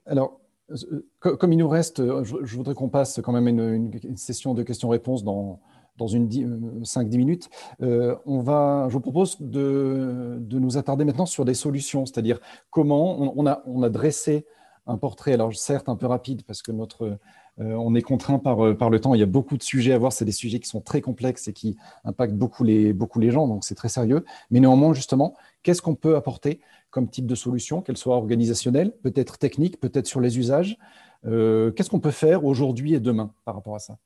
alors, 0.07 0.41
euh, 0.71 1.37
comme 1.37 1.53
il 1.53 1.59
nous 1.59 1.69
reste, 1.69 2.03
je, 2.25 2.57
voudrais 2.57 2.75
qu'on 2.75 2.89
passe 2.89 3.21
quand 3.23 3.33
même 3.33 3.49
une, 3.49 3.93
une, 4.03 4.17
session 4.17 4.55
de 4.55 4.63
questions-réponses 4.63 5.25
dans, 5.25 5.61
dans 5.97 6.07
une 6.07 6.29
5-10 6.29 7.15
euh, 7.15 7.17
minutes. 7.17 7.51
on 7.81 8.41
va, 8.41 8.87
je 8.89 8.95
vous 8.95 9.01
propose 9.01 9.41
de, 9.41 10.39
de, 10.41 10.59
nous 10.59 10.77
attarder 10.77 11.05
maintenant 11.05 11.27
sur 11.27 11.45
des 11.45 11.55
solutions, 11.55 12.07
c'est-à-dire 12.07 12.41
comment 12.71 13.37
on, 13.37 13.47
a, 13.47 13.63
on 13.67 13.83
a 13.83 13.89
dressé 13.89 14.47
un 14.87 14.99
portrait, 14.99 15.33
alors 15.33 15.55
certes 15.55 15.89
un 15.89 15.97
peu 15.97 16.07
rapide 16.07 16.43
parce 16.45 16.63
que 16.63 16.73
notre, 16.73 17.05
euh, 17.05 17.17
on 17.59 17.95
est 17.95 18.03
contraint 18.03 18.41
euh, 18.47 18.75
par, 18.75 18.91
le 18.91 19.01
temps. 19.01 19.15
Il 19.15 19.21
y 19.21 19.23
a 19.23 19.27
beaucoup 19.27 19.57
de 19.57 19.63
sujets 19.63 19.93
à 19.93 19.99
voir. 19.99 20.13
C'est 20.13 20.25
des 20.25 20.33
sujets 20.33 20.59
qui 20.59 20.69
sont 20.69 20.81
très 20.81 21.01
complexes 21.01 21.49
et 21.49 21.53
qui 21.53 21.77
impactent 22.05 22.35
beaucoup 22.35 22.65
les, 22.65 22.95
gens. 23.31 23.47
Donc, 23.47 23.65
c'est 23.65 23.75
très 23.75 23.89
sérieux. 23.89 24.25
Mais 24.51 24.61
néanmoins, 24.61 24.95
justement, 24.95 25.37
qu'est-ce 25.63 25.83
qu'on 25.83 25.95
peut 25.95 26.17
apporter 26.17 26.61
comme 26.91 27.09
type 27.09 27.27
de 27.27 27.35
solution, 27.35 27.81
qu'elle 27.81 27.97
soit 27.97 28.17
organisationnelle, 28.17 28.93
peut-être 29.03 29.39
technique, 29.39 29.81
peut-être 29.81 30.07
sur 30.07 30.21
les 30.21 30.39
usages? 30.39 30.79
Euh, 31.27 31.71
Qu'est-ce 31.73 31.91
qu'on 31.91 32.01
peut 32.01 32.11
faire 32.11 32.45
aujourd'hui 32.45 32.95
et 32.95 33.01
demain 33.01 33.33
par 33.45 33.55
rapport 33.55 33.75
à 33.75 33.81
ça? 33.81 33.99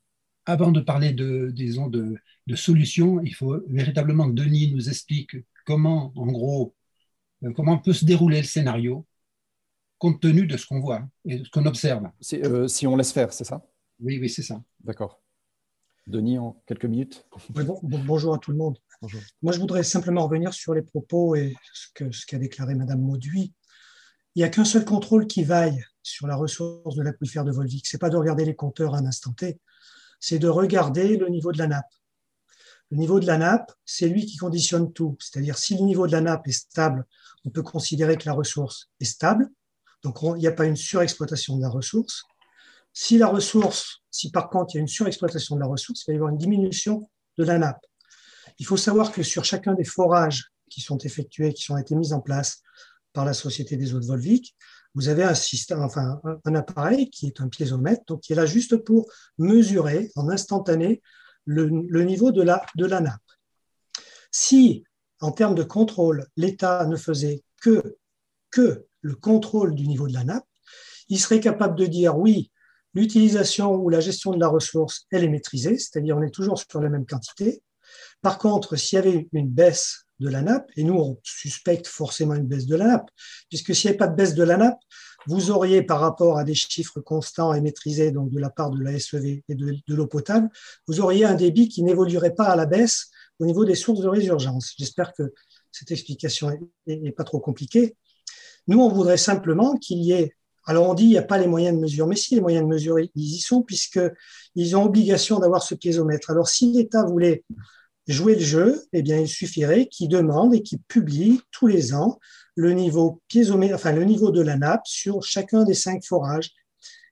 Avant 0.47 0.71
de 0.71 0.81
parler 0.81 1.13
de 1.13 1.53
solutions, 2.55 3.21
il 3.21 3.35
faut 3.35 3.59
véritablement 3.69 4.29
que 4.29 4.35
Denis 4.35 4.73
nous 4.73 4.89
explique 4.89 5.37
comment, 5.67 6.13
en 6.17 6.27
gros, 6.27 6.75
comment 7.55 7.77
peut 7.79 7.93
se 7.93 8.07
dérouler 8.07 8.39
le 8.39 8.47
scénario 8.47 9.05
compte 9.99 10.21
tenu 10.21 10.47
de 10.47 10.57
ce 10.57 10.67
qu'on 10.67 10.81
voit 10.81 11.03
et 11.25 11.39
de 11.39 11.45
ce 11.45 11.51
qu'on 11.51 11.67
observe. 11.67 12.05
Euh, 12.35 12.69
si 12.69 12.87
on 12.87 12.97
laisse 12.97 13.13
faire, 13.13 13.33
c'est 13.33 13.45
ça? 13.45 13.65
Oui, 14.01 14.19
oui, 14.21 14.29
c'est 14.29 14.43
ça. 14.43 14.63
D'accord. 14.81 15.21
Denis, 16.07 16.39
en 16.39 16.63
quelques 16.67 16.87
minutes. 16.87 17.27
bonjour 17.83 18.35
à 18.35 18.39
tout 18.39 18.51
le 18.51 18.57
monde. 18.57 18.79
Bonjour. 19.03 19.21
Moi, 19.43 19.53
je 19.53 19.61
voudrais 19.61 19.83
simplement 19.83 20.25
revenir 20.25 20.55
sur 20.55 20.75
les 20.75 20.83
propos 20.83 21.35
et 21.37 21.55
ce 21.73 21.89
qu'a 21.95 22.11
ce 22.11 22.27
qu'a 22.27 22.39
déclaré 22.39 22.75
Madame 22.75 23.01
Mauduit. 23.01 23.53
Il 24.35 24.41
n'y 24.41 24.45
a 24.45 24.49
qu'un 24.49 24.65
seul 24.65 24.85
contrôle 24.85 25.27
qui 25.27 25.45
vaille 25.45 25.85
sur 26.03 26.27
la 26.27 26.37
ressource 26.37 26.95
de 26.95 27.03
l'aquifère 27.03 27.45
de 27.45 27.53
Volvic. 27.53 27.87
Ce 27.87 27.97
n'est 27.97 27.99
pas 27.99 28.11
de 28.11 28.17
regarder 28.17 28.45
les 28.45 28.55
compteurs 28.55 28.95
à 28.95 28.99
un 28.99 29.07
instant 29.07 29.33
T, 29.33 29.61
c'est 30.21 30.39
de 30.39 30.49
regarder 30.49 31.17
le 31.17 31.29
niveau 31.29 31.53
de 31.53 31.59
la 31.59 31.67
nappe. 31.67 31.93
Le 32.91 32.97
niveau 32.97 33.21
de 33.21 33.27
la 33.27 33.37
nappe, 33.37 33.73
c'est 33.85 34.09
lui 34.09 34.25
qui 34.25 34.37
conditionne 34.37 34.93
tout. 34.93 35.17
C'est-à-dire, 35.21 35.59
si 35.59 35.77
le 35.77 35.85
niveau 35.85 36.07
de 36.07 36.13
la 36.13 36.21
nappe 36.21 36.47
est 36.49 36.53
stable, 36.53 37.05
on 37.45 37.51
peut 37.51 37.63
considérer 37.63 38.17
que 38.17 38.27
la 38.27 38.33
ressource 38.33 38.91
est 39.01 39.05
stable. 39.05 39.49
Donc, 40.03 40.19
il 40.23 40.35
n'y 40.35 40.47
a 40.47 40.53
pas 40.53 40.67
une 40.67 40.77
surexploitation 40.77 41.57
de 41.57 41.63
la 41.63 41.69
ressource. 41.69 42.25
Si 42.93 43.19
la 43.19 43.29
ressource, 43.29 44.03
si 44.11 44.31
par 44.31 44.51
contre 44.51 44.75
il 44.75 44.79
y 44.79 44.79
a 44.79 44.81
une 44.81 44.89
surexploitation 44.89 45.57
de 45.57 45.61
la 45.61 45.67
ressource, 45.67 46.05
il 46.05 46.11
va 46.11 46.13
y 46.15 46.17
avoir 46.17 46.31
une 46.31 46.39
diminution 46.39 47.09
de 47.37 47.45
la 47.45 47.59
nappe. 47.59 47.85
Il 48.59 48.67
faut 48.67 48.77
savoir 48.77 49.13
que 49.13 49.23
sur 49.23 49.45
chacun 49.45 49.75
des 49.75 49.85
forages 49.85 50.51
qui 50.69 50.81
sont 50.81 50.99
effectués, 50.99 51.53
qui 51.53 51.71
ont 51.71 51.79
été 51.79 51.95
mis 51.95 52.13
en 52.13 52.21
place 52.21 52.63
par 53.13 53.25
la 53.25 53.35
Société 53.35 53.77
des 53.77 53.95
eaux 53.95 54.01
de 54.01 54.07
Volvic, 54.07 54.57
vous 54.95 55.09
avez 55.09 55.23
un 55.23 55.35
système, 55.35 55.81
enfin 55.83 56.21
un 56.45 56.55
appareil 56.55 57.09
qui 57.11 57.27
est 57.27 57.41
un 57.41 57.49
piézomètre, 57.49 58.03
donc 58.07 58.23
qui 58.23 58.33
est 58.33 58.37
là 58.37 58.47
juste 58.47 58.77
pour 58.79 59.09
mesurer 59.39 60.11
en 60.17 60.29
instantané 60.29 61.03
le, 61.45 61.69
niveau 62.03 62.33
de 62.33 62.43
la, 62.43 62.65
de 62.75 62.85
la 62.85 63.01
nappe. 63.01 63.23
Si, 64.33 64.85
en 65.21 65.31
termes 65.31 65.55
de 65.55 65.63
contrôle, 65.63 66.27
l'État 66.37 66.85
ne 66.87 66.97
faisait 66.97 67.43
que, 67.61 67.97
que 68.51 68.88
le 69.01 69.15
contrôle 69.15 69.75
du 69.75 69.87
niveau 69.87 70.09
de 70.09 70.15
la 70.15 70.25
nappe, 70.25 70.47
il 71.09 71.19
serait 71.19 71.41
capable 71.41 71.77
de 71.77 71.87
dire 71.87 72.19
oui, 72.19 72.51
l'utilisation 72.95 73.75
ou 73.75 73.89
la 73.89 74.01
gestion 74.01 74.33
de 74.33 74.41
la 74.41 74.49
ressource, 74.49 75.07
elle 75.11 75.25
est 75.25 75.29
maîtrisée, 75.29 75.79
c'est-à-dire 75.79 76.17
on 76.17 76.23
est 76.23 76.35
toujours 76.35 76.59
sur 76.59 76.81
la 76.81 76.89
même 76.89 77.07
quantité. 77.07 77.63
Par 78.23 78.39
contre, 78.39 78.77
s'il 78.77 78.97
y 78.97 78.99
avait 78.99 79.29
une 79.33 79.49
baisse 79.49 80.05
de 80.21 80.29
la 80.29 80.43
nappe, 80.43 80.69
et 80.77 80.83
nous 80.83 80.95
on 80.95 81.19
suspecte 81.23 81.87
forcément 81.87 82.35
une 82.35 82.47
baisse 82.47 82.67
de 82.67 82.77
la 82.77 82.87
nappe, 82.87 83.11
puisque 83.49 83.75
s'il 83.75 83.89
n'y 83.89 83.91
avait 83.91 83.99
pas 83.99 84.09
de 84.09 84.17
baisse 84.17 84.35
de 84.35 84.43
la 84.43 84.57
nappe, 84.57 84.81
vous 85.27 85.51
auriez 85.51 85.83
par 85.83 86.01
rapport 86.01 86.39
à 86.39 86.45
des 86.45 86.55
chiffres 86.55 87.01
constants 87.01 87.53
et 87.53 87.61
maîtrisés 87.61 88.11
de 88.11 88.39
la 88.39 88.51
part 88.51 88.71
de 88.71 88.83
la 88.83 88.99
SEV 88.99 89.43
et 89.49 89.55
de, 89.55 89.77
l'eau 89.89 90.07
potable, 90.07 90.49
vous 90.87 91.01
auriez 91.01 91.25
un 91.25 91.35
débit 91.35 91.69
qui 91.69 91.83
n'évoluerait 91.83 92.35
pas 92.35 92.47
à 92.47 92.57
la 92.57 92.67
baisse 92.67 93.11
au 93.39 93.47
niveau 93.47 93.65
des 93.65 93.75
sources 93.75 94.01
de 94.01 94.09
résurgence. 94.09 94.75
J'espère 94.79 95.13
que 95.13 95.35
cette 95.71 95.91
explication 95.91 96.51
n'est 96.87 97.13
pas 97.13 97.25
trop 97.25 97.41
compliquée. 97.41 97.97
Nous, 98.69 98.81
on 98.81 98.89
voudrait 98.89 99.17
simplement 99.17 99.77
qu'il 99.77 99.99
y 99.99 100.13
ait. 100.13 100.35
Alors, 100.67 100.89
on 100.89 100.95
dit 100.95 101.05
qu'il 101.05 101.13
n'y 101.13 101.19
a 101.19 101.23
pas 101.23 101.39
les 101.39 101.47
moyens 101.47 101.75
de 101.75 101.81
mesure, 101.81 102.07
mais 102.07 102.17
si 102.17 102.35
les 102.35 102.43
moyens 102.43 102.65
de 102.65 102.69
mesure, 102.69 102.99
ils 103.01 103.11
y 103.15 103.41
sont, 103.41 103.63
puisqu'ils 103.63 104.77
ont 104.77 104.85
obligation 104.85 105.39
d'avoir 105.39 105.63
ce 105.63 105.75
piézomètre. 105.75 106.31
Alors, 106.31 106.49
si 106.49 106.71
l'État 106.73 107.05
voulait 107.05 107.45
jouer 108.07 108.35
le 108.35 108.41
jeu, 108.41 108.83
eh 108.93 109.03
bien, 109.03 109.19
il 109.19 109.29
suffirait 109.29 109.87
qu'il 109.87 110.09
demande 110.09 110.55
et 110.55 110.63
qu'il 110.63 110.81
publie 110.81 111.41
tous 111.51 111.67
les 111.67 111.95
ans 111.95 112.19
le 112.55 112.73
niveau 112.73 113.23
piézomé, 113.29 113.73
enfin 113.73 113.93
le 113.93 114.05
niveau 114.05 114.31
de 114.31 114.43
la 114.43 114.57
nappe 114.57 114.87
sur 114.87 115.23
chacun 115.23 115.65
des 115.65 115.75
cinq 115.75 116.05
forages. 116.05 116.51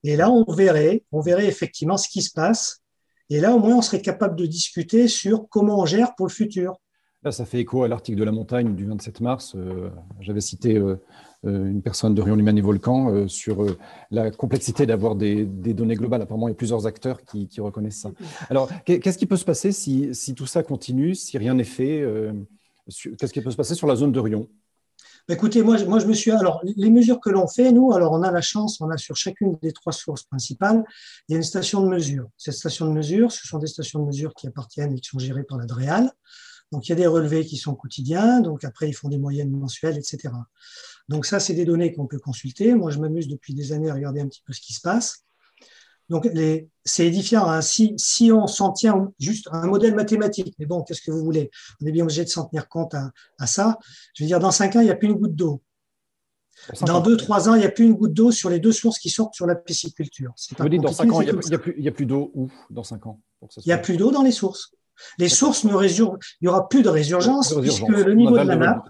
Et 0.02 0.16
là, 0.16 0.30
on 0.30 0.44
verrait, 0.52 1.04
on 1.12 1.20
verrait 1.20 1.46
effectivement 1.46 1.96
ce 1.96 2.08
qui 2.08 2.22
se 2.22 2.32
passe. 2.32 2.82
Et 3.30 3.40
là, 3.40 3.54
au 3.54 3.58
moins, 3.58 3.76
on 3.76 3.82
serait 3.82 4.02
capable 4.02 4.36
de 4.36 4.46
discuter 4.46 5.08
sur 5.08 5.48
comment 5.48 5.80
on 5.80 5.86
gère 5.86 6.14
pour 6.14 6.26
le 6.26 6.32
futur. 6.32 6.76
Là, 7.22 7.32
ça 7.32 7.44
fait 7.44 7.60
écho 7.60 7.82
à 7.82 7.88
l'article 7.88 8.18
de 8.18 8.24
la 8.24 8.32
montagne 8.32 8.74
du 8.74 8.86
27 8.86 9.20
mars. 9.20 9.54
Euh, 9.56 9.90
j'avais 10.20 10.40
cité 10.40 10.76
euh, 10.76 10.96
une 11.46 11.82
personne 11.82 12.14
de 12.14 12.22
Rion 12.22 12.36
Liman 12.36 12.56
et 12.56 12.60
Volcan 12.60 13.28
sur 13.28 13.64
la 14.10 14.30
complexité 14.30 14.86
d'avoir 14.86 15.14
des, 15.14 15.44
données 15.44 15.94
globales. 15.94 16.22
Apparemment, 16.22 16.48
il 16.48 16.52
y 16.52 16.54
a 16.54 16.56
plusieurs 16.56 16.86
acteurs 16.86 17.22
qui, 17.22 17.48
reconnaissent 17.58 18.00
ça. 18.00 18.10
Alors, 18.50 18.68
qu'est-ce 18.84 19.18
qui 19.18 19.26
peut 19.26 19.36
se 19.36 19.44
passer 19.44 19.72
si, 19.72 20.14
si, 20.14 20.34
tout 20.34 20.46
ça 20.46 20.62
continue, 20.62 21.14
si 21.14 21.38
rien 21.38 21.54
n'est 21.54 21.64
fait 21.64 22.04
Qu'est-ce 23.18 23.32
qui 23.32 23.40
peut 23.40 23.50
se 23.50 23.56
passer 23.56 23.74
sur 23.74 23.86
la 23.86 23.96
zone 23.96 24.12
de 24.12 24.20
Rion? 24.20 24.48
Bah, 25.28 25.34
écoutez, 25.34 25.62
moi, 25.62 25.76
moi, 25.86 25.98
je 25.98 26.06
me 26.06 26.14
suis. 26.14 26.30
Alors, 26.30 26.60
les 26.64 26.90
mesures 26.90 27.18
que 27.18 27.30
l'on 27.30 27.48
fait, 27.48 27.72
nous, 27.72 27.92
alors, 27.92 28.12
on 28.12 28.22
a 28.22 28.30
la 28.30 28.40
chance, 28.40 28.80
on 28.80 28.90
a 28.90 28.96
sur 28.96 29.16
chacune 29.16 29.58
des 29.60 29.72
trois 29.72 29.92
sources 29.92 30.22
principales, 30.22 30.84
il 31.28 31.32
y 31.32 31.34
a 31.34 31.38
une 31.38 31.42
station 31.42 31.82
de 31.82 31.88
mesure. 31.88 32.28
Cette 32.36 32.54
station 32.54 32.86
de 32.86 32.92
mesure, 32.92 33.32
ce 33.32 33.46
sont 33.46 33.58
des 33.58 33.66
stations 33.66 34.00
de 34.00 34.06
mesure 34.06 34.34
qui 34.34 34.46
appartiennent 34.46 34.92
et 34.92 35.00
qui 35.00 35.08
sont 35.08 35.18
gérées 35.18 35.42
par 35.42 35.58
la 35.58 35.66
DREAL. 35.66 36.12
Donc, 36.70 36.86
il 36.86 36.90
y 36.90 36.92
a 36.92 36.96
des 36.96 37.06
relevés 37.08 37.44
qui 37.44 37.56
sont 37.56 37.74
quotidiens. 37.74 38.40
Donc, 38.40 38.62
après, 38.62 38.88
ils 38.88 38.92
font 38.92 39.08
des 39.08 39.18
moyennes 39.18 39.50
mensuelles, 39.50 39.98
etc. 39.98 40.32
Donc, 41.08 41.26
ça, 41.26 41.40
c'est 41.40 41.54
des 41.54 41.64
données 41.64 41.92
qu'on 41.92 42.06
peut 42.06 42.18
consulter. 42.18 42.74
Moi, 42.74 42.90
je 42.90 42.98
m'amuse 42.98 43.28
depuis 43.28 43.54
des 43.54 43.72
années 43.72 43.90
à 43.90 43.94
regarder 43.94 44.20
un 44.20 44.26
petit 44.26 44.42
peu 44.44 44.52
ce 44.52 44.60
qui 44.60 44.72
se 44.72 44.80
passe. 44.80 45.24
Donc, 46.08 46.28
c'est 46.84 47.06
édifiant. 47.06 47.46
Hein. 47.46 47.62
Si, 47.62 47.94
si, 47.96 48.30
on 48.30 48.46
s'en 48.46 48.72
tient 48.72 49.12
juste 49.18 49.48
à 49.50 49.56
un 49.56 49.66
modèle 49.66 49.94
mathématique, 49.94 50.54
mais 50.58 50.66
bon, 50.66 50.82
qu'est-ce 50.82 51.02
que 51.02 51.10
vous 51.10 51.24
voulez? 51.24 51.50
On 51.80 51.86
est 51.86 51.92
bien 51.92 52.04
obligé 52.04 52.24
de 52.24 52.28
s'en 52.28 52.44
tenir 52.44 52.68
compte 52.68 52.94
à, 52.94 53.10
à, 53.38 53.46
ça. 53.46 53.78
Je 54.14 54.22
veux 54.22 54.28
dire, 54.28 54.38
dans 54.38 54.52
cinq 54.52 54.76
ans, 54.76 54.80
il 54.80 54.84
n'y 54.84 54.90
a 54.90 54.96
plus 54.96 55.08
une 55.08 55.14
goutte 55.14 55.34
d'eau. 55.34 55.62
Dans 56.82 57.00
deux, 57.00 57.16
trois 57.16 57.48
ans, 57.48 57.54
il 57.54 57.60
n'y 57.60 57.66
a 57.66 57.70
plus 57.70 57.84
une 57.84 57.94
goutte 57.94 58.14
d'eau 58.14 58.30
sur 58.30 58.50
les 58.50 58.60
deux 58.60 58.72
sources 58.72 58.98
qui 58.98 59.10
sortent 59.10 59.34
sur 59.34 59.46
la 59.46 59.54
pisciculture. 59.54 60.32
Vous 60.58 60.68
dites 60.68 60.80
dans 60.80 60.92
cinq 60.92 61.12
ans, 61.12 61.20
il 61.20 61.24
n'y 61.26 61.30
a, 61.30 61.90
a, 61.90 61.92
plus, 61.92 62.06
d'eau 62.06 62.30
où 62.34 62.50
dans 62.70 62.82
cinq 62.82 63.06
ans 63.06 63.20
Il 63.56 63.62
n'y 63.66 63.72
a 63.72 63.78
plus 63.78 63.96
d'eau 63.96 64.10
dans 64.10 64.22
les 64.22 64.32
sources. 64.32 64.72
Les 65.18 65.28
sources 65.28 65.64
ne 65.64 65.74
résurgent, 65.74 66.18
il 66.40 66.44
n'y 66.44 66.48
aura 66.48 66.68
plus 66.68 66.82
de 66.82 66.88
résurgence 66.88 67.54
puisque 67.60 67.88
le 67.88 68.14
niveau, 68.14 68.38
de 68.38 68.44
la 68.44 68.56
nappe, 68.56 68.88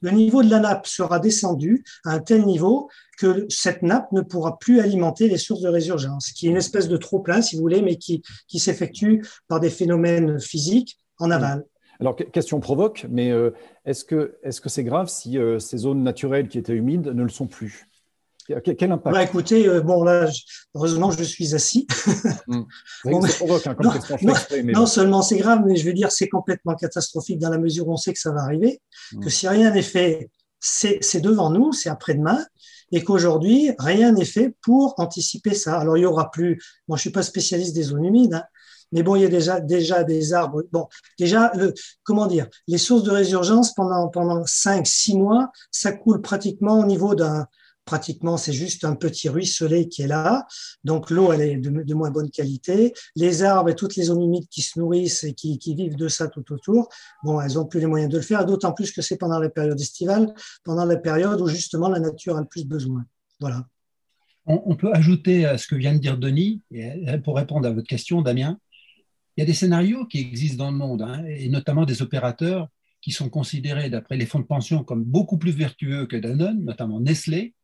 le 0.00 0.10
niveau 0.10 0.42
de 0.42 0.50
la 0.50 0.60
nappe 0.60 0.86
sera 0.86 1.18
descendu 1.18 1.84
à 2.04 2.12
un 2.12 2.20
tel 2.20 2.44
niveau 2.44 2.88
que 3.18 3.46
cette 3.48 3.82
nappe 3.82 4.10
ne 4.12 4.20
pourra 4.20 4.58
plus 4.58 4.80
alimenter 4.80 5.28
les 5.28 5.38
sources 5.38 5.60
de 5.60 5.68
résurgence, 5.68 6.32
qui 6.32 6.46
est 6.46 6.50
une 6.50 6.56
espèce 6.56 6.88
de 6.88 6.96
trop-plein, 6.96 7.42
si 7.42 7.56
vous 7.56 7.62
voulez, 7.62 7.82
mais 7.82 7.96
qui, 7.96 8.22
qui 8.48 8.58
s'effectue 8.58 9.24
par 9.48 9.60
des 9.60 9.70
phénomènes 9.70 10.40
physiques 10.40 10.98
en 11.18 11.30
aval. 11.30 11.64
Alors, 12.00 12.16
question 12.16 12.58
provoque, 12.58 13.06
mais 13.08 13.30
euh, 13.30 13.50
est-ce 13.84 14.04
que 14.04 14.36
c'est 14.42 14.50
-ce 14.50 14.68
c'est 14.68 14.84
grave 14.84 15.08
si 15.08 15.38
euh, 15.38 15.60
ces 15.60 15.78
zones 15.78 16.02
naturelles 16.02 16.48
qui 16.48 16.58
étaient 16.58 16.72
humides 16.74 17.06
ne 17.06 17.22
le 17.22 17.28
sont 17.28 17.46
plus? 17.46 17.86
Quel 18.46 18.92
impact 18.92 19.14
bah, 19.14 19.22
Écoutez, 19.22 19.68
euh, 19.68 19.80
bon 19.80 20.04
là, 20.04 20.28
heureusement 20.74 21.10
je 21.10 21.22
suis 21.22 21.54
assis. 21.54 21.86
Provoque, 23.02 23.66
hein, 23.66 23.76
non, 24.64 24.86
seulement 24.86 25.22
c'est 25.22 25.38
grave, 25.38 25.62
mais 25.66 25.76
je 25.76 25.84
veux 25.86 25.92
dire 25.92 26.10
c'est 26.12 26.28
complètement 26.28 26.74
catastrophique 26.74 27.38
dans 27.38 27.50
la 27.50 27.58
mesure 27.58 27.88
où 27.88 27.92
on 27.92 27.96
sait 27.96 28.12
que 28.12 28.18
ça 28.18 28.32
va 28.32 28.42
arriver, 28.42 28.80
hmm. 29.12 29.20
que 29.20 29.30
si 29.30 29.48
rien 29.48 29.70
n'est 29.70 29.82
fait, 29.82 30.30
c'est 30.60 31.20
devant 31.20 31.50
nous, 31.50 31.72
c'est 31.72 31.90
après-demain, 31.90 32.44
et 32.92 33.02
qu'aujourd'hui 33.02 33.72
rien 33.78 34.12
n'est 34.12 34.24
fait 34.24 34.54
pour 34.62 34.94
anticiper 34.98 35.54
ça. 35.54 35.78
Alors 35.78 35.96
il 35.96 36.02
y 36.02 36.06
aura 36.06 36.30
plus. 36.30 36.62
Moi, 36.88 36.96
je 36.96 37.02
suis 37.02 37.10
pas 37.10 37.22
spécialiste 37.22 37.74
des 37.74 37.82
zones 37.82 38.04
humides. 38.04 38.34
Hein, 38.34 38.44
mais 38.92 39.02
bon, 39.02 39.16
il 39.16 39.22
y 39.22 39.24
a 39.24 39.28
déjà, 39.28 39.60
déjà 39.60 40.04
des 40.04 40.32
arbres. 40.32 40.62
Bon, 40.70 40.86
déjà, 41.18 41.50
le, 41.56 41.74
comment 42.04 42.26
dire, 42.26 42.46
les 42.68 42.78
sources 42.78 43.02
de 43.02 43.10
résurgence 43.10 43.74
pendant, 43.74 44.08
pendant 44.08 44.44
5, 44.46 44.86
6 44.86 45.16
mois, 45.16 45.50
ça 45.72 45.92
coule 45.92 46.20
pratiquement 46.20 46.78
au 46.78 46.86
niveau 46.86 47.16
d'un, 47.16 47.48
pratiquement 47.84 48.36
c'est 48.36 48.52
juste 48.52 48.84
un 48.84 48.94
petit 48.94 49.28
ruisselet 49.28 49.88
qui 49.88 50.02
est 50.02 50.06
là. 50.06 50.46
Donc 50.84 51.10
l'eau 51.10 51.32
elle 51.32 51.40
est 51.40 51.56
de, 51.56 51.94
moins 51.94 52.10
bonne 52.10 52.30
qualité. 52.30 52.92
Les 53.16 53.42
arbres 53.42 53.70
et 53.70 53.74
toutes 53.74 53.96
les 53.96 54.04
zones 54.04 54.22
humides 54.22 54.48
qui 54.48 54.62
se 54.62 54.78
nourrissent 54.78 55.24
et 55.24 55.34
qui, 55.34 55.58
vivent 55.74 55.96
de 55.96 56.08
ça 56.08 56.28
tout 56.28 56.52
autour, 56.52 56.88
bon, 57.22 57.40
elles 57.40 57.58
ont 57.58 57.66
plus 57.66 57.80
les 57.80 57.86
moyens 57.86 58.10
de 58.10 58.18
le 58.18 58.22
faire. 58.22 58.44
D'autant 58.46 58.72
plus 58.72 58.92
que 58.92 59.02
c'est 59.02 59.16
pendant 59.16 59.38
la 59.38 59.50
période 59.50 59.80
estivale, 59.80 60.32
pendant 60.64 60.84
la 60.84 60.96
période 60.96 61.40
où 61.40 61.48
justement 61.48 61.88
la 61.88 62.00
nature 62.00 62.36
a 62.36 62.40
le 62.40 62.46
plus 62.46 62.66
besoin. 62.66 63.04
Voilà. 63.40 63.66
On, 64.46 64.76
peut 64.76 64.92
ajouter 64.92 65.46
à 65.46 65.56
ce 65.56 65.66
que 65.66 65.74
vient 65.74 65.94
de 65.94 65.98
dire 65.98 66.18
Denis, 66.18 66.60
et 66.70 67.18
pour 67.24 67.36
répondre 67.36 67.66
à 67.66 67.72
votre 67.72 67.86
question, 67.86 68.20
Damien, 68.20 68.58
il 69.36 69.40
y 69.40 69.42
a 69.42 69.46
des 69.46 69.54
scénarios 69.54 70.04
qui 70.04 70.18
existent 70.18 70.64
dans 70.64 70.70
le 70.70 70.76
monde, 70.76 71.00
hein, 71.00 71.24
et 71.26 71.48
notamment 71.48 71.86
des 71.86 72.02
opérateurs 72.02 72.68
qui 73.00 73.10
sont 73.10 73.30
considérés, 73.30 73.88
d'après 73.90 74.16
les 74.16 74.26
fonds 74.26 74.38
de 74.38 74.44
pension, 74.44 74.84
comme 74.84 75.02
beaucoup 75.02 75.38
plus 75.38 75.50
vertueux 75.50 76.06
que 76.06 76.16
Danone, 76.16 76.62
notamment 76.62 77.00
Nestlé, 77.00 77.54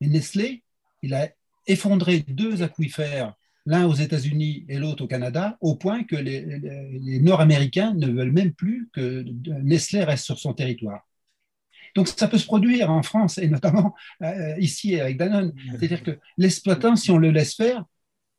et 0.00 0.08
Nestlé, 0.08 0.62
il 1.02 1.14
a 1.14 1.28
effondré 1.66 2.20
deux 2.20 2.62
aquifères, 2.62 3.34
l'un 3.66 3.86
aux 3.86 3.94
États-Unis 3.94 4.64
et 4.68 4.78
l'autre 4.78 5.04
au 5.04 5.06
Canada, 5.06 5.58
au 5.60 5.76
point 5.76 6.04
que 6.04 6.16
les, 6.16 7.20
Nord-Américains 7.20 7.94
ne 7.94 8.06
veulent 8.06 8.32
même 8.32 8.52
plus 8.52 8.88
que 8.92 9.24
Nestlé 9.62 10.04
reste 10.04 10.24
sur 10.24 10.38
son 10.38 10.54
territoire. 10.54 11.06
Donc 11.94 12.08
ça 12.08 12.28
peut 12.28 12.38
se 12.38 12.46
produire 12.46 12.90
en 12.90 13.02
France 13.02 13.38
et 13.38 13.48
notamment 13.48 13.94
euh, 14.22 14.54
ici 14.58 14.98
avec 15.00 15.16
Danone. 15.16 15.52
C'est-à-dire 15.70 16.02
que 16.02 16.18
l'exploitant, 16.36 16.96
si 16.96 17.10
on 17.10 17.18
le 17.18 17.30
laisse 17.30 17.54
faire, 17.54 17.84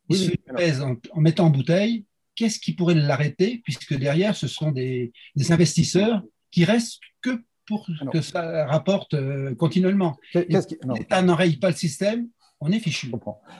il 0.08 0.16
se 0.16 0.30
pèse 0.56 0.82
en, 0.82 0.96
mettant 1.20 1.46
en 1.46 1.50
bouteille. 1.50 2.04
Qu'est-ce 2.34 2.58
qui 2.58 2.72
pourrait 2.72 2.94
l'arrêter 2.94 3.60
puisque 3.64 3.94
derrière, 3.94 4.34
ce 4.34 4.48
sont 4.48 4.72
des, 4.72 5.12
des 5.36 5.52
investisseurs 5.52 6.22
qui 6.50 6.64
restent 6.64 7.00
que 7.22 7.42
pour 7.70 7.86
que 8.12 8.20
ça 8.20 8.66
rapporte 8.66 9.14
euh, 9.14 9.54
continuellement. 9.54 10.16
L'État 10.34 11.22
n'enraye 11.22 11.56
pas 11.56 11.70
le 11.70 11.76
système, 11.76 12.28
on 12.60 12.72
est 12.72 12.80
fichu. 12.80 13.12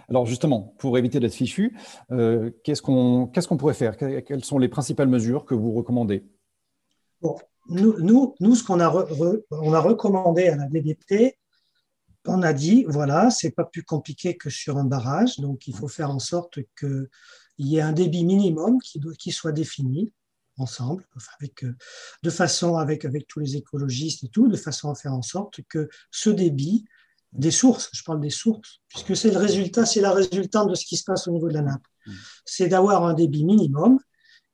Alors 0.09 0.27
justement, 0.27 0.75
pour 0.79 0.99
éviter 0.99 1.21
d'être 1.21 1.33
fichu, 1.33 1.77
euh, 2.11 2.51
qu'est-ce 2.65 2.83
qu'on 2.83 3.29
qu'est-ce 3.29 3.47
qu'on 3.47 3.57
pourrait 3.57 3.75
faire? 3.75 3.97
Quelles 3.97 4.45
sont 4.45 4.59
les 4.59 4.69
principales 4.69 5.09
mesures 5.09 5.45
que 5.45 5.55
vous 5.55 5.73
recommandez? 5.73 6.25
Bon, 7.23 7.37
nous, 7.69 7.99
nous, 8.01 8.35
nous, 8.41 8.55
ce 8.57 8.65
qu'on 8.65 8.81
a, 8.81 8.91
on 9.51 9.73
a 9.73 9.81
recommandé 9.81 10.49
à 10.49 10.57
la 10.57 10.67
DDT, 10.67 11.39
on 12.27 12.43
a 12.43 12.53
dit, 12.53 12.85
voilà, 12.89 13.31
c'est 13.31 13.53
pas 13.53 13.65
plus 13.65 13.85
compliqué 13.85 14.37
que 14.37 14.51
sur 14.51 14.77
un 14.77 14.85
barrage, 14.85 15.39
donc 15.39 15.69
il 15.69 15.75
faut 15.75 15.89
faire 15.89 16.11
en 16.11 16.19
sorte 16.19 16.59
qu'il 16.79 17.09
y 17.59 17.77
ait 17.77 17.81
un 17.81 17.93
débit 17.93 18.25
minimum 18.25 18.79
qui, 18.83 19.01
qui 19.19 19.31
soit 19.31 19.53
défini 19.53 20.13
ensemble, 20.61 21.05
avec, 21.39 21.65
euh, 21.65 21.77
de 22.23 22.31
façon 22.31 22.77
avec, 22.77 23.05
avec 23.05 23.27
tous 23.27 23.41
les 23.41 23.57
écologistes 23.57 24.25
et 24.25 24.29
tout, 24.29 24.49
de 24.49 24.57
façon 24.57 24.91
à 24.91 24.95
faire 24.95 25.13
en 25.13 25.23
sorte 25.23 25.61
que 25.69 25.89
ce 26.11 26.31
débit 26.31 26.85
des 27.33 27.51
sources, 27.51 27.91
je 27.93 28.03
parle 28.03 28.21
des 28.21 28.31
sources, 28.31 28.81
puisque 28.89 29.17
c'est 29.17 29.31
le 29.31 29.39
résultat, 29.39 29.87
c'est 29.87 30.01
la 30.01 30.13
résultante 30.13 30.71
de 30.71 30.75
ce 30.75 30.85
qui 30.85 30.97
se 30.97 31.05
passe 31.05 31.29
au 31.29 31.33
niveau 31.33 31.49
de 31.49 31.55
la 31.55 31.63
nappe, 31.63 31.87
mmh. 32.07 32.13
c'est 32.45 32.69
d'avoir 32.69 33.05
un 33.05 33.15
débit 33.15 33.45
minimum 33.45 33.99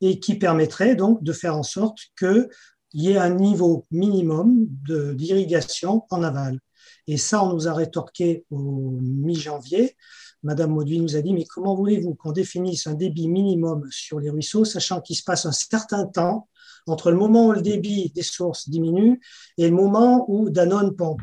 et 0.01 0.21
qui 0.21 0.35
permettrait 0.35 0.95
donc 0.95 1.23
de 1.23 1.33
faire 1.33 1.57
en 1.57 1.63
sorte 1.63 1.99
qu'il 2.19 2.49
y 2.93 3.11
ait 3.11 3.17
un 3.17 3.35
niveau 3.35 3.87
minimum 3.91 4.67
d'irrigation 5.15 6.05
en 6.11 6.23
aval. 6.23 6.61
Et 7.07 7.17
ça, 7.17 7.45
on 7.45 7.53
nous 7.53 7.69
a 7.69 7.75
rétorqué 7.75 8.45
au 8.51 8.99
mi-janvier 9.01 9.97
Madame 10.47 10.71
Mauduit 10.71 11.01
nous 11.01 11.17
a 11.17 11.23
dit, 11.23 11.33
mais 11.33 11.45
comment 11.45 11.75
voulez-vous 11.75 12.15
qu'on 12.15 12.31
définisse 12.31 12.87
un 12.87 12.95
débit 12.95 13.27
minimum 13.27 13.89
sur 13.91 14.21
les 14.21 14.31
ruisseaux, 14.31 14.65
sachant 14.65 15.01
qu'il 15.01 15.17
se 15.17 15.25
passe 15.25 15.45
un 15.45 15.51
certain 15.51 16.07
temps 16.07 16.49
entre 16.87 17.11
le 17.11 17.17
moment 17.17 17.49
où 17.49 17.53
le 17.53 17.63
débit 17.63 18.13
des 18.15 18.23
sources 18.23 18.69
diminue 18.69 19.21
et 19.59 19.69
le 19.69 19.75
moment 19.75 20.25
où 20.29 20.49
Danone 20.49 20.95
pompe? 20.95 21.21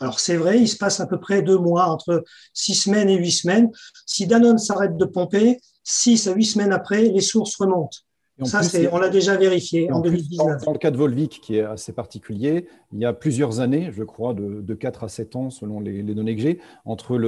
Alors 0.00 0.20
c'est 0.20 0.36
vrai, 0.36 0.58
il 0.58 0.68
se 0.68 0.78
passe 0.78 1.00
à 1.00 1.06
peu 1.06 1.20
près 1.20 1.42
deux 1.42 1.58
mois, 1.58 1.84
entre 1.86 2.24
six 2.54 2.74
semaines 2.74 3.10
et 3.10 3.16
huit 3.16 3.32
semaines. 3.32 3.70
Si 4.06 4.26
Danone 4.26 4.58
s'arrête 4.58 4.96
de 4.96 5.04
pomper, 5.04 5.60
six 5.84 6.26
à 6.26 6.32
huit 6.32 6.46
semaines 6.46 6.72
après, 6.72 7.02
les 7.02 7.20
sources 7.20 7.56
remontent. 7.56 7.98
Ça, 8.44 8.60
on 8.92 8.98
l'a 8.98 9.08
déjà 9.08 9.36
vérifié 9.36 9.90
en, 9.90 10.00
2019. 10.00 10.64
Dans, 10.64 10.72
le 10.72 10.78
cas 10.78 10.90
de 10.90 10.96
Volvic, 10.96 11.40
qui 11.42 11.56
est 11.56 11.62
assez 11.62 11.92
particulier, 11.92 12.66
il 12.92 13.00
y 13.00 13.04
a 13.04 13.12
plusieurs 13.12 13.60
années, 13.60 13.90
je 13.92 14.02
crois, 14.04 14.34
de, 14.34 14.60
de 14.60 14.74
4 14.74 15.04
à 15.04 15.08
7 15.08 15.36
ans, 15.36 15.50
selon 15.50 15.80
les, 15.80 16.02
données 16.02 16.36
que 16.36 16.42
j'ai, 16.42 16.58
entre 16.84 17.18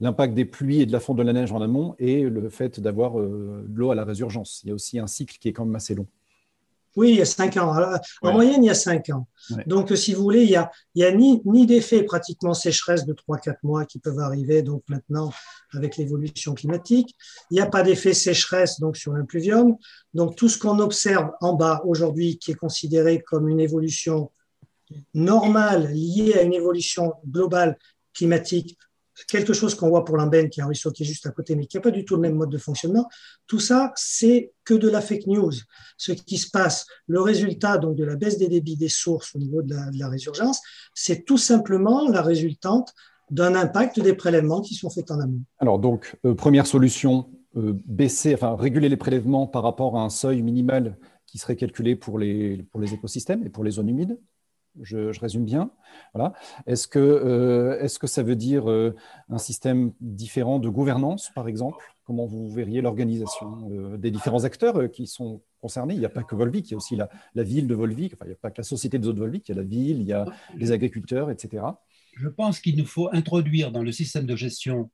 l'impact 0.00 0.34
des 0.34 0.44
pluies 0.44 0.82
et 0.82 0.86
de 0.86 0.92
la 0.92 1.00
fonte 1.00 1.16
de 1.16 1.22
la 1.22 1.32
neige 1.32 1.52
en 1.52 1.60
amont 1.60 1.94
et 1.98 2.22
le 2.22 2.48
fait 2.48 2.80
d'avoir 2.80 3.18
euh, 3.18 3.64
de 3.66 3.78
l'eau 3.78 3.90
à 3.90 3.94
la 3.94 4.04
résurgence. 4.04 4.60
Il 4.64 4.68
y 4.68 4.72
a 4.72 4.74
aussi 4.74 4.98
un 4.98 5.06
cycle 5.06 5.38
qui 5.38 5.48
est 5.48 5.52
quand 5.52 5.64
même 5.64 5.76
assez 5.76 5.94
long. 5.94 6.06
Oui, 6.96 7.10
il 7.10 7.16
y 7.16 7.22
a 7.22 7.26
cinq 7.26 7.56
ans. 7.56 7.74
En 8.22 8.32
moyenne, 8.32 8.62
il 8.62 8.66
y 8.68 8.70
a 8.70 8.74
cinq 8.74 9.10
ans. 9.10 9.26
Donc, 9.66 9.96
si 9.96 10.14
vous 10.14 10.22
voulez, 10.22 10.42
il 10.44 10.50
n'y 10.50 10.56
a, 10.56 10.70
il 10.94 11.04
a 11.04 11.12
ni, 11.12 11.42
ni 11.44 11.66
d'effet 11.66 12.02
pratiquement 12.02 12.54
sécheresse 12.54 13.04
de 13.04 13.14
3-4 13.14 13.56
mois 13.62 13.84
qui 13.84 13.98
peuvent 13.98 14.20
arriver 14.20 14.62
donc 14.62 14.82
maintenant 14.88 15.32
avec 15.72 15.96
l'évolution 15.96 16.54
climatique. 16.54 17.14
Il 17.50 17.54
n'y 17.54 17.60
a 17.60 17.66
pas 17.66 17.82
d'effet 17.82 18.14
sécheresse 18.14 18.80
donc 18.80 18.96
sur 18.96 19.12
l'impluvium. 19.12 19.76
Donc, 20.14 20.36
tout 20.36 20.48
ce 20.48 20.58
qu'on 20.58 20.78
observe 20.78 21.30
en 21.40 21.54
bas 21.54 21.82
aujourd'hui, 21.84 22.38
qui 22.38 22.52
est 22.52 22.56
considéré 22.56 23.20
comme 23.20 23.48
une 23.48 23.60
évolution 23.60 24.30
normale 25.14 25.90
liée 25.92 26.34
à 26.34 26.42
une 26.42 26.54
évolution 26.54 27.14
globale 27.26 27.76
climatique, 28.12 28.78
quelque 29.28 29.52
chose 29.52 29.74
qu'on 29.74 29.88
voit 29.88 30.04
pour 30.04 30.16
l'Ambène, 30.16 30.50
qui 30.50 30.60
est 30.60 30.62
un 30.62 30.66
ruisseau 30.66 30.90
qui 30.90 31.02
est 31.02 31.06
juste 31.06 31.26
à 31.26 31.30
côté, 31.30 31.56
mais 31.56 31.66
qui 31.66 31.76
n'a 31.76 31.80
pas 31.80 31.90
du 31.90 32.04
tout 32.04 32.16
le 32.16 32.20
même 32.20 32.34
mode 32.34 32.50
de 32.50 32.58
fonctionnement, 32.58 33.08
tout 33.46 33.60
ça, 33.60 33.92
c'est 33.96 34.52
que 34.64 34.74
de 34.74 34.88
la 34.88 35.00
fake 35.00 35.26
news. 35.26 35.52
Ce 35.96 36.12
qui 36.12 36.38
se 36.38 36.50
passe, 36.50 36.86
le 37.06 37.20
résultat 37.20 37.78
donc 37.78 37.96
de 37.96 38.04
la 38.04 38.16
baisse 38.16 38.38
des 38.38 38.48
débits 38.48 38.76
des 38.76 38.88
sources 38.88 39.34
au 39.34 39.38
niveau 39.38 39.62
de 39.62 39.74
la, 39.98 40.08
résurgence, 40.08 40.60
c'est 40.94 41.24
tout 41.24 41.38
simplement 41.38 42.08
la 42.08 42.22
résultante 42.22 42.92
d'un 43.30 43.54
impact 43.54 44.00
des 44.00 44.14
prélèvements 44.14 44.60
qui 44.60 44.74
sont 44.74 44.90
faits 44.90 45.10
en 45.10 45.20
amont. 45.20 45.40
Alors 45.58 45.78
donc, 45.78 46.16
euh, 46.26 46.34
première 46.34 46.66
solution, 46.66 47.30
euh, 47.56 47.72
baisser, 47.86 48.34
enfin 48.34 48.56
réguler 48.56 48.88
les 48.88 48.96
prélèvements 48.96 49.46
par 49.46 49.62
rapport 49.62 49.96
à 49.96 50.02
un 50.02 50.10
seuil 50.10 50.42
minimal 50.42 50.98
qui 51.26 51.38
serait 51.38 51.56
calculé 51.56 51.96
pour 51.96 52.18
les, 52.18 52.64
pour 52.70 52.80
les 52.80 52.92
écosystèmes 52.92 53.44
et 53.44 53.48
pour 53.48 53.64
les 53.64 53.72
zones 53.72 53.88
humides 53.88 54.18
je, 54.82 55.18
résume 55.20 55.44
bien. 55.44 55.70
Voilà. 56.14 56.32
Est-ce 56.66 56.88
que, 56.88 56.98
euh, 56.98 57.80
est 57.80 57.98
que 57.98 58.06
ça 58.06 58.22
veut 58.22 58.36
dire 58.36 58.70
euh, 58.70 58.94
un 59.28 59.38
système 59.38 59.92
différent 60.00 60.58
de 60.58 60.68
gouvernance, 60.68 61.30
par 61.34 61.48
exemple? 61.48 61.84
Comment 62.04 62.26
vous 62.26 62.50
verriez 62.50 62.82
l'organisation 62.82 63.70
euh, 63.72 63.96
des 63.96 64.10
différents 64.10 64.44
acteurs 64.44 64.90
qui 64.90 65.06
sont 65.06 65.42
concernés? 65.60 65.94
Il 65.94 66.00
n'y 66.00 66.06
a 66.06 66.10
pas 66.10 66.22
que 66.22 66.34
Volvic, 66.34 66.68
il 66.68 66.72
y 66.72 66.74
a 66.74 66.76
aussi 66.76 66.96
la, 66.96 67.08
ville 67.42 67.66
de 67.66 67.74
Volvic, 67.74 68.14
enfin, 68.14 68.26
il 68.26 68.28
n'y 68.28 68.34
a 68.34 68.38
pas 68.40 68.50
que 68.50 68.58
la 68.58 68.64
société 68.64 68.98
des 68.98 69.08
eaux 69.08 69.12
de 69.12 69.20
Volvic, 69.20 69.48
il 69.48 69.52
y 69.52 69.54
a 69.54 69.56
la 69.56 69.66
ville, 69.66 70.00
il 70.00 70.06
y 70.06 70.12
a 70.12 70.26
les 70.56 70.72
agriculteurs, 70.72 71.30
etc. 71.30 71.64
Je 72.16 72.28
pense 72.28 72.60
qu'il 72.60 72.76
nous 72.76 72.86
faut 72.86 73.08
introduire 73.12 73.72
dans 73.72 73.82
le 73.82 73.92
système 73.92 74.26
de 74.26 74.36
gestion 74.36 74.90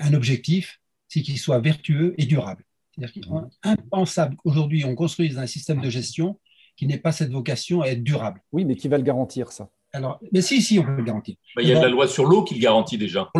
un 0.00 0.14
objectif, 0.14 0.80
c'est 1.08 1.22
qu'il 1.22 1.38
soit 1.38 1.60
vertueux 1.60 2.14
et 2.16 2.26
durable. 2.26 2.64
C'est-à-dire 2.94 3.12
qu'il 3.12 3.24
est 3.24 3.30
mmh. 3.30 3.50
impensable 3.64 4.36
qu'aujourd'hui 4.36 4.84
on 4.84 4.94
construise 4.94 5.38
un 5.38 5.46
système 5.46 5.80
de 5.80 5.90
gestion 5.90 6.38
qui 6.76 6.86
n'ait 6.86 6.98
pas 6.98 7.12
cette 7.12 7.30
vocation 7.30 7.82
à 7.82 7.88
être 7.88 8.02
durable. 8.02 8.42
Oui, 8.52 8.64
mais 8.64 8.76
qui 8.76 8.88
va 8.88 8.98
le 8.98 9.04
garantir, 9.04 9.52
ça 9.52 9.70
Alors, 9.92 10.20
mais 10.32 10.40
si, 10.40 10.62
si, 10.62 10.78
on 10.78 10.82
peut 10.82 10.96
le 10.96 11.04
garantir. 11.04 11.36
il 11.60 11.68
y 11.68 11.72
a 11.72 11.80
la 11.80 11.88
loi 11.88 12.08
sur 12.08 12.24
l'eau 12.24 12.44
qui 12.44 12.54
le 12.54 12.60
garantit 12.60 12.98
déjà. 12.98 13.30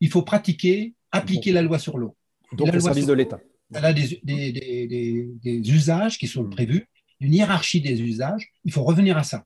Il 0.00 0.10
faut 0.10 0.22
pratiquer, 0.22 0.94
appliquer 1.10 1.52
la 1.52 1.62
loi 1.62 1.78
sur 1.78 1.98
l'eau. 1.98 2.16
Donc, 2.52 2.72
le 2.72 2.80
service 2.80 3.06
de 3.06 3.12
l'État. 3.12 3.40
Elle 3.74 3.84
a 3.84 3.92
des, 3.92 5.40
usages 5.44 6.18
qui 6.18 6.26
sont 6.26 6.44
prévus, 6.48 6.88
une 7.20 7.34
hiérarchie 7.34 7.80
des 7.80 8.00
usages. 8.02 8.48
Il 8.64 8.72
faut 8.72 8.82
revenir 8.82 9.16
à 9.16 9.22
ça. 9.22 9.44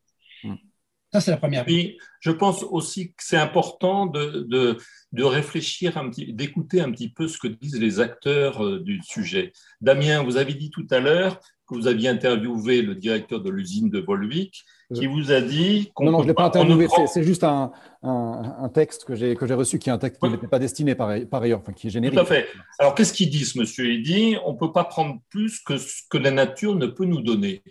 Ça, 1.12 1.20
c'est 1.20 1.30
la 1.30 1.36
première. 1.36 1.64
Puis, 1.64 1.98
je 2.20 2.30
pense 2.30 2.62
aussi 2.62 3.08
que 3.08 3.22
c'est 3.22 3.36
important 3.36 4.06
de, 4.06 4.44
de, 4.48 4.76
de, 5.12 5.24
réfléchir, 5.24 6.00
d'écouter 6.28 6.80
un 6.80 6.90
petit 6.90 7.08
peu 7.08 7.28
ce 7.28 7.38
que 7.38 7.48
disent 7.48 7.80
les 7.80 8.00
acteurs 8.00 8.64
euh, 8.64 8.80
du 8.80 9.00
sujet. 9.02 9.52
Damien, 9.80 10.22
vous 10.22 10.36
avez 10.36 10.54
dit 10.54 10.70
tout 10.70 10.86
à 10.90 10.98
l'heure 10.98 11.40
que 11.68 11.74
vous 11.74 11.86
aviez 11.86 12.08
interviewé 12.08 12.82
le 12.82 12.94
directeur 12.94 13.40
de 13.40 13.50
l'usine 13.50 13.90
de 13.90 13.98
Volvic, 13.98 14.64
qui 14.94 15.06
vous 15.06 15.32
a 15.32 15.40
dit 15.40 15.90
qu'on. 15.94 16.04
Non, 16.04 16.12
non, 16.12 16.18
je 16.18 16.24
ne 16.24 16.28
l'ai 16.28 16.34
pas 16.34 16.44
interviewé, 16.44 16.86
c'est 17.12 17.24
juste 17.24 17.42
un, 17.42 17.72
un, 18.02 18.68
texte 18.68 19.04
que 19.04 19.16
j'ai 19.16 19.34
reçu, 19.34 19.78
qui 19.78 19.88
est 19.88 19.92
un 19.92 19.98
texte 19.98 20.20
qui 20.20 20.28
n'était 20.28 20.46
pas 20.46 20.60
destiné 20.60 20.94
par, 20.94 21.12
par, 21.28 21.42
ailleurs, 21.42 21.60
enfin, 21.60 21.72
qui 21.72 21.88
est 21.88 21.90
générique. 21.90 22.16
Tout 22.16 22.22
à 22.22 22.26
fait. 22.26 22.46
Alors, 22.78 22.94
qu'est-ce 22.94 23.12
qu'il 23.12 23.30
dit, 23.30 23.44
ce 23.44 23.58
monsieur? 23.58 23.92
Il 23.92 24.02
dit 24.02 24.36
on 24.44 24.52
ne 24.52 24.58
peut 24.58 24.72
pas 24.72 24.84
prendre 24.84 25.18
plus 25.28 25.58
que 25.60 25.76
ce 25.76 26.02
que 26.08 26.18
la 26.18 26.30
nature 26.30 26.76
ne 26.76 26.86
peut 26.86 27.04
nous 27.04 27.20
donner. 27.20 27.62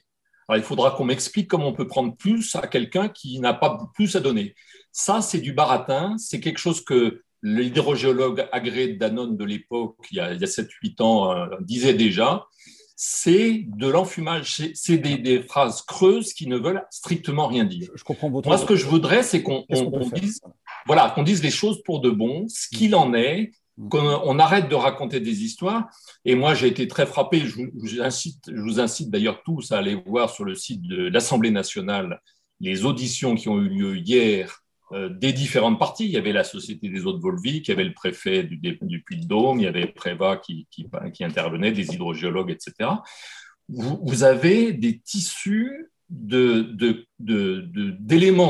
Alors, 0.48 0.62
il 0.62 0.66
faudra 0.66 0.92
qu'on 0.92 1.06
m'explique 1.06 1.48
comment 1.48 1.68
on 1.68 1.74
peut 1.74 1.88
prendre 1.88 2.16
plus 2.16 2.56
à 2.56 2.68
quelqu'un 2.68 3.10
qui 3.10 3.40
n'a 3.40 3.54
pas 3.54 3.90
plus 3.94 4.16
à 4.16 4.20
donner. 4.20 4.56
Ça, 4.92 5.22
c'est 5.22 5.40
du 5.40 5.54
baratin, 5.54 6.16
c'est 6.18 6.40
quelque 6.40 6.60
chose 6.60 6.84
que 6.84 7.24
l'hydrogéologue 7.42 8.48
agréé 8.52 8.94
Danone 8.94 9.38
de 9.38 9.44
l'époque, 9.44 9.98
il 10.12 10.18
y 10.18 10.20
a, 10.20 10.26
a 10.26 10.36
7-8 10.36 11.02
ans, 11.02 11.32
euh, 11.32 11.48
disait 11.62 11.94
déjà 11.94 12.48
c'est 12.96 13.66
de 13.68 13.88
l'enfumage, 13.88 14.62
c'est 14.74 14.98
des, 14.98 15.42
phrases 15.44 15.82
creuses 15.82 16.34
qui 16.34 16.48
ne 16.48 16.58
veulent 16.58 16.86
strictement 16.90 17.48
rien 17.48 17.66
dire. 17.66 17.90
Je 17.94 18.04
comprends 18.04 18.30
votre... 18.30 18.48
Moi, 18.48 18.58
ce 18.58 18.66
que 18.66 18.76
je 18.76 18.86
voudrais, 18.86 19.22
c'est 19.22 19.44
qu'on 19.44 19.66
dise, 20.14 20.42
voilà, 20.86 21.10
qu'on 21.10 21.24
dise 21.24 21.44
les 21.44 21.52
choses 21.52 21.84
pour 21.84 22.00
de 22.00 22.10
bon, 22.10 22.46
ce 22.48 22.70
qu'il 22.70 22.96
en 22.96 23.14
est, 23.14 23.52
qu'on 23.90 24.40
arrête 24.40 24.70
de 24.70 24.76
raconter 24.76 25.20
des 25.20 25.44
histoires. 25.44 25.90
Et 26.24 26.36
moi, 26.36 26.54
j'ai 26.54 26.68
été 26.68 26.88
très 26.88 27.06
frappé. 27.06 27.42
Je 27.42 27.56
vous, 27.56 28.02
incite, 28.02 28.44
je 28.48 28.62
vous 28.62 28.80
incite 28.80 29.10
d'ailleurs 29.10 29.44
tous 29.44 29.72
à 29.72 29.80
aller 29.80 29.96
voir 30.06 30.30
sur 30.30 30.46
le 30.46 30.56
site 30.56 30.82
de 30.84 31.08
l'Assemblée 31.08 31.52
nationale 31.52 32.22
les 32.62 32.86
auditions 32.86 33.36
qui 33.36 33.50
ont 33.50 33.60
eu 33.60 33.68
lieu 33.68 33.98
hier 33.98 34.62
euh, 34.94 35.10
des 35.10 35.34
différentes 35.34 35.78
parties. 35.78 36.06
Il 36.06 36.12
y 36.12 36.18
avait 36.18 36.32
la 36.32 36.46
Société 36.46 36.88
des 36.88 37.06
eaux 37.06 37.12
de 37.12 37.22
Volvic, 37.22 37.68
il 37.68 37.72
y 37.72 37.74
avait 37.74 37.84
le 37.84 37.94
préfet 37.94 38.44
du, 38.44 38.78
Puy-de-Dôme, 39.06 39.60
il 39.60 39.64
y 39.64 39.68
avait 39.68 39.88
Préva 39.88 40.38
qui, 40.38 40.68
qui, 40.72 40.88
intervenait, 41.24 41.74
des 41.74 41.94
hydrogéologues, 41.94 42.52
etc. 42.52 42.92
Vous, 43.68 44.24
avez 44.24 44.74
des 44.74 45.00
tissus 45.00 45.92
d'éléments 46.08 46.94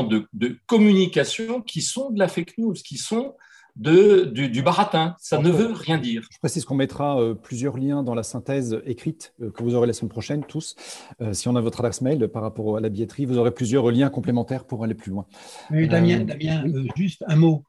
de, 0.04 0.28
de, 0.34 0.58
communication 0.66 1.62
qui 1.62 1.80
sont 1.80 2.10
de 2.10 2.18
la 2.18 2.28
fake 2.28 2.58
news, 2.58 2.74
qui 2.74 2.98
sont 2.98 3.34
de, 3.76 4.24
du, 4.24 4.62
baratin. 4.62 5.14
Ça 5.18 5.38
ne 5.38 5.50
veut 5.50 5.72
rien 5.72 5.98
dire. 5.98 6.26
Je 6.32 6.38
précise 6.38 6.64
qu'on 6.64 6.74
mettra 6.74 7.20
euh, 7.20 7.34
plusieurs 7.34 7.76
liens 7.76 8.02
dans 8.02 8.14
la 8.14 8.22
synthèse 8.22 8.80
écrite 8.86 9.34
euh, 9.40 9.50
que 9.50 9.62
vous 9.62 9.74
aurez 9.74 9.86
la 9.86 9.92
semaine 9.92 10.10
prochaine, 10.10 10.44
tous. 10.44 10.74
Euh, 11.20 11.32
si 11.34 11.48
on 11.48 11.56
a 11.56 11.60
votre 11.60 11.80
adresse 11.80 12.00
mail 12.00 12.28
par 12.28 12.42
rapport 12.42 12.78
à 12.78 12.80
la 12.80 12.88
billetterie, 12.88 13.26
vous 13.26 13.38
aurez 13.38 13.52
plusieurs 13.52 13.90
liens 13.90 14.08
complémentaires 14.08 14.64
pour 14.64 14.82
aller 14.82 14.94
plus 14.94 15.10
loin. 15.10 15.26
Damien, 15.70 16.24
Damien 16.24 16.64
juste 16.96 17.22
un 17.28 17.36
mot. 17.36 17.64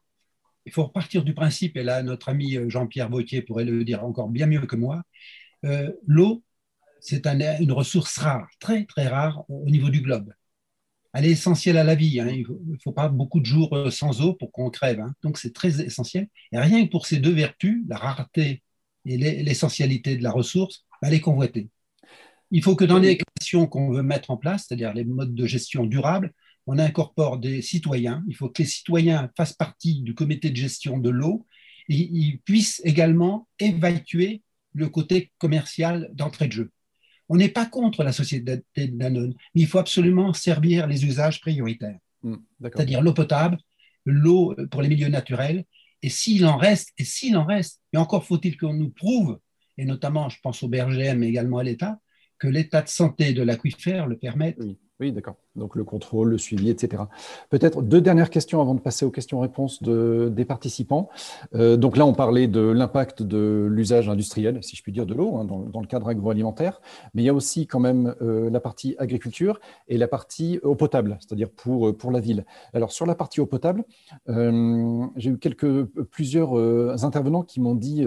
Il 0.66 0.72
faut 0.72 0.84
repartir 0.84 1.24
du 1.24 1.34
principe, 1.34 1.78
et 1.78 1.84
là, 1.84 2.04
notre 2.04 2.30
ami 2.30 2.58
Jean-Pierre 2.68 3.10
Vautier 3.10 3.42
pourrait 3.42 3.64
le 3.64 3.86
dire 3.86 4.04
encore 4.04 4.28
bien 4.28 4.48
mieux 4.48 4.66
que 4.66 4.76
moi. 4.76 5.02
L'eau, 6.06 6.44
c'est 7.00 7.26
une 7.26 7.72
ressource 7.72 8.18
rare, 8.18 8.50
très, 8.60 8.84
très 8.84 9.08
rare 9.08 9.46
au 9.48 9.70
niveau 9.70 9.90
du 9.90 10.02
globe 10.02 10.34
elle 11.14 11.26
est 11.26 11.32
essentielle 11.32 11.78
à 11.78 11.84
la 11.84 11.96
vie. 11.96 12.20
Hein. 12.20 12.30
Il 12.30 12.42
ne 12.42 12.78
faut, 12.84 12.92
pas 12.92 13.10
beaucoup 13.10 13.40
de 13.40 13.46
jours 13.46 13.76
euh, 13.76 13.90
sans 13.90 14.22
eau 14.22 14.34
pour 14.34 14.52
qu'on 14.52 14.70
crève. 14.70 15.00
Hein. 15.00 15.14
Donc 15.24 15.38
c'est 15.38 15.54
très 15.54 15.82
essentiel. 15.82 16.28
Et 16.52 16.60
rien 16.60 16.86
que 16.86 16.92
pour 16.92 17.06
ces 17.08 17.18
deux 17.18 17.34
vertus, 17.34 17.84
la 17.88 17.98
rareté 17.98 18.64
et 19.06 19.18
l'essentialité 19.18 20.18
de 20.18 20.24
la 20.24 20.32
ressource, 20.32 20.86
elle 21.02 21.14
est 21.14 21.22
convoitée. 21.22 21.70
Il 22.52 22.64
faut 22.64 22.76
que 22.76 22.86
dans 22.86 23.00
les 23.00 23.18
questions 23.18 23.68
qu'on 23.68 23.92
veut 23.92 24.04
mettre 24.04 24.32
en 24.32 24.38
place, 24.38 24.66
c'est-à-dire 24.68 24.94
les 24.94 25.06
modes 25.06 25.36
de 25.36 25.46
gestion 25.46 25.86
durables, 25.86 26.34
on 26.66 26.78
incorpore 26.78 27.38
des 27.38 27.62
citoyens. 27.62 28.24
Il 28.28 28.36
faut 28.36 28.50
que 28.50 28.62
les 28.62 28.68
citoyens 28.68 29.32
fassent 29.38 29.54
partie 29.54 30.02
du 30.02 30.14
comité 30.14 30.50
de 30.50 30.56
gestion 30.56 30.98
de 30.98 31.10
l'eau 31.10 31.46
et 31.90 31.96
ils 31.96 32.40
puissent 32.40 32.82
également 32.84 33.48
évacuer 33.60 34.42
le 34.74 34.90
côté 34.90 35.32
commercial 35.38 36.10
d'entrée 36.14 36.48
de 36.48 36.54
jeu. 36.54 36.72
On 37.30 37.36
n'est 37.36 37.50
pas 37.50 37.66
contre 37.66 38.04
la 38.04 38.12
société 38.12 38.62
Danone, 38.76 39.34
mais 39.54 39.62
il 39.62 39.68
faut 39.68 39.80
absolument 39.80 40.34
servir 40.34 40.88
les 40.88 41.06
usages 41.06 41.42
prioritaires, 41.42 42.00
hmm, 42.24 42.36
c'est-à-dire 42.62 43.02
l'eau 43.02 43.14
potable, 43.14 43.58
l'eau 44.06 44.56
pour 44.72 44.82
les 44.82 44.90
milieux 44.90 45.10
naturels, 45.10 45.66
et 46.02 46.10
s'il 46.10 46.46
en 46.46 46.58
reste, 46.58 46.94
et 46.98 47.04
s'il 47.04 47.36
en 47.36 47.46
reste, 47.46 47.82
et 47.94 47.98
encore 47.98 48.26
faut-il 48.26 48.58
qu'on 48.58 48.74
nous 48.74 48.92
prouve, 48.92 49.40
et 49.78 49.86
notamment 49.86 50.30
je 50.30 50.40
pense 50.42 50.64
au 50.64 50.70
BRGM 50.70 51.20
mais 51.20 51.28
également 51.28 51.58
à 51.58 51.64
l'État, 51.64 52.00
que 52.40 52.48
l'état 52.48 52.82
de 52.82 52.88
santé 52.88 53.34
de 53.34 53.42
l'aquifère 53.42 54.08
le 54.08 54.18
permette. 54.18 54.58
Oui, 54.60 54.78
d'accord. 55.00 55.36
Donc 55.56 55.76
le 55.76 55.84
contrôle, 55.84 56.30
le 56.30 56.38
suivi, 56.38 56.70
etc. 56.70 57.04
Peut-être 57.50 57.84
deux 57.84 58.02
dernières 58.02 58.32
questions 58.32 58.62
avant 58.62 58.74
de 58.74 58.80
passer 58.80 59.06
aux 59.06 59.12
questions-réponses 59.12 59.84
de, 59.84 60.32
des 60.34 60.44
participants. 60.44 61.10
Euh, 61.54 61.78
donc 61.78 61.98
là, 61.98 62.06
on 62.06 62.14
parlait 62.14 62.48
de 62.48 62.62
l'impact 62.62 63.22
de 63.22 63.68
l'usage 63.70 64.10
industriel, 64.10 64.60
si 64.64 64.76
je 64.76 64.82
puis 64.82 64.92
dire, 64.92 65.06
de 65.06 65.14
l'eau 65.14 65.38
hein, 65.38 65.46
dans, 65.46 65.80
le 65.80 65.88
cadre 65.88 66.08
agroalimentaire. 66.08 66.82
Mais 67.14 67.22
il 67.22 67.26
y 67.26 67.30
a 67.30 67.34
aussi 67.34 67.68
quand 67.68 67.80
même 67.80 68.16
euh, 68.22 68.50
la 68.50 68.60
partie 68.60 68.96
agriculture 68.98 69.60
et 69.88 69.98
la 69.98 70.08
partie 70.08 70.60
eau 70.64 70.76
potable, 70.76 71.18
c'est-à-dire 71.20 71.50
pour, 71.52 71.96
pour 71.96 72.12
la 72.12 72.20
ville. 72.20 72.46
Alors 72.74 72.92
sur 72.92 73.06
la 73.06 73.14
partie 73.14 73.40
eau 73.40 73.46
potable, 73.46 73.84
euh, 74.30 75.06
j'ai 75.16 75.30
eu 75.30 75.38
quelques, 75.38 75.84
plusieurs 75.84 76.56
intervenants 77.06 77.44
qui 77.44 77.60
m'ont 77.62 77.76
dit 77.76 78.06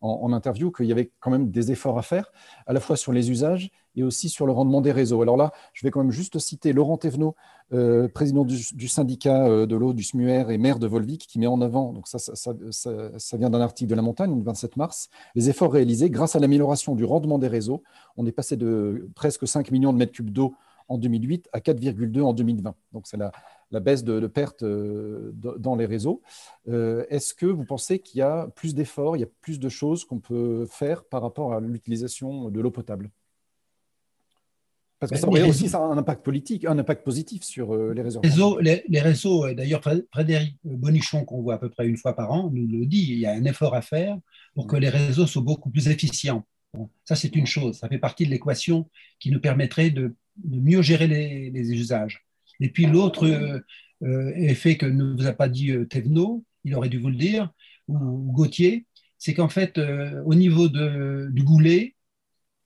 en 0.00 0.32
interview 0.32 0.70
qu'il 0.70 0.86
y 0.86 0.92
avait 0.92 1.10
quand 1.20 1.30
même 1.30 1.50
des 1.50 1.70
efforts 1.70 1.98
à 1.98 2.02
faire, 2.02 2.32
à 2.66 2.72
la 2.72 2.80
fois 2.80 2.96
sur 2.96 3.12
les 3.12 3.30
usages 3.30 3.70
et 3.96 4.02
aussi 4.02 4.28
sur 4.28 4.46
le 4.46 4.52
rendement 4.52 4.80
des 4.80 4.92
réseaux. 4.92 5.22
Alors 5.22 5.36
là, 5.36 5.52
je 5.72 5.86
vais 5.86 5.90
quand 5.90 6.00
même 6.00 6.12
juste 6.12 6.38
citer 6.38 6.72
Laurent 6.72 6.96
Thévenot, 6.96 7.34
euh, 7.72 8.08
président 8.08 8.44
du, 8.44 8.88
syndicat 8.88 9.46
euh, 9.46 9.66
de 9.66 9.74
l'eau 9.74 9.94
du 9.94 10.02
SMUR 10.02 10.50
et 10.50 10.58
maire 10.58 10.78
de 10.78 10.86
Volvic, 10.86 11.26
qui 11.26 11.38
met 11.38 11.46
en 11.46 11.60
avant, 11.60 11.92
donc 11.92 12.06
ça, 12.06 12.18
ça, 12.18 13.36
vient 13.36 13.50
d'un 13.50 13.60
article 13.60 13.90
de 13.90 13.94
La 13.94 14.02
Montagne, 14.02 14.36
le 14.36 14.42
27 14.42 14.76
mars, 14.76 15.08
les 15.34 15.48
efforts 15.48 15.72
réalisés 15.72 16.10
grâce 16.10 16.36
à 16.36 16.40
l'amélioration 16.40 16.94
du 16.94 17.04
rendement 17.04 17.38
des 17.38 17.48
réseaux. 17.48 17.82
On 18.16 18.26
est 18.26 18.32
passé 18.32 18.56
de 18.56 19.08
presque 19.14 19.48
5 19.48 19.70
millions 19.70 19.92
de 19.92 19.98
mètres 19.98 20.12
cubes 20.12 20.30
d'eau 20.30 20.54
en 20.88 20.98
2008 20.98 21.48
à 21.52 21.60
4,2 21.60 22.20
en 22.20 22.34
2020. 22.34 22.74
Donc 22.92 23.06
c'est 23.06 23.16
la, 23.16 23.32
baisse 23.80 24.04
de, 24.04 24.20
de 24.20 24.26
pertes 24.26 24.62
euh, 24.62 25.32
dans 25.34 25.74
les 25.74 25.86
réseaux. 25.86 26.20
Est-ce 26.66 27.32
que 27.34 27.46
vous 27.46 27.64
pensez 27.64 27.98
qu'il 27.98 28.18
y 28.18 28.22
a 28.22 28.46
plus 28.54 28.74
d'efforts, 28.74 29.16
il 29.16 29.20
y 29.20 29.24
a 29.24 29.28
plus 29.40 29.58
de 29.58 29.68
choses 29.68 30.04
qu'on 30.04 30.20
peut 30.20 30.66
faire 30.66 31.04
par 31.04 31.22
rapport 31.22 31.54
à 31.54 31.60
l'utilisation 31.60 32.50
de 32.50 32.60
l'eau 32.60 32.70
potable? 32.70 33.10
Parce 35.08 35.20
que 35.20 35.26
ça 35.26 35.28
aurait 35.28 35.42
aussi 35.42 35.68
un 35.74 35.98
impact 35.98 36.24
politique, 36.24 36.64
un 36.64 36.78
impact 36.78 37.04
positif 37.04 37.42
sur 37.42 37.74
euh, 37.74 37.92
les 37.94 38.02
réseaux. 38.02 38.20
Les 38.60 39.00
réseaux, 39.00 39.46
euh, 39.46 39.54
d'ailleurs, 39.54 39.82
Frédéric 40.12 40.56
Bonichon, 40.64 41.24
qu'on 41.24 41.42
voit 41.42 41.54
à 41.54 41.58
peu 41.58 41.68
près 41.68 41.86
une 41.86 41.96
fois 41.96 42.14
par 42.14 42.32
an, 42.32 42.50
nous 42.52 42.66
le 42.66 42.86
dit, 42.86 43.06
il 43.10 43.18
y 43.18 43.26
a 43.26 43.32
un 43.32 43.44
effort 43.44 43.74
à 43.74 43.82
faire 43.82 44.18
pour 44.54 44.66
que 44.66 44.76
les 44.76 44.88
réseaux 44.88 45.26
soient 45.26 45.42
beaucoup 45.42 45.70
plus 45.70 45.88
efficients. 45.88 46.44
ça, 47.04 47.16
c'est 47.16 47.34
une 47.36 47.46
chose, 47.46 47.78
ça 47.78 47.88
fait 47.88 47.98
partie 47.98 48.24
de 48.24 48.30
l'équation 48.30 48.88
qui 49.20 49.30
nous 49.30 49.40
permettrait 49.40 49.90
de, 49.90 50.14
mieux 50.44 50.82
gérer 50.82 51.06
les, 51.06 51.72
usages. 51.72 52.24
Et 52.60 52.68
puis 52.68 52.86
l'autre 52.86 53.26
euh, 53.26 54.32
effet 54.36 54.76
que 54.76 54.86
ne 54.86 55.14
vous 55.14 55.26
a 55.26 55.32
pas 55.32 55.48
dit 55.48 55.72
Thévenot, 55.88 56.44
il 56.64 56.74
aurait 56.74 56.88
dû 56.88 56.98
vous 56.98 57.10
le 57.10 57.16
dire, 57.16 57.50
ou 57.88 58.32
Gauthier, 58.32 58.86
c'est 59.24 59.32
qu'en 59.32 59.48
fait, 59.48 59.78
euh, 59.78 60.22
au 60.26 60.34
niveau 60.34 60.68
de, 60.68 61.30
du 61.32 61.44
goulet, 61.44 61.93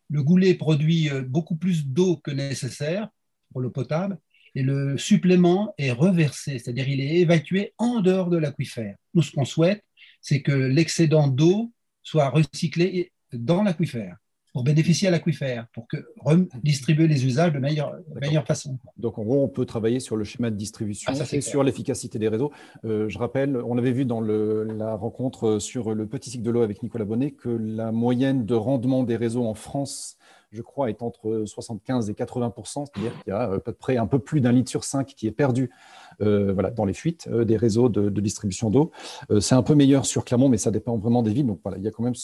le 0.09 0.23
goulet 0.23 0.55
produit 0.55 1.11
euh, 1.11 1.23
beaucoup 1.23 1.57
plus 1.57 1.87
d'eau 1.87 2.17
que 2.17 2.31
nécessaire 2.31 3.09
pour 3.51 3.61
l'eau 3.61 3.71
potable 3.71 4.19
et 4.55 4.63
le 4.63 4.99
supplément 4.99 5.75
est 5.79 5.93
reversé, 5.93 6.59
c'est-à-dire 6.59 6.89
il 6.89 7.01
est 7.01 7.19
évacué 7.19 7.75
en 7.79 8.01
dehors 8.01 8.31
de 8.31 8.39
l'aquifère. 8.39 8.97
Nous, 9.15 9.23
ce 9.23 9.33
qu'on 9.33 9.45
souhaite, 9.45 9.85
c'est 10.21 10.43
que 10.43 10.53
l'excédent 10.53 11.29
d'eau 11.29 11.73
soit 12.03 12.31
recyclé 12.31 13.13
dans 13.33 13.63
l'aquifère 13.63 14.17
pour 14.53 14.65
bénéficier 14.65 15.09
à 15.09 15.11
l'aquifère, 15.11 15.67
pour 15.73 15.87
que 15.87 15.97
redistribuer 16.21 17.07
les 17.07 17.27
usages 17.27 17.53
de 17.53 17.59
meilleure, 17.59 17.95
meilleure 18.21 18.47
façon. 18.47 18.79
Donc, 18.97 19.19
en 19.19 19.25
gros, 19.25 19.43
on 19.43 19.49
peut 19.49 19.67
travailler 19.67 20.01
sur 20.01 20.17
le 20.17 20.25
schéma 20.25 20.51
de 20.51 20.57
distribution 20.57 21.13
ah, 21.15 21.25
et 21.33 21.41
sur 21.41 21.63
l'efficacité 21.63 22.19
des 22.19 22.29
réseaux. 22.29 22.51
Euh, 22.85 23.09
je 23.09 23.19
rappelle, 23.19 23.57
on 23.57 23.79
avait 23.79 23.93
vu 23.93 24.05
dans 24.05 24.21
le, 24.21 24.65
la 24.65 24.95
rencontre 24.95 25.59
sur 25.59 25.95
le 25.95 26.07
petit 26.07 26.31
cycle 26.31 26.45
de 26.45 26.51
l'eau 26.51 26.63
avec 26.63 26.83
Nicolas 26.83 27.05
Bonnet 27.05 27.33
que 27.33 27.49
la 27.49 27.93
moyenne 27.93 28.47
de 28.47 28.55
rendement 28.55 29.03
des 29.03 29.17
réseaux 29.17 29.47
en 29.47 29.55
France 29.55 30.19
je 30.51 30.63
crois, 30.63 30.89
est 30.89 31.03
entre 31.03 31.45
75 31.47 32.09
et 32.11 32.15
80% 32.15 32.87
c'est-à-dire 32.87 33.13
qu'il 33.23 33.31
y 33.31 33.37
a 33.37 33.43
à 33.43 33.59
peu 33.59 33.73
près 33.73 33.97
un 33.97 34.07
peu 34.07 34.19
plus 34.19 34.41
d'un 34.41 34.53
litre 34.53 34.71
sur 34.71 34.85
cinq 34.85 35.09
qui 35.09 35.27
est 35.27 35.33
perdu 35.33 35.65
euh, 35.65 36.08
voilà, 36.21 36.71
dans 36.71 36.85
les 36.85 36.95
fuites 36.95 37.29
euh, 37.31 37.45
des 37.45 37.57
réseaux 37.57 37.89
de, 37.89 38.09
distribution 38.21 38.71
d'eau. 38.71 38.91
Euh, 39.31 39.41
c'est 39.41 39.55
un 39.55 39.63
peu 39.63 39.75
meilleur 39.75 40.07
sur 40.07 40.25
Clermont, 40.25 40.49
mais 40.49 40.59
ça 40.59 40.71
dépend 40.71 40.97
vraiment 40.97 41.23
des 41.23 41.33
villes. 41.33 41.47
Donc 41.47 41.61
voilà, 41.63 41.79
il 41.79 41.85
y 41.85 41.89
a 41.89 41.91
quand 41.91 42.03
même 42.03 42.15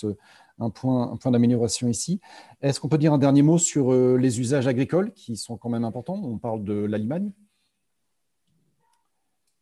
un 0.58 0.70
point, 0.70 1.16
d'amélioration 1.26 1.88
ici. 1.88 2.20
Est-ce 2.62 2.80
qu'on 2.80 2.88
peut 2.88 2.98
dire 2.98 3.12
un 3.12 3.18
dernier 3.18 3.42
mot 3.42 3.58
sur 3.58 3.92
les 3.92 4.40
usages 4.40 4.66
agricoles 4.66 5.12
qui 5.12 5.36
sont 5.36 5.56
quand 5.56 5.68
même 5.68 5.84
importants? 5.84 6.20
On 6.22 6.38
parle 6.38 6.64
de 6.64 6.74
la 6.74 6.98
Limagne. 6.98 7.30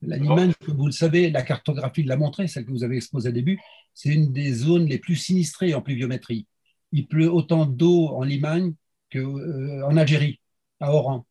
La 0.02 0.16
Limagne, 0.16 0.52
vous 0.66 0.86
le 0.86 0.92
savez, 0.92 1.30
la 1.30 1.42
cartographie 1.42 2.02
l'a 2.02 2.16
montré, 2.16 2.48
celle 2.48 2.64
que 2.64 2.72
vous 2.72 2.82
avez 2.82 2.96
exposée 2.96 3.28
au 3.28 3.32
début, 3.32 3.60
c'est 3.94 4.08
une 4.08 4.32
des 4.32 4.52
zones 4.52 4.86
les 4.86 4.98
plus 4.98 5.14
sinistrées 5.14 5.74
en 5.74 5.80
pluviométrie 5.80 6.46
il 6.92 7.08
pleut 7.08 7.32
autant 7.32 7.66
d'eau 7.66 8.08
en 8.08 8.22
Limagne 8.22 8.74
qu'en 9.10 9.38
euh, 9.38 9.96
Algérie, 9.96 10.40
à 10.80 10.92
Oran. 10.92 11.26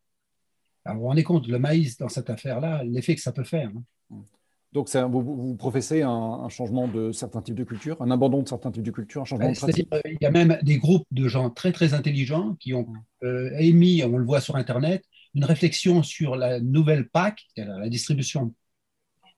Alors, 0.84 0.96
vous 0.96 1.02
vous 1.02 1.08
rendez 1.08 1.22
compte, 1.22 1.46
le 1.46 1.58
maïs, 1.58 1.96
dans 1.96 2.08
cette 2.08 2.30
affaire-là, 2.30 2.82
l'effet 2.84 3.14
que 3.14 3.20
ça 3.20 3.32
peut 3.32 3.44
faire. 3.44 3.70
Hein. 4.10 4.24
Donc, 4.72 4.88
vous, 4.88 5.20
vous, 5.22 5.54
professez 5.54 6.00
un, 6.00 6.48
changement 6.48 6.88
de 6.88 7.12
certains 7.12 7.42
types 7.42 7.54
de 7.54 7.64
cultures, 7.64 8.00
un 8.00 8.10
abandon 8.10 8.42
de 8.42 8.48
certains 8.48 8.70
types 8.70 8.82
de 8.82 8.90
cultures, 8.90 9.22
un 9.22 9.26
changement 9.26 9.52
de 9.52 9.56
pratique? 9.56 9.88
Il 10.06 10.16
y 10.22 10.26
a 10.26 10.30
même 10.30 10.58
des 10.62 10.78
groupes 10.78 11.06
de 11.10 11.28
gens 11.28 11.50
très, 11.50 11.72
très 11.72 11.92
intelligents 11.92 12.54
qui 12.54 12.72
ont 12.72 12.86
euh, 13.22 13.50
émis, 13.58 14.02
on 14.02 14.16
le 14.16 14.24
voit 14.24 14.40
sur 14.40 14.56
Internet, 14.56 15.04
une 15.34 15.44
réflexion 15.44 16.02
sur 16.02 16.36
la 16.36 16.58
nouvelle 16.60 17.08
PAC, 17.08 17.42
la 17.56 17.88
distribution 17.90 18.54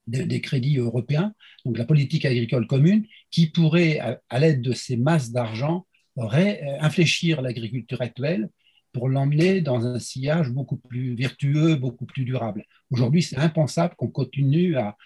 des, 0.06 0.40
crédits 0.40 0.78
européens, 0.78 1.34
donc 1.64 1.78
la 1.78 1.84
politique 1.84 2.24
agricole 2.24 2.66
commune, 2.68 3.04
qui 3.30 3.50
pourrait, 3.50 4.20
à 4.28 4.38
l'aide 4.38 4.60
de 4.60 4.72
ces 4.72 4.96
masses 4.96 5.30
d'argent, 5.32 5.86
euh, 6.18 6.54
infléchir 6.80 7.42
l'agriculture 7.42 8.00
actuelle 8.00 8.48
pour 8.94 9.08
l'emmener 9.08 9.60
dans 9.60 9.84
un 9.84 9.98
sillage 9.98 10.50
beaucoup 10.50 10.76
plus 10.76 11.14
vertueux, 11.14 11.74
beaucoup 11.74 12.06
plus 12.06 12.24
durable. 12.24 12.64
Aujourd'hui, 12.90 13.22
c'est 13.22 13.36
impensable 13.36 13.96
qu'on 13.96 14.08
continue 14.08 14.76
à, 14.76 14.96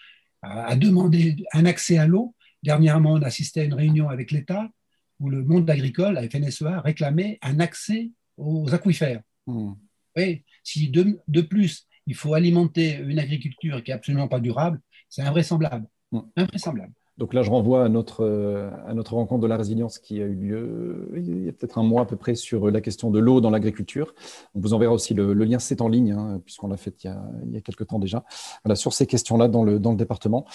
à, 0.43 0.75
demander 0.75 1.35
un 1.53 1.65
accès 1.65 1.97
à 1.97 2.05
l'eau. 2.05 2.35
Dernièrement, 2.63 3.13
on 3.13 3.21
assistait 3.23 3.61
à 3.61 3.63
une 3.63 3.73
réunion 3.73 4.07
avec 4.07 4.31
l'État 4.31 4.69
où 5.19 5.29
le 5.29 5.43
monde 5.43 5.69
agricole, 5.69 6.13
la 6.13 6.29
FNSEA, 6.29 6.81
réclamait 6.81 7.39
un 7.41 7.59
accès 7.59 8.11
aux 8.37 8.73
aquifères. 8.73 9.21
Hmm. 9.47 9.73
Oui, 10.15 10.43
si 10.63 10.89
de, 10.89 11.19
de, 11.27 11.41
plus, 11.41 11.87
il 12.05 12.15
faut 12.15 12.35
alimenter 12.35 12.97
une 12.97 13.19
agriculture 13.19 13.83
qui 13.83 13.91
est 13.91 13.95
absolument 13.95 14.27
pas 14.27 14.39
durable, 14.39 14.79
c'est 15.09 15.23
invraisemblable. 15.23 15.87
Hmm. 16.11 16.21
Invraisemblable. 16.37 16.93
Donc 17.19 17.33
là, 17.33 17.43
je 17.43 17.49
renvoie 17.49 17.83
à 17.83 17.89
notre, 17.89 18.23
euh, 18.23 18.71
à 18.87 18.93
notre 18.93 19.13
rencontre 19.15 19.41
de 19.41 19.47
la 19.47 19.57
résilience 19.57 19.99
qui 19.99 20.21
a 20.21 20.25
eu 20.25 20.35
lieu 20.35 21.09
euh, 21.11 21.17
il 21.17 21.45
y 21.45 21.49
a 21.49 21.51
peut-être 21.51 21.77
un 21.77 21.83
mois 21.83 22.03
à 22.03 22.05
peu 22.05 22.15
près 22.15 22.33
sur 22.33 22.71
la 22.71 22.79
question 22.79 23.11
de 23.11 23.19
l'eau 23.19 23.41
dans 23.41 23.49
l'agriculture. 23.49 24.15
On 24.55 24.61
vous 24.61 24.73
enverra 24.73 24.93
aussi 24.93 25.13
le, 25.13 25.33
lien, 25.33 25.59
c'est 25.59 25.81
en 25.81 25.89
ligne, 25.89 26.13
hein, 26.13 26.41
puisqu'on 26.45 26.69
l'a 26.69 26.77
fait 26.77 27.03
il 27.03 27.07
y, 27.07 27.09
a, 27.09 27.21
il 27.45 27.53
y, 27.53 27.57
a, 27.57 27.61
quelques 27.61 27.87
temps 27.87 27.99
déjà, 27.99 28.23
voilà, 28.63 28.75
sur 28.75 28.93
ces 28.93 29.05
questions-là 29.05 29.49
dans 29.49 29.65
le, 29.65 29.79
dans 29.79 29.91
le 29.91 29.97
département. 29.97 30.45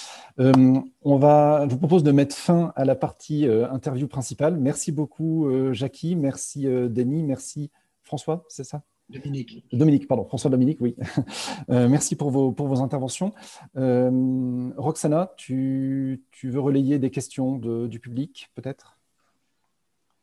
Euh, 0.41 0.81
on 1.03 1.19
va, 1.19 1.67
je 1.69 1.75
vous 1.75 1.79
propose 1.79 2.03
de 2.03 2.13
mettre 2.13 2.35
fin 2.35 2.73
à 2.77 2.87
la 2.87 2.95
partie 2.95 3.47
interview 3.47 4.09
principale. 4.09 4.57
Merci 4.57 4.91
beaucoup, 4.91 5.47
Jackie, 5.73 6.17
merci, 6.17 6.65
Denis, 6.65 7.25
merci, 7.25 7.71
François, 8.05 8.45
c'est 8.49 8.65
ça? 8.65 8.83
Dominique. 9.11 9.65
Dominique, 9.73 10.09
pardon, 10.09 10.25
François 10.25 10.51
Dominique, 10.51 10.81
oui. 10.81 10.97
Euh, 11.71 11.89
merci 11.89 12.15
pour 12.15 12.31
vos, 12.31 12.53
pour 12.53 12.69
vos 12.69 12.81
interventions. 12.81 13.33
Euh, 13.77 14.71
Roxana, 14.77 15.33
tu, 15.37 16.23
tu, 16.31 16.51
veux 16.51 16.61
relayer 16.61 16.99
des 16.99 17.11
questions 17.11 17.57
de, 17.57 17.87
du 17.87 18.01
public, 18.01 18.51
peut-être? 18.55 18.99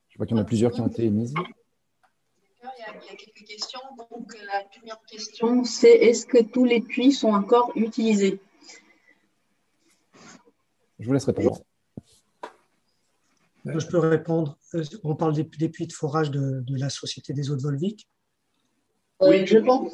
Je 0.10 0.18
vois 0.18 0.28
qu'il 0.28 0.36
y 0.36 0.40
en 0.40 0.44
a 0.44 0.46
plusieurs 0.46 0.72
qui 0.72 0.82
ont 0.82 0.88
été 0.88 1.06
émises. 1.06 1.34
Il 1.34 2.68
y, 2.80 2.84
a, 2.84 3.16
quelques 3.18 3.48
questions. 3.48 3.80
Donc, 4.12 4.36
la 4.46 4.64
première 4.66 5.02
question, 5.10 5.64
c'est 5.64 5.92
est-ce 5.92 6.28
que 6.28 6.44
tous 6.44 6.66
les 6.66 6.82
puits 6.82 7.12
sont 7.12 7.30
encore 7.30 7.72
utilisés? 7.76 8.40
Je 11.00 11.08
vous 11.08 11.14
laisse 11.14 11.26
répondre. 11.26 11.62
Je 13.66 13.88
peux 13.88 14.00
répondre. 14.00 14.58
Euh, 14.76 14.84
on 15.04 15.16
parle 15.16 15.34
des, 15.34 15.70
puits 15.70 15.88
de 15.88 15.94
forage 15.94 16.30
de, 16.30 16.62
de, 16.62 16.78
la 16.78 16.90
Société 16.90 17.34
des 17.34 17.50
eaux 17.50 17.56
de 17.56 17.62
Volvic. 17.62 18.08
Oui, 19.22 19.46
je 19.46 19.60
pense. 19.60 19.94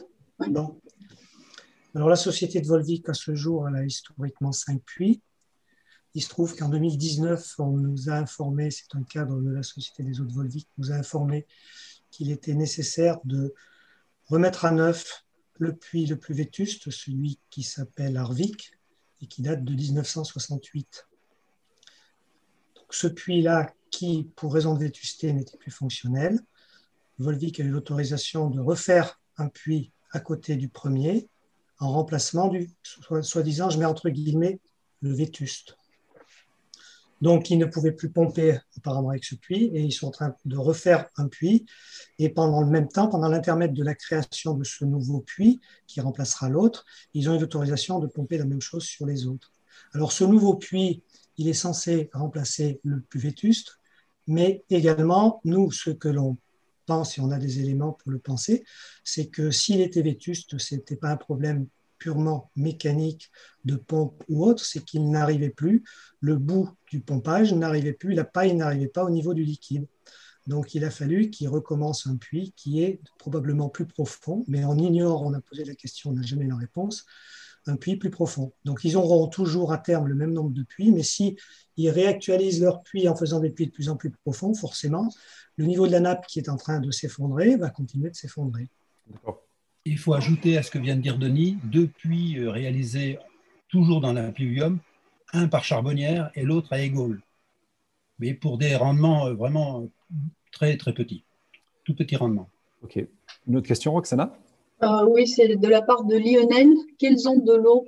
Alors, 1.95 2.09
la 2.09 2.15
société 2.15 2.61
de 2.61 2.67
Volvic, 2.67 3.09
à 3.09 3.13
ce 3.13 3.35
jour, 3.35 3.67
elle 3.67 3.75
a 3.75 3.83
historiquement 3.83 4.51
cinq 4.51 4.81
puits. 4.83 5.21
Il 6.13 6.23
se 6.23 6.29
trouve 6.29 6.55
qu'en 6.55 6.69
2019, 6.69 7.55
on 7.59 7.71
nous 7.71 8.09
a 8.09 8.13
informé, 8.13 8.71
c'est 8.71 8.95
un 8.95 9.03
cadre 9.03 9.41
de 9.41 9.49
la 9.51 9.63
Société 9.63 10.03
des 10.03 10.21
eaux 10.21 10.25
de 10.25 10.33
Volvic, 10.33 10.67
nous 10.77 10.91
a 10.91 10.95
informé 10.95 11.45
qu'il 12.09 12.31
était 12.31 12.53
nécessaire 12.53 13.19
de 13.25 13.53
remettre 14.27 14.65
à 14.65 14.71
neuf 14.71 15.25
le 15.59 15.75
puits 15.75 16.05
le 16.05 16.17
plus 16.17 16.33
vétuste, 16.33 16.89
celui 16.89 17.39
qui 17.49 17.63
s'appelle 17.63 18.15
Arvik 18.17 18.71
et 19.21 19.27
qui 19.27 19.41
date 19.41 19.63
de 19.63 19.73
1968. 19.73 21.07
Donc, 22.75 22.93
ce 22.93 23.07
puits-là, 23.07 23.73
qui, 23.91 24.31
pour 24.35 24.53
raison 24.53 24.73
de 24.73 24.79
vétusté, 24.79 25.33
n'était 25.33 25.57
plus 25.57 25.71
fonctionnel, 25.71 26.39
Volvic 27.19 27.59
a 27.59 27.63
eu 27.63 27.69
l'autorisation 27.69 28.49
de 28.49 28.59
refaire 28.59 29.19
un 29.37 29.47
puits 29.47 29.91
à 30.11 30.19
côté 30.19 30.55
du 30.55 30.69
premier 30.69 31.27
en 31.79 31.91
remplacement 31.91 32.47
du, 32.47 32.69
soi-disant, 33.21 33.69
je 33.69 33.77
mets 33.77 33.85
entre 33.85 34.09
guillemets, 34.09 34.59
le 35.01 35.13
vétuste. 35.13 35.77
Donc, 37.21 37.49
ils 37.49 37.57
ne 37.57 37.65
pouvaient 37.65 37.93
plus 37.93 38.11
pomper 38.11 38.59
apparemment 38.77 39.09
avec 39.09 39.23
ce 39.23 39.35
puits 39.35 39.65
et 39.73 39.81
ils 39.81 39.91
sont 39.91 40.07
en 40.07 40.11
train 40.11 40.35
de 40.45 40.57
refaire 40.57 41.09
un 41.17 41.27
puits. 41.27 41.65
Et 42.19 42.29
pendant 42.29 42.61
le 42.61 42.69
même 42.69 42.87
temps, 42.87 43.07
pendant 43.07 43.27
l'intermède 43.27 43.73
de 43.73 43.83
la 43.83 43.95
création 43.95 44.53
de 44.53 44.63
ce 44.63 44.85
nouveau 44.85 45.21
puits 45.21 45.59
qui 45.87 45.99
remplacera 45.99 46.49
l'autre, 46.49 46.85
ils 47.13 47.29
ont 47.29 47.35
eu 47.35 47.39
l'autorisation 47.39 47.99
de 47.99 48.07
pomper 48.07 48.37
la 48.37 48.45
même 48.45 48.61
chose 48.61 48.83
sur 48.83 49.07
les 49.07 49.25
autres. 49.25 49.51
Alors, 49.93 50.11
ce 50.11 50.23
nouveau 50.23 50.55
puits, 50.55 51.03
il 51.37 51.47
est 51.47 51.53
censé 51.53 52.09
remplacer 52.13 52.79
le 52.83 53.01
plus 53.01 53.19
vétuste, 53.19 53.79
mais 54.27 54.63
également, 54.69 55.41
nous, 55.43 55.71
ce 55.71 55.89
que 55.89 56.09
l'on 56.09 56.37
pense, 56.87 57.17
et 57.17 57.21
on 57.21 57.29
a 57.29 57.37
des 57.37 57.59
éléments 57.59 57.91
pour 57.91 58.11
le 58.11 58.17
penser, 58.17 58.63
c'est 59.03 59.27
que 59.27 59.51
s'il 59.51 59.81
était 59.81 60.01
vétuste, 60.01 60.57
ce 60.57 60.75
n'était 60.75 60.95
pas 60.95 61.11
un 61.11 61.17
problème 61.17 61.67
purement 61.99 62.51
mécanique 62.55 63.31
de 63.65 63.75
pompe 63.75 64.23
ou 64.29 64.45
autre, 64.45 64.63
c'est 64.63 64.83
qu'il 64.83 65.09
n'arrivait 65.09 65.49
plus, 65.49 65.83
le 66.19 66.37
bout 66.37 66.69
du 66.89 66.99
pompage 66.99 67.53
n'arrivait 67.53 67.93
plus, 67.93 68.13
la 68.13 68.23
paille 68.23 68.55
n'arrivait 68.55 68.87
pas 68.87 69.03
au 69.03 69.09
niveau 69.09 69.33
du 69.33 69.43
liquide. 69.43 69.87
Donc 70.47 70.73
il 70.73 70.85
a 70.85 70.89
fallu 70.89 71.29
qu'il 71.29 71.49
recommence 71.49 72.07
un 72.07 72.15
puits 72.15 72.53
qui 72.55 72.81
est 72.81 73.01
probablement 73.19 73.69
plus 73.69 73.85
profond, 73.85 74.45
mais 74.47 74.63
on 74.63 74.77
ignore, 74.77 75.23
on 75.23 75.33
a 75.33 75.41
posé 75.41 75.65
la 75.65 75.75
question, 75.75 76.11
on 76.11 76.13
n'a 76.13 76.21
jamais 76.21 76.47
la 76.47 76.55
réponse, 76.55 77.05
un 77.67 77.75
puits 77.75 77.97
plus 77.97 78.09
profond. 78.09 78.53
Donc 78.65 78.83
ils 78.83 78.97
auront 78.97 79.27
toujours 79.27 79.71
à 79.71 79.77
terme 79.77 80.07
le 80.07 80.15
même 80.15 80.33
nombre 80.33 80.51
de 80.51 80.63
puits, 80.63 80.91
mais 80.91 81.03
si 81.03 81.37
ils 81.75 81.89
réactualisent 81.89 82.61
leur 82.61 82.81
puits 82.81 83.07
en 83.07 83.15
faisant 83.15 83.39
des 83.39 83.49
puits 83.49 83.67
de 83.67 83.71
plus 83.71 83.89
en 83.89 83.95
plus 83.95 84.09
profonds, 84.09 84.53
forcément, 84.53 85.09
le 85.57 85.65
niveau 85.65 85.87
de 85.87 85.91
la 85.91 85.99
nappe 85.99 86.25
qui 86.27 86.39
est 86.39 86.49
en 86.49 86.57
train 86.57 86.79
de 86.79 86.91
s'effondrer 86.91 87.55
va 87.55 87.69
continuer 87.69 88.09
de 88.09 88.15
s'effondrer. 88.15 88.69
Il 89.85 89.97
faut 89.97 90.13
ajouter 90.13 90.57
à 90.57 90.63
ce 90.63 90.71
que 90.71 90.79
vient 90.79 90.95
de 90.95 91.01
dire 91.01 91.17
Denis 91.17 91.57
deux 91.63 91.87
puits 91.87 92.39
euh, 92.39 92.49
réalisés 92.49 93.19
toujours 93.69 94.01
dans 94.01 94.13
l'impluvium, 94.13 94.79
un 95.33 95.47
par 95.47 95.63
charbonnière 95.63 96.31
et 96.35 96.43
l'autre 96.43 96.73
à 96.73 96.79
Égole, 96.81 97.21
mais 98.19 98.33
pour 98.33 98.57
des 98.57 98.75
rendements 98.75 99.27
euh, 99.27 99.33
vraiment 99.33 99.89
très 100.51 100.77
très 100.77 100.93
petits, 100.93 101.23
tout 101.83 101.95
petits 101.95 102.15
rendements. 102.15 102.49
Ok. 102.81 102.99
Une 103.47 103.55
autre 103.55 103.67
question, 103.67 103.91
Roxana? 103.93 104.37
Euh, 104.83 105.05
Oui, 105.07 105.27
c'est 105.27 105.55
de 105.55 105.67
la 105.67 105.81
part 105.81 106.03
de 106.03 106.15
Lionel. 106.15 106.69
Quelles 106.97 107.27
ont 107.27 107.39
de 107.39 107.53
l'eau 107.53 107.87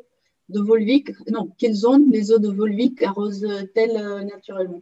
de 0.50 0.60
Volvic, 0.60 1.12
non, 1.30 1.52
quelles 1.58 1.76
zones 1.76 2.10
les 2.12 2.32
eaux 2.32 2.40
de 2.40 2.50
Volvic 2.50 3.04
arrosent-elles 3.04 4.26
naturellement? 4.26 4.82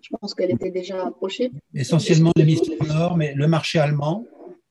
Je 0.00 0.16
pense 0.16 0.32
qu'elle 0.34 0.52
était 0.52 0.70
déjà 0.70 1.06
approchée. 1.06 1.50
Essentiellement 1.74 2.30
l'hémisphère 2.36 2.86
nord, 2.86 3.16
mais 3.16 3.34
le 3.34 3.48
marché 3.48 3.80
allemand, 3.80 4.24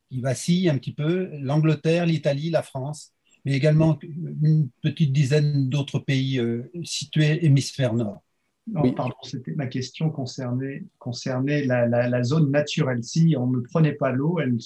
qui 0.09 0.21
vacille 0.21 0.69
un 0.69 0.77
petit 0.77 0.93
peu, 0.93 1.29
l'Angleterre, 1.41 2.05
l'Italie, 2.05 2.49
la 2.49 2.63
France, 2.63 3.11
mais 3.43 3.53
également 3.53 3.99
une 4.01 4.69
petite 4.81 5.11
dizaine 5.11 5.67
d'autres 5.67 5.99
pays 5.99 6.41
situés 6.85 7.45
hémisphère 7.45 7.93
nord. 7.93 8.21
Non, 8.67 8.91
pardon, 8.93 9.15
c'était 9.23 9.53
ma 9.53 9.67
question 9.67 10.09
concernait, 10.09 10.83
concernait 10.99 11.63
la, 11.65 12.23
zone 12.23 12.51
naturelle. 12.51 13.03
Si 13.03 13.35
on 13.37 13.47
ne 13.47 13.61
prenait 13.61 13.93
pas 13.93 14.11
l'eau, 14.11 14.39
elle, 14.39 14.57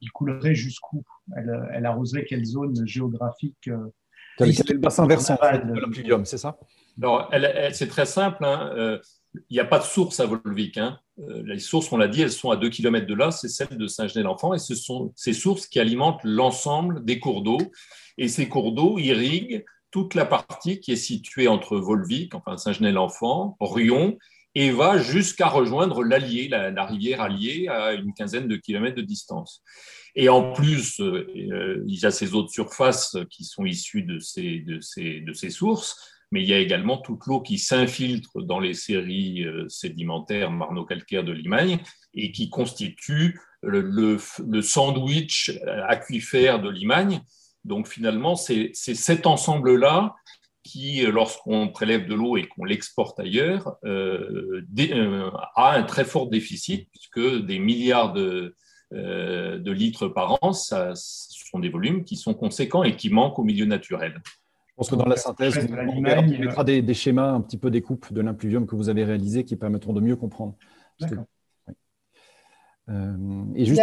il 0.00 0.12
coulerait 0.12 0.54
jusqu'où? 0.54 1.02
Elle, 1.36 1.68
elle, 1.72 1.86
arroserait 1.86 2.24
quelle 2.24 2.44
zone 2.44 2.86
géographique 2.86 3.70
le 4.38 4.78
bassin 4.78 5.06
versant 5.06 5.34
de 5.34 5.80
l'impluvium, 5.80 6.24
c'est 6.24 6.38
ça? 6.38 6.56
C'est 7.72 7.88
très 7.88 8.06
simple. 8.06 8.44
Hein. 8.44 8.72
Euh, 8.76 8.98
il 9.50 9.54
n'y 9.54 9.60
a 9.60 9.64
pas 9.64 9.78
de 9.78 9.84
source 9.84 10.20
à 10.20 10.26
Volvic. 10.26 10.78
Hein. 10.78 10.98
Euh, 11.18 11.42
les 11.44 11.58
sources, 11.58 11.92
on 11.92 11.96
l'a 11.96 12.08
dit, 12.08 12.22
elles 12.22 12.32
sont 12.32 12.50
à 12.50 12.56
2 12.56 12.68
km 12.70 13.06
de 13.06 13.14
là, 13.14 13.30
c'est 13.30 13.48
celle 13.48 13.76
de 13.76 13.86
Saint-Genès-l'Enfant, 13.86 14.54
et 14.54 14.58
ce 14.58 14.74
sont 14.74 15.12
ces 15.14 15.32
sources 15.32 15.66
qui 15.66 15.78
alimentent 15.78 16.24
l'ensemble 16.24 17.04
des 17.04 17.18
cours 17.18 17.42
d'eau. 17.42 17.58
Et 18.18 18.28
ces 18.28 18.48
cours 18.48 18.72
d'eau 18.72 18.98
irriguent 18.98 19.64
toute 19.96 20.14
la 20.14 20.26
partie 20.26 20.78
qui 20.78 20.92
est 20.92 20.96
située 20.96 21.48
entre 21.48 21.78
Volvic, 21.78 22.34
enfin 22.34 22.58
Saint-Genès-l'Enfant, 22.58 23.56
Rion, 23.60 24.18
et 24.54 24.70
va 24.70 24.98
jusqu'à 24.98 25.48
rejoindre 25.48 26.04
l'Allier, 26.04 26.48
la, 26.48 26.84
rivière 26.84 27.22
Allier, 27.22 27.68
à 27.68 27.94
une 27.94 28.12
quinzaine 28.12 28.46
de 28.46 28.56
kilomètres 28.56 28.96
de 28.96 29.00
distance. 29.00 29.62
Et 30.14 30.28
en 30.28 30.52
plus, 30.52 31.00
euh, 31.00 31.82
il 31.86 31.98
y 31.98 32.04
a 32.04 32.10
ces 32.10 32.34
autres 32.34 32.50
surfaces 32.50 33.16
qui 33.30 33.44
sont 33.44 33.64
issues 33.64 34.02
de 34.02 34.18
de 34.18 35.24
de 35.24 35.32
ces 35.32 35.50
sources, 35.50 35.96
mais 36.30 36.42
il 36.42 36.46
y 36.46 36.52
a 36.52 36.58
également 36.58 36.98
toute 36.98 37.24
l'eau 37.24 37.40
qui 37.40 37.58
s'infiltre 37.58 38.42
dans 38.42 38.60
les 38.60 38.74
séries 38.74 39.44
euh, 39.44 39.66
sédimentaires 39.70 40.50
marno-calcaires 40.50 41.24
de 41.24 41.32
Limagne 41.32 41.78
et 42.12 42.32
qui 42.32 42.50
constitue 42.50 43.40
le, 43.62 43.80
le, 43.80 44.60
sandwich 44.60 45.58
aquifère 45.88 46.60
de 46.60 46.68
Limagne. 46.68 47.22
Donc 47.66 47.88
finalement, 47.88 48.36
c'est 48.36 48.70
cet 48.74 49.26
ensemble-là 49.26 50.14
qui, 50.62 51.02
lorsqu'on 51.06 51.68
prélève 51.68 52.06
de 52.06 52.14
l'eau 52.14 52.36
et 52.36 52.48
qu'on 52.48 52.64
l'exporte 52.64 53.20
ailleurs, 53.20 53.76
euh, 53.84 54.62
a 55.54 55.72
un 55.72 55.82
très 55.84 56.04
fort 56.04 56.28
déficit, 56.28 56.88
puisque 56.90 57.44
des 57.44 57.58
milliards 57.58 58.12
de, 58.12 58.56
euh, 58.92 59.58
de 59.58 59.72
litres 59.72 60.08
par 60.08 60.42
an, 60.42 60.52
ça, 60.52 60.94
ce 60.94 61.46
sont 61.50 61.60
des 61.60 61.68
volumes 61.68 62.04
qui 62.04 62.16
sont 62.16 62.34
conséquents 62.34 62.82
et 62.82 62.96
qui 62.96 63.10
manquent 63.10 63.38
au 63.38 63.44
milieu 63.44 63.64
naturel. 63.64 64.20
Je 64.24 64.74
pense 64.76 64.90
que 64.90 64.96
dans 64.96 65.06
la 65.06 65.16
synthèse, 65.16 65.58
on, 65.70 66.00
mettra 66.00 66.64
des, 66.64 66.82
des, 66.82 66.94
schémas, 66.94 67.32
un 67.32 67.40
petit 67.40 67.56
peu 67.56 67.70
des 67.70 67.80
coupes 67.80 68.12
de 68.12 68.20
l'impluvium 68.20 68.66
que 68.66 68.76
vous 68.76 68.88
avez 68.88 69.04
réalisés 69.04 69.44
qui 69.44 69.56
permettront 69.56 69.92
de 69.92 70.00
mieux 70.00 70.16
comprendre. 70.16 70.54
Euh, 72.88 73.44
et 73.54 73.64
juste, 73.64 73.82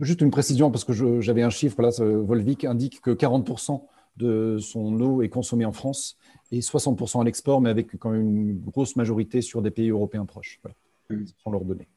juste, 0.00 0.20
une 0.20 0.30
précision, 0.30 0.70
parce 0.70 0.84
que 0.84 1.20
j'avais 1.20 1.42
un 1.42 1.50
chiffre, 1.50 1.80
là, 1.82 1.90
Volvic 1.98 2.64
indique 2.64 3.00
que 3.00 3.10
40% 3.10 3.82
de 4.16 4.58
son 4.58 5.00
eau 5.00 5.22
est 5.22 5.28
consommée 5.28 5.64
en 5.64 5.72
France 5.72 6.18
et 6.50 6.60
60% 6.60 7.20
à 7.20 7.24
l'export, 7.24 7.60
mais 7.60 7.70
avec 7.70 7.96
quand 7.98 8.10
même 8.10 8.36
une 8.36 8.60
grosse 8.60 8.96
majorité 8.96 9.40
sur 9.40 9.62
des 9.62 9.70
pays 9.70 9.90
européens 9.90 10.26
proches. 10.26 10.60
Voilà. 10.62 10.76
Ce 11.08 11.34
sont 11.42 11.50
leurs 11.50 11.64
données. 11.64 11.88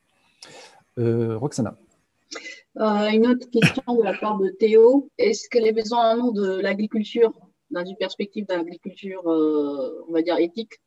Euh, 0.98 1.38
Roxana. 1.38 1.78
Euh, 2.78 3.10
une 3.10 3.28
autre 3.28 3.50
question 3.50 3.96
de 3.96 4.04
la 4.04 4.14
part 4.18 4.38
de 4.38 4.50
Théo. 4.50 5.10
Est-ce 5.18 5.50
que 5.50 5.60
les 5.60 5.72
besoins 5.72 6.16
en 6.16 6.20
eau 6.20 6.32
de 6.32 6.60
l'agriculture, 6.60 7.34
dans 7.72 7.86
une 7.86 7.96
perspective 7.96 8.46
d'agriculture, 8.46 9.30
euh, 9.30 10.06
on 10.10 10.14
va 10.14 10.22
dire 10.22 10.38
éthique, 10.38 10.82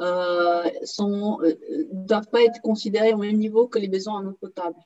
euh, 0.00 0.64
ne 0.64 2.06
doivent 2.06 2.28
pas 2.30 2.42
être 2.42 2.60
considérés 2.62 3.12
au 3.12 3.18
même 3.18 3.36
niveau 3.36 3.68
que 3.68 3.78
les 3.78 3.88
besoins 3.88 4.20
en 4.20 4.26
eau 4.26 4.32
potable 4.32 4.76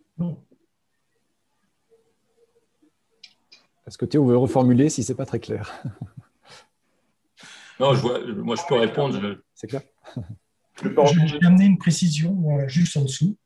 Non. 0.00 0.07
Est-ce 3.86 3.96
que 3.96 4.04
Théo 4.04 4.26
veut 4.26 4.36
reformuler 4.36 4.90
si 4.90 5.02
ce 5.02 5.12
n'est 5.12 5.16
pas 5.16 5.26
très 5.26 5.40
clair? 5.40 5.82
Non, 7.80 7.94
moi 8.44 8.56
je 8.56 8.66
peux 8.68 8.74
répondre. 8.74 9.38
C'est 9.54 9.66
clair? 9.66 9.82
Je 10.82 10.88
vais 11.38 11.46
amener 11.46 11.64
une 11.64 11.78
précision 11.78 12.68
juste 12.68 12.96
en 12.96 13.02
dessous, 13.02 13.38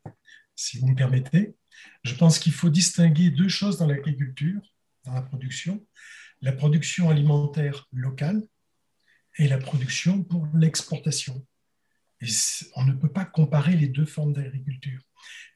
si 0.56 0.78
vous 0.78 0.88
me 0.88 0.94
permettez. 0.94 1.54
Je 2.02 2.14
pense 2.14 2.38
qu'il 2.38 2.52
faut 2.52 2.70
distinguer 2.70 3.30
deux 3.30 3.48
choses 3.48 3.78
dans 3.78 3.86
l'agriculture, 3.86 4.60
dans 5.04 5.12
la 5.12 5.22
production. 5.22 5.84
La 6.40 6.52
production 6.52 7.08
alimentaire 7.08 7.88
locale 7.92 8.42
et 9.38 9.46
la 9.48 9.58
production 9.58 10.24
pour 10.24 10.46
l'exportation. 10.54 11.46
Et 12.22 12.28
on 12.76 12.84
ne 12.84 12.92
peut 12.92 13.10
pas 13.10 13.24
comparer 13.24 13.76
les 13.76 13.88
deux 13.88 14.06
formes 14.06 14.32
d'agriculture. 14.32 15.02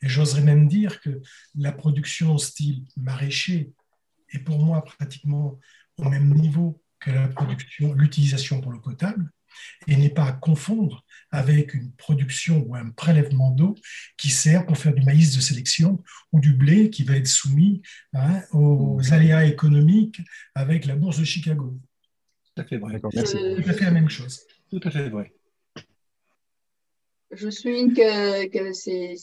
Et 0.03 0.09
j'oserais 0.09 0.43
même 0.43 0.69
dire 0.69 1.01
que 1.01 1.23
la 1.55 1.73
production 1.73 2.37
style 2.39 2.85
maraîcher 2.97 3.73
est 4.31 4.41
pour 4.41 4.59
moi 4.63 4.85
pratiquement 4.85 5.59
au 5.97 6.09
même 6.09 6.35
niveau 6.35 6.83
que 7.01 7.11
la 7.11 7.29
production, 7.29 7.95
l'utilisation 7.95 8.61
pour 8.61 8.73
l'eau 8.73 8.81
potable, 8.81 9.31
et 9.87 9.97
n'est 9.97 10.11
pas 10.11 10.27
à 10.27 10.33
confondre 10.33 11.05
avec 11.31 11.73
une 11.73 11.93
production 11.93 12.65
ou 12.67 12.77
un 12.77 12.91
prélèvement 12.91 13.51
d'eau 13.51 13.75
qui 14.19 14.29
sert 14.29 14.67
pour 14.67 14.77
faire 14.77 14.93
du 14.93 15.03
maïs 15.03 15.35
de 15.35 15.41
sélection 15.41 16.03
ou 16.33 16.41
du 16.41 16.53
blé 16.53 16.91
qui 16.91 17.05
va 17.05 17.17
être 17.17 17.27
soumis 17.27 17.81
hein, 18.13 18.43
aux 18.53 19.01
aléas 19.13 19.47
économiques 19.47 20.21
avec 20.55 20.85
la 20.85 20.97
bourse 20.97 21.19
de 21.19 21.25
Chicago. 21.25 21.79
Tout 22.55 22.63
à 22.63 22.65
fait 22.65 22.79
vrai. 22.79 23.01
Tout 23.01 23.09
à 23.15 23.73
fait 23.73 23.85
la 23.85 23.91
même 23.91 24.11
chose. 24.11 24.41
Tout 24.71 24.81
à 24.83 24.91
fait 24.91 25.09
vrai. 25.09 25.36
Je 27.33 27.51
souligne 27.51 27.93
que, 27.93 28.47
que 28.49 28.73
c'est 28.73 29.17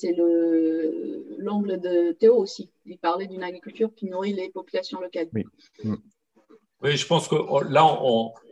l'angle 1.40 1.80
de 1.80 2.12
Théo 2.14 2.36
aussi. 2.36 2.70
Il 2.86 2.98
parlait 2.98 3.28
d'une 3.28 3.44
agriculture 3.44 3.94
qui 3.96 4.06
nourrit 4.08 4.34
les 4.34 4.50
populations 4.50 5.00
locales. 5.00 5.30
Oui. 5.34 5.46
Mm. 5.84 5.96
Oui, 6.84 6.98
je 6.98 7.08
pense 7.08 7.30
que 7.30 7.36
oh, 7.36 7.62
là, 7.62 7.86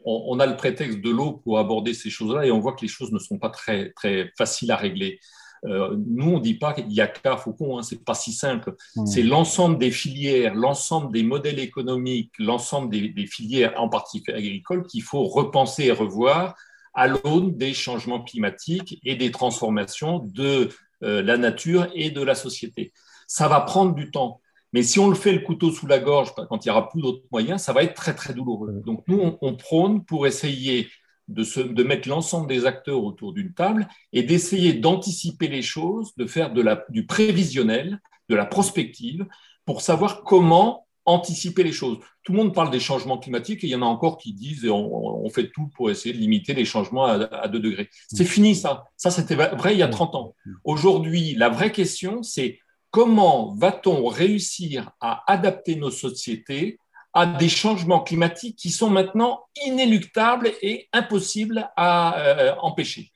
on, 0.06 0.40
a 0.40 0.46
le 0.46 0.56
prétexte 0.56 1.02
de 1.02 1.10
l'eau 1.10 1.34
pour 1.44 1.60
aborder 1.60 1.94
ces 1.94 2.10
choses-là 2.10 2.46
et 2.46 2.52
on 2.52 2.62
voit 2.62 2.74
que 2.74 2.82
les 2.82 2.88
choses 2.88 3.12
ne 3.12 3.20
sont 3.20 3.38
pas 3.38 3.50
très, 3.50 3.92
très 3.92 4.32
faciles 4.38 4.72
à 4.72 4.78
régler. 4.78 5.20
Euh, 5.66 5.96
nous, 6.08 6.32
on 6.32 6.38
ne 6.38 6.42
dit 6.42 6.56
pas 6.56 6.74
qu'il 6.74 6.92
y 6.92 7.02
a 7.02 7.08
qu'à 7.08 7.36
Faucon, 7.36 7.78
hein, 7.78 7.84
c'est 7.84 8.04
pas 8.04 8.14
si 8.14 8.32
simple. 8.32 8.74
Mmh. 8.96 9.06
C'est 9.06 9.22
l'ensemble 9.22 9.78
des 9.78 9.92
filières, 9.92 10.56
l'ensemble 10.56 11.12
des 11.12 11.24
modèles 11.24 11.60
économiques, 11.60 12.32
l'ensemble 12.40 12.90
des, 12.90 13.28
filières, 13.28 13.74
en 13.78 13.90
particulier 13.90 14.38
agricoles, 14.38 14.88
qu'il 14.88 15.04
faut 15.04 15.26
repenser 15.26 15.86
et 15.86 15.92
revoir 15.92 16.56
à 16.94 17.08
l'aune 17.08 17.58
des 17.58 17.74
changements 17.74 18.22
climatiques 18.22 19.00
et 19.04 19.16
des 19.16 19.32
transformations 19.32 20.20
de 20.20 20.70
euh, 21.04 21.22
la 21.22 21.38
nature 21.38 21.88
et 21.96 22.12
de 22.12 22.22
la 22.22 22.36
société. 22.36 22.94
Ça 23.28 23.48
va 23.48 23.62
prendre 23.62 23.96
du 23.96 24.12
temps. 24.12 24.42
Mais 24.74 24.84
si 24.84 25.00
on 25.00 25.10
le 25.10 25.16
fait 25.16 25.34
le 25.34 25.40
couteau 25.40 25.72
sous 25.72 25.88
la 25.88 26.00
gorge 26.00 26.34
quand 26.34 26.66
il 26.66 26.70
n'y 26.70 26.72
aura 26.72 26.90
plus 26.90 27.02
d'autres 27.02 27.24
moyens, 27.32 27.62
ça 27.62 27.74
va 27.74 27.84
être 27.84 27.94
très 27.94 28.16
très 28.16 28.34
douloureux. 28.34 28.82
Donc 28.86 29.04
nous, 29.08 29.38
on, 29.42 29.56
prône 29.56 30.06
pour 30.06 30.28
essayer 30.28 30.90
de, 31.28 31.44
se, 31.44 31.60
de 31.60 31.84
mettre 31.84 32.08
l'ensemble 32.08 32.48
des 32.48 32.66
acteurs 32.66 33.04
autour 33.04 33.34
d'une 33.34 33.54
table 33.54 33.88
et 34.14 34.24
d'essayer 34.24 34.74
d'anticiper 34.74 35.48
les 35.48 35.62
choses, 35.62 36.14
de 36.16 36.26
faire 36.26 36.54
de 36.54 36.62
la, 36.62 36.86
du 36.90 37.06
prévisionnel, 37.06 38.00
de 38.30 38.36
la 38.36 38.46
prospective, 38.46 39.26
pour 39.66 39.82
savoir 39.82 40.24
comment 40.24 40.88
anticiper 41.06 41.64
les 41.64 41.72
choses. 41.72 41.98
Tout 42.24 42.32
le 42.34 42.38
monde 42.38 42.54
parle 42.54 42.70
des 42.70 42.80
changements 42.80 43.18
climatiques 43.18 43.64
et 43.64 43.68
il 43.68 43.72
y 43.72 43.76
en 43.76 43.82
a 43.82 43.86
encore 43.86 44.18
qui 44.18 44.34
disent 44.34 44.68
on, 44.70 45.24
on 45.26 45.30
fait 45.30 45.50
tout 45.52 45.70
pour 45.76 45.90
essayer 45.90 46.14
de 46.14 46.20
limiter 46.20 46.54
les 46.54 46.66
changements 46.66 47.06
à, 47.06 47.24
à 47.24 47.48
2 47.48 47.60
degrés. 47.60 47.90
C'est 48.08 48.26
fini 48.26 48.56
ça. 48.56 48.86
Ça, 48.98 49.12
c'était 49.12 49.36
vrai 49.36 49.74
il 49.74 49.80
y 49.80 49.84
a 49.84 49.88
30 49.88 50.16
ans. 50.16 50.36
Aujourd'hui, 50.64 51.34
la 51.36 51.50
vraie 51.50 51.72
question, 51.72 52.24
c'est 52.24 52.60
comment 52.92 53.56
va-t-on 53.56 54.06
réussir 54.08 54.92
à 55.00 55.24
adapter 55.32 55.76
nos 55.76 55.92
sociétés 55.92 56.78
à 57.14 57.26
des 57.26 57.50
changements 57.50 58.02
climatiques 58.02 58.58
qui 58.58 58.70
sont 58.70 58.90
maintenant 58.90 59.42
inéluctables 59.66 60.52
et 60.62 60.88
impossibles 60.94 61.70
à 61.76 62.20
euh, 62.20 62.56
empêcher? 62.62 63.11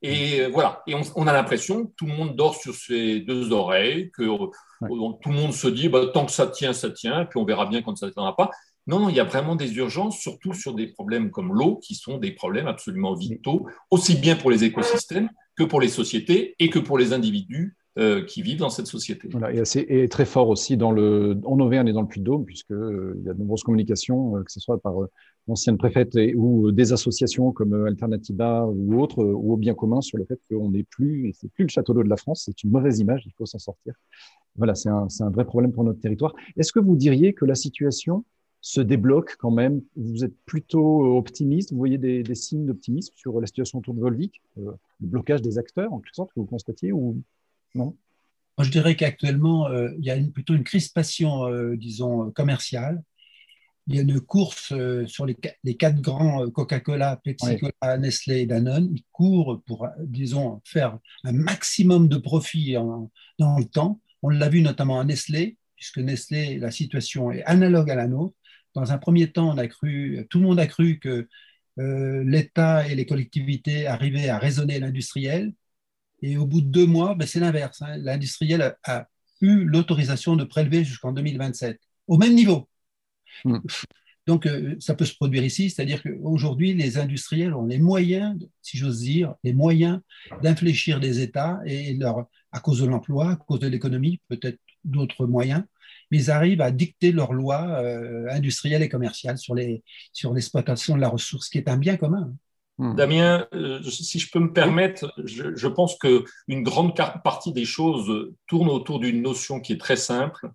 Et 0.00 0.46
voilà, 0.46 0.82
et 0.86 0.94
on, 0.94 1.26
a 1.26 1.32
l'impression 1.32 1.86
que 1.86 1.92
tout 1.96 2.06
le 2.06 2.12
monde 2.12 2.36
dort 2.36 2.54
sur 2.54 2.74
ses 2.74 3.20
deux 3.20 3.50
oreilles, 3.52 4.10
que 4.12 4.22
euh, 4.22 4.46
tout 4.80 5.28
le 5.30 5.34
monde 5.34 5.52
se 5.52 5.66
dit 5.66 5.88
bah, 5.88 6.06
tant 6.14 6.24
que 6.24 6.32
ça 6.32 6.46
tient, 6.46 6.72
ça 6.72 6.90
tient, 6.90 7.24
puis 7.24 7.38
on 7.38 7.44
verra 7.44 7.66
bien 7.66 7.82
quand 7.82 7.96
ça 7.96 8.06
ne 8.06 8.12
tiendra 8.12 8.36
pas. 8.36 8.50
Non, 8.86 9.00
non, 9.00 9.08
il 9.08 9.16
y 9.16 9.20
a 9.20 9.24
vraiment 9.24 9.56
des 9.56 9.76
urgences, 9.76 10.18
surtout 10.18 10.54
sur 10.54 10.74
des 10.74 10.86
problèmes 10.86 11.30
comme 11.30 11.52
l'eau, 11.52 11.76
qui 11.76 11.94
sont 11.94 12.16
des 12.18 12.30
problèmes 12.30 12.68
absolument 12.68 13.14
vitaux, 13.14 13.66
aussi 13.90 14.14
bien 14.14 14.36
pour 14.36 14.50
les 14.50 14.64
écosystèmes 14.64 15.28
que 15.56 15.64
pour 15.64 15.80
les 15.80 15.88
sociétés 15.88 16.54
et 16.58 16.70
que 16.70 16.78
pour 16.78 16.96
les 16.96 17.12
individus 17.12 17.76
euh, 17.98 18.22
qui 18.22 18.42
vivent 18.42 18.60
dans 18.60 18.70
cette 18.70 18.86
société. 18.86 19.28
Et, 19.52 19.58
assez, 19.58 19.84
et, 19.88 20.08
très 20.08 20.24
fort 20.24 20.48
aussi 20.50 20.76
dans 20.76 20.92
le, 20.92 21.36
en 21.44 21.58
Auvergne 21.58 21.88
et 21.88 21.92
dans 21.92 22.02
le 22.02 22.06
Puy-de-Dôme, 22.06 22.44
puisqu'il 22.44 22.76
euh, 22.76 23.20
y 23.24 23.28
a 23.28 23.34
de 23.34 23.38
nombreuses 23.40 23.64
communications, 23.64 24.36
euh, 24.36 24.44
que 24.44 24.52
ce 24.52 24.60
soit 24.60 24.80
par 24.80 24.94
l'ancienne 25.48 25.76
préfète 25.76 26.16
ou 26.36 26.70
des 26.70 26.92
associations 26.92 27.50
comme 27.50 27.74
Alternativa 27.86 28.64
ou 28.68 29.00
autres, 29.00 29.24
ou 29.24 29.54
au 29.54 29.56
bien 29.56 29.74
commun 29.74 30.00
sur 30.00 30.16
le 30.16 30.24
fait 30.26 30.38
qu'on 30.48 30.70
n'est 30.70 30.84
plus, 30.84 31.32
c'est 31.34 31.50
plus 31.50 31.64
le 31.64 31.70
château 31.70 31.92
d'eau 31.92 32.04
de 32.04 32.08
la 32.08 32.16
France, 32.16 32.42
c'est 32.44 32.62
une 32.62 32.70
mauvaise 32.70 33.00
image, 33.00 33.24
il 33.26 33.32
faut 33.32 33.46
s'en 33.46 33.58
sortir. 33.58 33.94
Voilà, 34.54 34.76
c'est 34.76 34.90
un, 34.90 35.08
un, 35.18 35.30
vrai 35.30 35.44
problème 35.44 35.72
pour 35.72 35.82
notre 35.82 35.98
territoire. 35.98 36.36
Est-ce 36.56 36.72
que 36.72 36.78
vous 36.78 36.94
diriez 36.94 37.32
que 37.32 37.46
la 37.46 37.56
situation 37.56 38.24
se 38.60 38.80
débloque 38.80 39.34
quand 39.40 39.50
même? 39.50 39.82
Vous 39.96 40.24
êtes 40.24 40.36
plutôt 40.46 41.16
optimiste? 41.16 41.72
Vous 41.72 41.78
voyez 41.78 41.98
des, 41.98 42.22
des 42.22 42.34
signes 42.36 42.64
d'optimisme 42.66 43.14
sur 43.16 43.40
la 43.40 43.46
situation 43.48 43.80
autour 43.80 43.94
de 43.94 44.00
Volvic 44.00 44.40
Le 44.56 44.76
blocage 45.00 45.42
des 45.42 45.58
acteurs, 45.58 45.92
en 45.92 45.98
quelque 45.98 46.14
sorte, 46.14 46.32
que 46.32 46.38
vous 46.38 46.46
constatiez 46.46 46.92
ou 46.92 47.16
non 47.74 47.96
Moi, 48.56 48.64
je 48.64 48.70
dirais 48.70 48.96
qu'actuellement, 48.96 49.68
il 49.98 50.04
y 50.04 50.10
a 50.10 50.16
plutôt 50.32 50.54
une 50.54 50.64
crispation, 50.64 51.48
disons, 51.74 52.30
commerciale 52.32 53.02
il 53.88 53.96
y 53.96 53.98
a 53.98 54.02
une 54.02 54.20
course 54.20 54.72
euh, 54.72 55.06
sur 55.06 55.24
les, 55.24 55.34
quatre 55.34 56.00
grands 56.00 56.44
euh, 56.44 56.50
Coca-Cola, 56.50 57.20
Pepsi-Cola, 57.24 57.96
Nestlé 57.98 58.40
et 58.40 58.46
Danone. 58.46 58.90
Ils 58.94 59.04
courent 59.12 59.62
pour, 59.66 59.88
disons, 60.04 60.60
faire 60.64 60.98
un 61.24 61.32
maximum 61.32 62.08
de 62.08 62.18
profit 62.18 62.74
dans 62.74 63.58
le 63.58 63.64
temps. 63.64 64.00
On 64.22 64.28
l'a 64.28 64.48
vu 64.50 64.60
notamment 64.60 65.00
à 65.00 65.04
Nestlé, 65.04 65.56
puisque 65.74 65.98
Nestlé, 65.98 66.58
la 66.58 66.70
situation 66.70 67.32
est 67.32 67.42
analogue 67.44 67.90
à 67.90 67.94
la 67.94 68.08
nôtre. 68.08 68.34
Dans 68.74 68.92
un 68.92 68.98
premier 68.98 69.32
temps, 69.32 69.50
on 69.50 69.58
a 69.58 69.66
cru, 69.66 70.26
tout 70.28 70.38
le 70.38 70.44
monde 70.44 70.60
a 70.60 70.66
cru 70.66 70.98
que 70.98 71.26
euh, 71.78 72.24
l'État 72.24 72.86
et 72.86 72.94
les 72.94 73.06
collectivités 73.06 73.86
arrivaient 73.86 74.28
à 74.28 74.38
raisonner 74.38 74.78
l'industriel. 74.80 75.54
Et 76.22 76.36
au 76.36 76.46
bout 76.46 76.60
de 76.60 76.66
deux 76.66 76.86
mois, 76.86 77.14
ben, 77.14 77.26
c'est 77.26 77.40
l'inverse. 77.40 77.82
Hein. 77.82 77.96
L'industriel 77.98 78.62
a, 78.62 78.76
a 78.84 79.08
eu 79.40 79.64
l'autorisation 79.64 80.36
de 80.36 80.44
prélever 80.44 80.84
jusqu'en 80.84 81.12
2027, 81.12 81.80
au 82.08 82.18
même 82.18 82.34
niveau. 82.34 82.68
Hmm. 83.44 83.58
Donc, 84.28 84.44
euh, 84.44 84.76
ça 84.78 84.94
peut 84.94 85.06
se 85.06 85.14
produire 85.14 85.42
ici, 85.42 85.70
c'est-à-dire 85.70 86.02
qu'aujourd'hui, 86.02 86.74
les 86.74 86.98
industriels 86.98 87.54
ont 87.54 87.64
les 87.64 87.78
moyens, 87.78 88.38
si 88.60 88.76
j'ose 88.76 89.00
dire, 89.00 89.34
les 89.42 89.54
moyens 89.54 90.00
d'infléchir 90.42 91.00
des 91.00 91.20
États 91.20 91.60
et 91.64 91.94
leur, 91.94 92.26
à 92.52 92.60
cause 92.60 92.82
de 92.82 92.86
l'emploi, 92.86 93.30
à 93.30 93.36
cause 93.36 93.60
de 93.60 93.68
l'économie, 93.68 94.20
peut-être 94.28 94.58
d'autres 94.84 95.24
moyens, 95.24 95.64
mais 96.10 96.18
ils 96.18 96.30
arrivent 96.30 96.60
à 96.60 96.70
dicter 96.70 97.10
leurs 97.10 97.32
lois 97.32 97.80
euh, 97.80 98.26
industrielles 98.30 98.82
et 98.82 98.90
commerciales 98.90 99.38
sur, 99.38 99.54
les, 99.54 99.82
sur 100.12 100.34
l'exploitation 100.34 100.94
de 100.94 101.00
la 101.00 101.08
ressource, 101.08 101.48
qui 101.48 101.56
est 101.56 101.68
un 101.70 101.78
bien 101.78 101.96
commun. 101.96 102.34
Hmm. 102.78 102.94
Damien, 102.94 103.46
euh, 103.54 103.82
si 103.82 104.20
je 104.20 104.30
peux 104.30 104.38
me 104.38 104.52
permettre, 104.52 105.12
je, 105.24 105.54
je 105.54 105.68
pense 105.68 105.98
qu'une 105.98 106.62
grande 106.62 106.94
partie 106.96 107.52
des 107.52 107.64
choses 107.64 108.32
tourne 108.46 108.68
autour 108.68 109.00
d'une 109.00 109.20
notion 109.20 109.60
qui 109.60 109.72
est 109.72 109.80
très 109.80 109.96
simple 109.96 110.48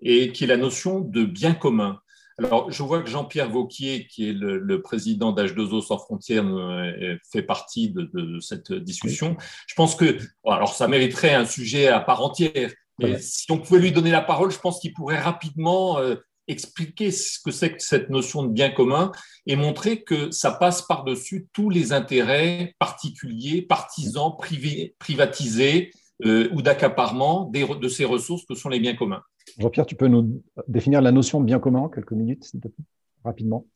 et 0.00 0.32
qui 0.32 0.44
est 0.44 0.46
la 0.46 0.56
notion 0.56 1.00
de 1.00 1.24
bien 1.24 1.54
commun. 1.54 2.00
Alors, 2.38 2.70
je 2.70 2.82
vois 2.82 3.02
que 3.02 3.08
Jean-Pierre 3.08 3.50
Vauquier, 3.50 4.06
qui 4.08 4.28
est 4.28 4.32
le, 4.34 4.82
président 4.82 5.32
d'H2O 5.32 5.80
sans 5.80 5.98
frontières, 5.98 6.46
euh, 6.46 7.16
fait 7.30 7.42
partie 7.42 7.90
de, 7.90 8.38
cette 8.40 8.72
discussion. 8.72 9.36
Je 9.66 9.74
pense 9.74 9.94
que, 9.94 10.18
alors 10.44 10.74
ça 10.74 10.86
mériterait 10.86 11.34
un 11.34 11.46
sujet 11.46 11.88
à 11.88 12.00
part 12.00 12.22
entière, 12.22 12.72
mais 12.98 13.18
si 13.18 13.50
on 13.50 13.58
pouvait 13.58 13.80
lui 13.80 13.92
donner 13.92 14.10
la 14.10 14.20
parole, 14.20 14.50
je 14.50 14.58
pense 14.58 14.80
qu'il 14.80 14.92
pourrait 14.92 15.20
rapidement 15.20 15.98
euh, 15.98 16.16
expliquer 16.48 17.10
ce 17.10 17.38
que 17.40 17.50
c'est 17.50 17.72
que 17.72 17.82
cette 17.82 18.10
notion 18.10 18.42
de 18.42 18.48
bien 18.48 18.70
commun 18.70 19.12
et 19.46 19.56
montrer 19.56 20.02
que 20.02 20.30
ça 20.30 20.50
passe 20.50 20.82
par-dessus 20.82 21.48
tous 21.52 21.70
les 21.70 21.92
intérêts 21.92 22.74
particuliers, 22.78 23.62
partisans, 23.62 24.32
privés, 24.38 24.94
privatisés 24.98 25.90
euh, 26.24 26.48
ou 26.52 26.62
d'accaparement 26.62 27.50
de 27.50 27.88
ces 27.88 28.04
ressources 28.04 28.44
que 28.46 28.54
sont 28.54 28.68
les 28.68 28.80
biens 28.80 28.96
communs. 28.96 29.22
Jean-Pierre, 29.58 29.86
tu 29.86 29.96
peux 29.96 30.08
nous 30.08 30.42
définir 30.68 31.00
la 31.02 31.12
notion 31.12 31.40
de 31.40 31.46
bien 31.46 31.58
commun 31.58 31.80
en 31.80 31.88
quelques 31.88 32.12
minutes, 32.12 32.44
s'il 32.44 32.60
te 32.60 32.68
plaît, 32.68 32.84
rapidement. 33.24 33.66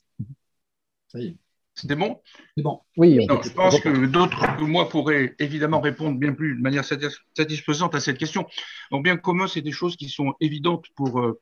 Ça 1.08 1.18
y 1.20 1.26
est. 1.26 1.36
C'était 1.74 1.96
bon? 1.96 2.20
C'est 2.56 2.62
bon. 2.62 2.80
Oui. 2.96 3.18
je 3.20 3.52
pense 3.52 3.80
que 3.80 4.06
d'autres 4.06 4.56
que 4.56 4.64
moi 4.64 4.88
pourraient 4.88 5.34
évidemment 5.38 5.80
répondre 5.80 6.18
bien 6.18 6.34
plus 6.34 6.56
de 6.56 6.60
manière 6.60 6.84
satisfaisante 6.84 7.94
à 7.94 8.00
cette 8.00 8.18
question. 8.18 8.46
Donc, 8.90 9.04
bien 9.04 9.16
commun, 9.16 9.46
c'est 9.46 9.62
des 9.62 9.72
choses 9.72 9.96
qui 9.96 10.08
sont 10.08 10.34
évidentes 10.40 10.86
pour, 10.94 11.20
euh, 11.20 11.40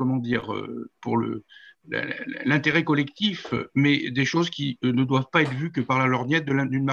comment 0.00 0.16
dire, 0.16 0.54
euh, 0.54 0.90
pour 1.02 1.18
l'intérêt 2.46 2.84
collectif, 2.84 3.52
mais 3.74 4.10
des 4.10 4.24
choses 4.24 4.48
qui 4.48 4.78
euh, 4.82 4.92
ne 4.92 5.04
doivent 5.04 5.28
pas 5.30 5.42
être 5.42 5.52
vues 5.52 5.72
que 5.72 5.82
par 5.82 5.98
la 5.98 6.06
lorgnette 6.06 6.46
d'une 6.46 6.90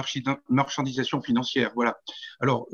marchandisation 0.50 1.22
financière. 1.22 1.72
Voilà. 1.74 1.96
Alors, 2.38 2.68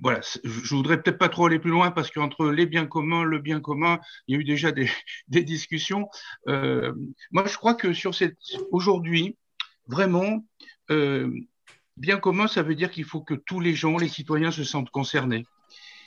voilà, 0.00 0.20
je 0.42 0.74
voudrais 0.74 1.02
peut-être 1.02 1.18
pas 1.18 1.28
trop 1.28 1.46
aller 1.46 1.58
plus 1.58 1.70
loin 1.70 1.90
parce 1.90 2.10
qu'entre 2.10 2.46
les 2.46 2.64
biens 2.64 2.86
communs, 2.86 3.24
le 3.24 3.40
bien 3.40 3.60
commun, 3.60 4.00
il 4.26 4.34
y 4.34 4.38
a 4.38 4.40
eu 4.40 4.44
déjà 4.44 4.72
des, 5.28 5.44
discussions. 5.44 6.08
Euh, 6.48 6.94
moi, 7.30 7.44
je 7.46 7.58
crois 7.58 7.74
que 7.74 7.92
sur 7.92 8.14
cette 8.14 8.38
aujourd'hui, 8.70 9.36
vraiment, 9.86 10.46
euh, 10.90 11.30
bien 11.98 12.18
commun, 12.18 12.48
ça 12.48 12.62
veut 12.62 12.74
dire 12.74 12.90
qu'il 12.90 13.04
faut 13.04 13.20
que 13.20 13.34
tous 13.34 13.60
les 13.60 13.74
gens, 13.74 13.98
les 13.98 14.08
citoyens, 14.08 14.50
se 14.50 14.64
sentent 14.64 14.90
concernés. 14.90 15.44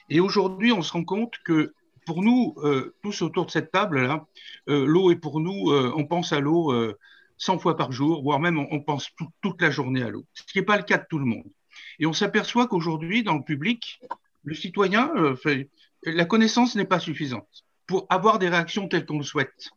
Et 0.09 0.19
aujourd'hui, 0.19 0.71
on 0.71 0.81
se 0.81 0.93
rend 0.93 1.05
compte 1.05 1.35
que 1.45 1.73
pour 2.05 2.23
nous, 2.23 2.55
euh, 2.57 2.95
tous 3.01 3.21
autour 3.21 3.45
de 3.45 3.51
cette 3.51 3.71
table-là, 3.71 4.25
l'eau 4.67 5.11
est 5.11 5.15
pour 5.15 5.39
nous, 5.39 5.71
on 5.71 6.05
pense 6.05 6.33
à 6.33 6.39
l'eau 6.39 6.73
100 7.37 7.59
fois 7.59 7.75
par 7.75 7.91
jour, 7.91 8.23
voire 8.23 8.39
même 8.39 8.57
on, 8.57 8.79
pense 8.81 9.09
toute 9.41 9.61
la 9.61 9.69
journée 9.69 10.03
à 10.03 10.09
l'eau, 10.09 10.25
ce 10.33 10.43
qui 10.43 10.59
n'est 10.59 10.65
pas 10.65 10.77
le 10.77 10.83
cas 10.83 10.97
de 10.97 11.05
tout 11.09 11.19
le 11.19 11.25
monde. 11.25 11.49
Et 11.99 12.05
on 12.05 12.13
s'aperçoit 12.13 12.67
qu'aujourd'hui, 12.67 13.23
dans 13.23 13.35
le 13.35 13.43
public, 13.43 13.99
le 14.43 14.53
citoyen, 14.53 15.11
euh, 15.15 15.35
la 16.03 16.25
connaissance 16.25 16.75
n'est 16.75 16.85
pas 16.85 16.99
suffisante 16.99 17.65
pour 17.87 18.05
avoir 18.09 18.39
des 18.39 18.49
réactions 18.49 18.87
telles 18.87 19.05
qu'on 19.05 19.17
le 19.17 19.23
souhaite. 19.23 19.69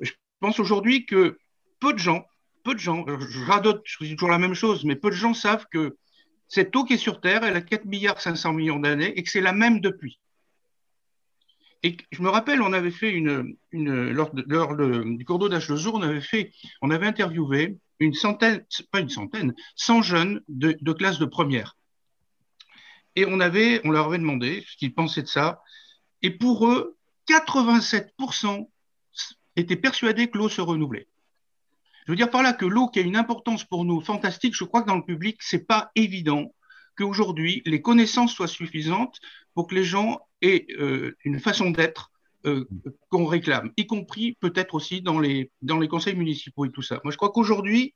Je 0.00 0.12
pense 0.40 0.60
aujourd'hui 0.60 1.06
que 1.06 1.38
peu 1.80 1.92
de 1.92 1.98
gens, 1.98 2.24
peu 2.64 2.74
de 2.74 2.80
gens, 2.80 3.04
je 3.06 3.44
radote, 3.44 3.82
je 3.84 4.04
dis 4.04 4.14
toujours 4.14 4.30
la 4.30 4.38
même 4.38 4.54
chose, 4.54 4.84
mais 4.84 4.96
peu 4.96 5.10
de 5.10 5.14
gens 5.14 5.34
savent 5.34 5.66
que 5.72 5.96
cette 6.48 6.74
eau 6.76 6.84
qui 6.84 6.94
est 6.94 6.98
sur 6.98 7.20
Terre, 7.20 7.44
elle 7.44 7.56
a 7.56 7.60
4 7.60 7.84
milliards 7.84 8.20
500 8.20 8.52
millions 8.52 8.78
d'années 8.78 9.12
et 9.18 9.22
que 9.22 9.30
c'est 9.30 9.40
la 9.40 9.52
même 9.52 9.80
depuis. 9.80 10.18
Et 11.82 11.96
je 12.10 12.22
me 12.22 12.28
rappelle, 12.28 12.60
on 12.60 12.72
avait 12.72 12.90
fait 12.90 13.10
une, 13.10 13.56
lors, 13.72 14.34
du 14.34 15.24
cours 15.24 15.38
d'eau 15.38 15.48
d'H2O, 15.48 15.90
on 15.94 16.02
avait 16.02 16.20
fait, 16.20 16.52
on 16.82 16.90
avait 16.90 17.06
interviewé 17.06 17.78
une 18.00 18.14
centaine, 18.14 18.64
pas 18.90 19.00
une 19.00 19.08
centaine, 19.08 19.54
100 19.76 20.02
jeunes 20.02 20.40
de, 20.48 20.76
de 20.80 20.92
classe 20.92 21.18
de 21.18 21.24
première. 21.24 21.76
Et 23.16 23.24
on, 23.26 23.40
avait, 23.40 23.80
on 23.84 23.90
leur 23.90 24.06
avait 24.06 24.18
demandé 24.18 24.64
ce 24.68 24.76
qu'ils 24.76 24.94
pensaient 24.94 25.22
de 25.22 25.28
ça. 25.28 25.62
Et 26.22 26.30
pour 26.30 26.66
eux, 26.68 26.96
87% 27.28 28.68
étaient 29.56 29.76
persuadés 29.76 30.28
que 30.28 30.38
l'eau 30.38 30.48
se 30.48 30.60
renouvelait. 30.60 31.08
Je 32.06 32.12
veux 32.12 32.16
dire 32.16 32.30
par 32.30 32.42
là 32.42 32.52
que 32.52 32.64
l'eau 32.64 32.88
qui 32.88 33.00
a 33.00 33.02
une 33.02 33.16
importance 33.16 33.64
pour 33.64 33.84
nous 33.84 34.00
fantastique, 34.00 34.54
je 34.56 34.64
crois 34.64 34.82
que 34.82 34.88
dans 34.88 34.96
le 34.96 35.04
public, 35.04 35.36
c'est 35.40 35.66
pas 35.66 35.90
évident 35.94 36.54
qu'aujourd'hui 36.98 37.62
les 37.64 37.80
connaissances 37.80 38.34
soient 38.34 38.48
suffisantes 38.48 39.18
pour 39.54 39.68
que 39.68 39.74
les 39.74 39.84
gens 39.84 40.20
aient 40.42 40.66
euh, 40.78 41.16
une 41.24 41.38
façon 41.38 41.70
d'être 41.70 42.10
euh, 42.46 42.68
qu'on 43.10 43.26
réclame, 43.26 43.72
y 43.76 43.86
compris 43.86 44.36
peut-être 44.40 44.74
aussi 44.74 45.00
dans 45.02 45.18
les, 45.18 45.50
dans 45.62 45.78
les 45.78 45.88
conseils 45.88 46.14
municipaux 46.14 46.66
et 46.66 46.70
tout 46.70 46.82
ça. 46.82 47.00
Moi, 47.02 47.10
je 47.10 47.16
crois 47.16 47.30
qu'aujourd'hui, 47.30 47.94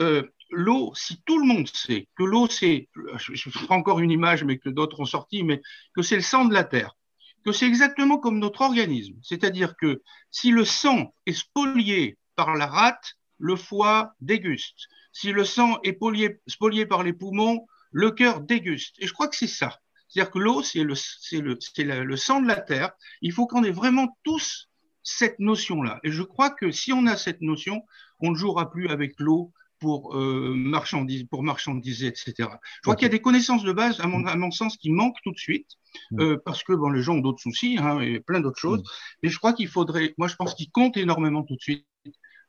euh, 0.00 0.22
l'eau, 0.50 0.92
si 0.94 1.22
tout 1.24 1.38
le 1.38 1.46
monde 1.46 1.68
sait 1.68 2.06
que 2.16 2.22
l'eau, 2.22 2.48
c'est, 2.48 2.88
je, 3.18 3.50
ferai 3.50 3.74
encore 3.74 4.00
une 4.00 4.10
image, 4.10 4.44
mais 4.44 4.58
que 4.58 4.68
d'autres 4.68 5.00
ont 5.00 5.06
sorti, 5.06 5.42
mais 5.42 5.62
que 5.94 6.02
c'est 6.02 6.16
le 6.16 6.22
sang 6.22 6.44
de 6.44 6.54
la 6.54 6.64
terre, 6.64 6.96
que 7.44 7.52
c'est 7.52 7.66
exactement 7.66 8.18
comme 8.18 8.38
notre 8.38 8.60
organisme. 8.60 9.16
C'est-à-dire 9.22 9.74
que 9.76 10.02
si 10.30 10.50
le 10.50 10.64
sang 10.64 11.14
est 11.26 11.32
spolié 11.32 12.18
par 12.36 12.54
la 12.54 12.66
rate, 12.66 13.14
le 13.38 13.56
foie 13.56 14.12
déguste. 14.20 14.88
Si 15.12 15.32
le 15.32 15.44
sang 15.44 15.78
est 15.82 15.98
spolié 16.46 16.86
par 16.86 17.02
les 17.02 17.12
poumons, 17.12 17.66
le 17.90 18.10
cœur 18.10 18.40
déguste. 18.40 18.96
Et 18.98 19.06
je 19.06 19.12
crois 19.12 19.28
que 19.28 19.36
c'est 19.36 19.46
ça. 19.46 19.78
C'est-à-dire 20.08 20.30
que 20.30 20.38
l'eau, 20.38 20.62
c'est 20.62 20.82
le, 20.82 20.94
le, 21.32 22.04
le, 22.04 22.16
sang 22.16 22.40
de 22.40 22.48
la 22.48 22.60
terre. 22.60 22.92
Il 23.20 23.32
faut 23.32 23.46
qu'on 23.46 23.64
ait 23.64 23.70
vraiment 23.70 24.16
tous 24.24 24.68
cette 25.02 25.38
notion-là. 25.38 26.00
Et 26.02 26.10
je 26.10 26.22
crois 26.22 26.50
que 26.50 26.70
si 26.70 26.92
on 26.92 27.06
a 27.06 27.16
cette 27.16 27.40
notion, 27.40 27.82
on 28.20 28.30
ne 28.30 28.36
jouera 28.36 28.70
plus 28.70 28.88
avec 28.88 29.14
l'eau 29.18 29.52
pour, 29.78 30.16
euh, 30.16 30.54
marchandiser, 30.54 31.24
pour 31.24 31.42
marchandiser, 31.42 32.08
etc. 32.08 32.34
Je 32.38 32.80
crois 32.82 32.96
qu'il 32.96 33.04
y 33.04 33.06
a 33.06 33.10
des 33.10 33.20
connaissances 33.20 33.62
de 33.62 33.72
base, 33.72 34.00
à 34.00 34.06
mon, 34.06 34.26
à 34.26 34.36
mon, 34.36 34.50
sens, 34.50 34.76
qui 34.76 34.90
manquent 34.90 35.20
tout 35.22 35.32
de 35.32 35.38
suite, 35.38 35.68
mm. 36.10 36.20
euh, 36.20 36.36
parce 36.44 36.62
que 36.62 36.72
bon, 36.72 36.90
les 36.90 37.02
gens 37.02 37.14
ont 37.14 37.20
d'autres 37.20 37.40
soucis 37.40 37.78
hein, 37.78 38.00
et 38.00 38.20
plein 38.20 38.40
d'autres 38.40 38.58
choses. 38.58 38.80
Mm. 38.80 38.90
Mais 39.22 39.28
je 39.28 39.38
crois 39.38 39.52
qu'il 39.52 39.68
faudrait, 39.68 40.14
moi 40.18 40.28
je 40.28 40.36
pense 40.36 40.54
qu'il 40.54 40.70
compte 40.70 40.96
énormément 40.96 41.42
tout 41.42 41.54
de 41.54 41.60
suite, 41.60 41.86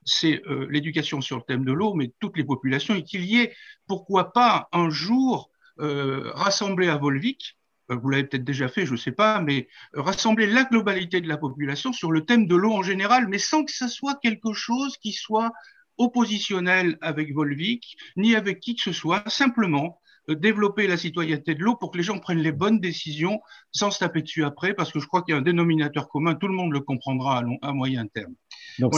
c'est 0.05 0.41
euh, 0.47 0.67
l'éducation 0.69 1.21
sur 1.21 1.37
le 1.37 1.43
thème 1.43 1.65
de 1.65 1.71
l'eau, 1.71 1.93
mais 1.93 2.11
toutes 2.19 2.37
les 2.37 2.43
populations, 2.43 2.95
et 2.95 3.03
qu'il 3.03 3.25
y 3.25 3.39
ait, 3.39 3.53
pourquoi 3.87 4.33
pas, 4.33 4.67
un 4.71 4.89
jour 4.89 5.51
euh, 5.79 6.31
rassembler 6.33 6.87
à 6.87 6.97
Volvic, 6.97 7.57
euh, 7.91 7.95
vous 7.95 8.09
l'avez 8.09 8.23
peut-être 8.23 8.43
déjà 8.43 8.67
fait, 8.67 8.85
je 8.85 8.93
ne 8.93 8.97
sais 8.97 9.11
pas, 9.11 9.41
mais 9.41 9.67
rassembler 9.93 10.47
la 10.47 10.63
globalité 10.63 11.21
de 11.21 11.27
la 11.27 11.37
population 11.37 11.93
sur 11.93 12.11
le 12.11 12.25
thème 12.25 12.47
de 12.47 12.55
l'eau 12.55 12.73
en 12.73 12.83
général, 12.83 13.27
mais 13.27 13.39
sans 13.39 13.63
que 13.63 13.71
ce 13.71 13.87
soit 13.87 14.19
quelque 14.21 14.53
chose 14.53 14.97
qui 14.97 15.13
soit 15.13 15.51
oppositionnel 15.97 16.97
avec 17.01 17.33
Volvic, 17.33 17.97
ni 18.15 18.35
avec 18.35 18.59
qui 18.59 18.75
que 18.75 18.81
ce 18.81 18.93
soit, 18.93 19.23
simplement 19.27 19.99
développer 20.35 20.87
la 20.87 20.97
citoyenneté 20.97 21.55
de 21.55 21.63
l'eau 21.63 21.75
pour 21.75 21.91
que 21.91 21.97
les 21.97 22.03
gens 22.03 22.19
prennent 22.19 22.39
les 22.39 22.51
bonnes 22.51 22.79
décisions 22.79 23.41
sans 23.71 23.91
se 23.91 23.99
taper 23.99 24.21
dessus 24.21 24.43
après, 24.43 24.73
parce 24.73 24.91
que 24.91 24.99
je 24.99 25.07
crois 25.07 25.21
qu'il 25.21 25.33
y 25.33 25.35
a 25.35 25.39
un 25.39 25.43
dénominateur 25.43 26.07
commun, 26.09 26.35
tout 26.35 26.47
le 26.47 26.53
monde 26.53 26.73
le 26.73 26.81
comprendra 26.81 27.43
à, 27.61 27.73
moyen 27.73 28.05
terme. 28.07 28.33
Donc 28.79 28.93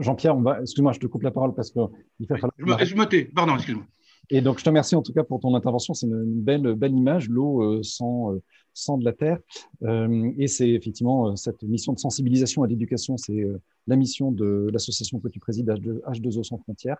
Jean-Pierre, 0.00 0.36
excuse-moi, 0.60 0.92
je 0.92 1.00
te 1.00 1.06
coupe 1.06 1.22
la 1.22 1.30
parole 1.30 1.54
parce 1.54 1.70
que 1.70 1.80
il 2.20 2.26
Je 2.58 2.64
me, 2.64 2.84
je 2.84 2.94
me 2.96 3.04
tais, 3.04 3.24
pardon, 3.24 3.54
excuse-moi. 3.54 3.84
Et 4.30 4.42
donc, 4.42 4.58
je 4.58 4.64
te 4.64 4.68
remercie 4.68 4.94
en 4.94 5.00
tout 5.00 5.14
cas 5.14 5.24
pour 5.24 5.40
ton 5.40 5.54
intervention. 5.54 5.94
C'est 5.94 6.06
une 6.06 6.42
belle, 6.42 6.74
belle 6.74 6.92
image, 6.92 7.30
l'eau 7.30 7.62
euh, 7.62 7.82
sans, 7.82 8.34
euh, 8.34 8.42
sans 8.74 8.98
de 8.98 9.04
la 9.04 9.14
terre. 9.14 9.38
Euh, 9.84 10.30
et 10.36 10.48
c'est 10.48 10.68
effectivement 10.68 11.34
cette 11.34 11.62
mission 11.62 11.94
de 11.94 11.98
sensibilisation 11.98 12.64
et 12.64 12.68
d'éducation, 12.68 13.16
c'est 13.16 13.46
la 13.86 13.96
mission 13.96 14.30
de 14.30 14.68
l'association 14.70 15.18
que 15.18 15.28
tu 15.28 15.40
présides, 15.40 15.70
H2O 15.70 16.42
sans 16.42 16.58
frontières. 16.58 16.98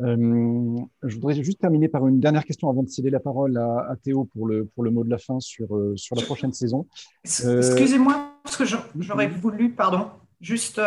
Euh, 0.00 0.76
je 1.02 1.14
voudrais 1.14 1.42
juste 1.42 1.60
terminer 1.60 1.88
par 1.88 2.06
une 2.06 2.20
dernière 2.20 2.44
question 2.44 2.68
avant 2.68 2.82
de 2.82 2.88
céder 2.88 3.10
la 3.10 3.20
parole 3.20 3.56
à, 3.56 3.94
Théo 4.02 4.24
pour 4.24 4.46
le, 4.46 4.66
pour 4.66 4.84
le 4.84 4.90
mot 4.90 5.04
de 5.04 5.10
la 5.10 5.18
fin 5.18 5.40
sur, 5.40 5.74
euh, 5.74 5.96
sur 5.96 6.16
la 6.16 6.22
prochaine 6.22 6.52
saison. 6.52 6.86
Excusez-moi, 7.24 8.32
parce 8.42 8.56
que 8.56 8.64
j'aurais 8.98 9.28
voulu, 9.28 9.70
pardon, 9.70 10.08
juste 10.40 10.80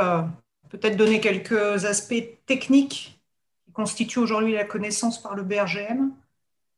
peut-être 0.70 0.98
donner 0.98 1.20
quelques 1.20 1.86
aspects 1.86 2.40
techniques 2.46 3.22
qui 3.66 3.72
constituent 3.72 4.20
aujourd'hui 4.20 4.54
la 4.54 4.66
connaissance 4.66 5.22
par 5.22 5.36
le 5.36 5.44
BRGM. 5.44 6.12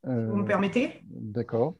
vous 0.03 0.35
me 0.35 0.45
permettez 0.45 1.01
D'accord. 1.09 1.75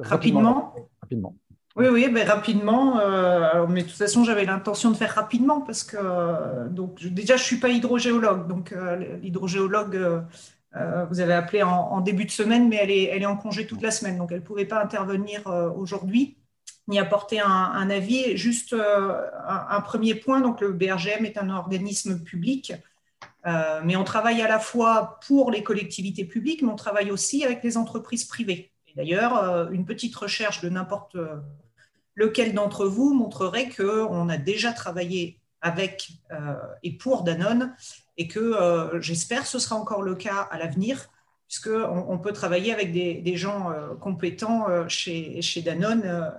Rapidement. 0.00 0.74
Rapidement. 1.00 1.34
Oui, 1.76 1.88
oui, 1.90 2.08
mais 2.10 2.24
rapidement. 2.24 2.98
Euh, 3.00 3.66
mais 3.68 3.82
de 3.82 3.88
toute 3.88 3.98
façon, 3.98 4.24
j'avais 4.24 4.46
l'intention 4.46 4.90
de 4.90 4.96
faire 4.96 5.14
rapidement 5.14 5.60
parce 5.60 5.84
que 5.84 5.98
euh, 6.00 6.68
donc 6.68 7.04
déjà, 7.04 7.36
je 7.36 7.42
suis 7.42 7.58
pas 7.58 7.68
hydrogéologue. 7.68 8.48
Donc 8.48 8.72
euh, 8.72 9.18
l'hydrogéologue, 9.18 10.24
vous 11.10 11.20
avez 11.20 11.32
appelé 11.32 11.62
en, 11.62 12.00
début 12.00 12.26
de 12.26 12.30
semaine, 12.30 12.68
mais 12.68 12.76
elle 12.76 12.90
est, 12.90 13.04
elle 13.04 13.22
est 13.22 13.26
en 13.26 13.36
congé 13.36 13.66
toute 13.66 13.80
la 13.80 13.90
semaine, 13.90 14.18
donc 14.18 14.30
elle 14.30 14.40
ne 14.40 14.44
pouvait 14.44 14.66
pas 14.66 14.82
intervenir 14.82 15.46
aujourd'hui 15.74 16.36
ni 16.88 16.98
apporter 16.98 17.40
un, 17.40 17.90
avis. 17.90 18.36
Juste 18.36 18.74
un, 18.74 19.80
premier 19.80 20.14
point. 20.14 20.40
Donc 20.40 20.60
le 20.60 20.72
BRGM 20.72 21.24
est 21.24 21.38
un 21.38 21.50
organisme 21.50 22.22
public. 22.22 22.72
mais 23.84 23.96
on 23.96 24.04
travaille 24.04 24.40
à 24.42 24.48
la 24.48 24.58
fois 24.58 25.18
pour 25.26 25.50
les 25.50 25.62
collectivités 25.62 26.24
publiques, 26.24 26.62
mais 26.62 26.70
on 26.70 26.76
travaille 26.76 27.10
aussi 27.10 27.44
avec 27.44 27.64
les 27.64 27.76
entreprises 27.76 28.24
privées. 28.24 28.70
D'ailleurs, 28.94 29.70
une 29.72 29.84
petite 29.84 30.14
recherche 30.14 30.60
de 30.60 30.68
n'importe 30.68 31.16
lequel 32.16 32.54
d'entre 32.54 32.86
vous 32.86 33.14
montrerait 33.14 33.68
qu'on 33.68 34.28
a 34.28 34.36
déjà 34.38 34.72
travaillé 34.72 35.38
avec 35.60 36.10
euh, 36.32 36.54
et 36.82 36.96
pour 36.96 37.22
Danone 37.22 37.74
et 38.16 38.26
que 38.28 38.40
euh, 38.40 39.00
j'espère 39.00 39.46
ce 39.46 39.58
sera 39.58 39.76
encore 39.76 40.02
le 40.02 40.14
cas 40.14 40.48
à 40.50 40.58
l'avenir, 40.58 41.08
puisqu'on 41.48 42.06
on 42.08 42.18
peut 42.18 42.32
travailler 42.32 42.72
avec 42.72 42.92
des, 42.92 43.36
gens 43.36 43.70
euh, 43.70 43.94
compétents 43.94 44.66
chez, 44.88 45.40
chez, 45.42 45.62
Danone 45.62 46.32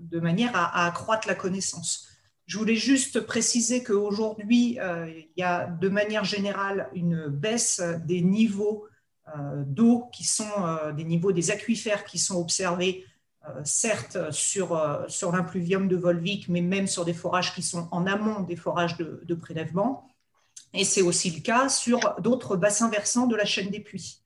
de 0.00 0.20
manière 0.20 0.50
à, 0.54 0.86
accroître 0.86 1.28
la 1.28 1.34
connaissance. 1.34 2.08
Je 2.46 2.58
voulais 2.58 2.76
juste 2.76 3.20
préciser 3.20 3.84
qu'aujourd'hui, 3.84 4.78
il 4.80 5.28
y 5.36 5.42
a 5.42 5.66
de 5.66 5.88
manière 5.88 6.24
générale 6.24 6.88
une 6.94 7.28
baisse 7.28 7.80
des 8.04 8.22
niveaux 8.22 8.88
d'eau 9.66 10.08
qui 10.12 10.24
sont 10.24 10.50
des 10.96 11.04
niveaux 11.04 11.30
des 11.30 11.52
aquifères 11.52 12.04
qui 12.04 12.18
sont 12.18 12.40
observés 12.40 13.04
euh, 13.48 13.62
certes 13.64 14.30
sur, 14.32 14.76
euh, 14.76 15.08
sur 15.08 15.32
l'impluvium 15.32 15.88
de 15.88 15.96
Volvic, 15.96 16.48
mais 16.48 16.60
même 16.60 16.86
sur 16.86 17.06
des 17.06 17.14
forages 17.14 17.54
qui 17.54 17.62
sont 17.62 17.88
en 17.90 18.06
amont 18.06 18.40
des 18.40 18.56
forages 18.56 18.98
de, 18.98 19.34
prélèvement. 19.34 20.06
Et 20.74 20.84
c'est 20.84 21.00
aussi 21.00 21.30
le 21.30 21.40
cas 21.40 21.70
sur 21.70 22.16
d'autres 22.20 22.56
bassins 22.56 22.90
versants 22.90 23.26
de 23.26 23.36
la 23.36 23.46
chaîne 23.46 23.70
des 23.70 23.80
puits. 23.80 24.19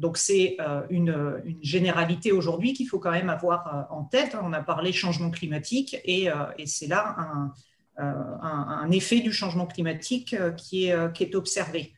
Donc 0.00 0.16
c'est 0.16 0.56
euh, 0.60 0.82
une, 0.90 1.42
généralité 1.62 2.32
aujourd'hui 2.32 2.72
qu'il 2.72 2.88
faut 2.88 2.98
quand 2.98 3.12
même 3.12 3.30
avoir 3.30 3.86
en 3.90 4.04
tête. 4.04 4.36
On 4.42 4.52
a 4.52 4.60
parlé 4.60 4.92
changement 4.92 5.30
climatique 5.30 5.96
et, 6.04 6.28
et 6.58 6.66
c'est 6.66 6.86
là 6.86 7.16
un, 7.18 7.52
un, 7.98 8.90
effet 8.90 9.20
du 9.20 9.32
changement 9.32 9.66
climatique 9.66 10.34
qui 10.56 10.86
est, 10.86 11.34
observé. 11.34 11.92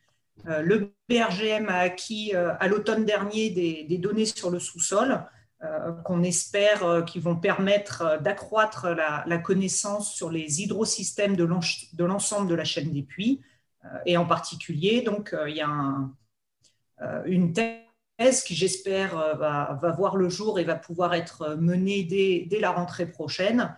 Le 0.44 0.92
BRGM 1.08 1.68
a 1.68 1.78
acquis 1.78 2.34
à 2.34 2.66
l'automne 2.68 3.04
dernier 3.04 3.50
des, 3.50 3.98
données 3.98 4.26
sur 4.26 4.50
le 4.50 4.58
sous-sol 4.58 5.24
euh, 5.64 5.92
qu'on 6.02 6.24
espère 6.24 6.82
euh, 6.82 7.02
qui 7.02 7.20
vont 7.20 7.36
permettre 7.36 8.02
euh, 8.02 8.18
d'accroître 8.18 8.88
la, 8.88 9.38
connaissance 9.38 10.12
sur 10.12 10.28
les 10.28 10.60
hydrosystèmes 10.60 11.36
de 11.36 12.04
l'ensemble 12.04 12.48
de 12.48 12.54
la 12.56 12.64
chaîne 12.64 12.90
des 12.90 13.04
puits. 13.04 13.40
et 14.04 14.16
en 14.16 14.26
particulier, 14.26 15.02
donc, 15.02 15.36
il 15.46 15.56
y 15.56 15.60
a 15.60 16.08
une 17.26 17.52
thèse 17.52 17.81
qui, 18.30 18.54
j'espère, 18.54 19.16
va, 19.36 19.94
voir 19.96 20.16
le 20.16 20.28
jour 20.28 20.58
et 20.58 20.64
va 20.64 20.76
pouvoir 20.76 21.14
être 21.14 21.56
menée 21.56 22.04
dès, 22.04 22.60
la 22.60 22.70
rentrée 22.70 23.06
prochaine, 23.06 23.74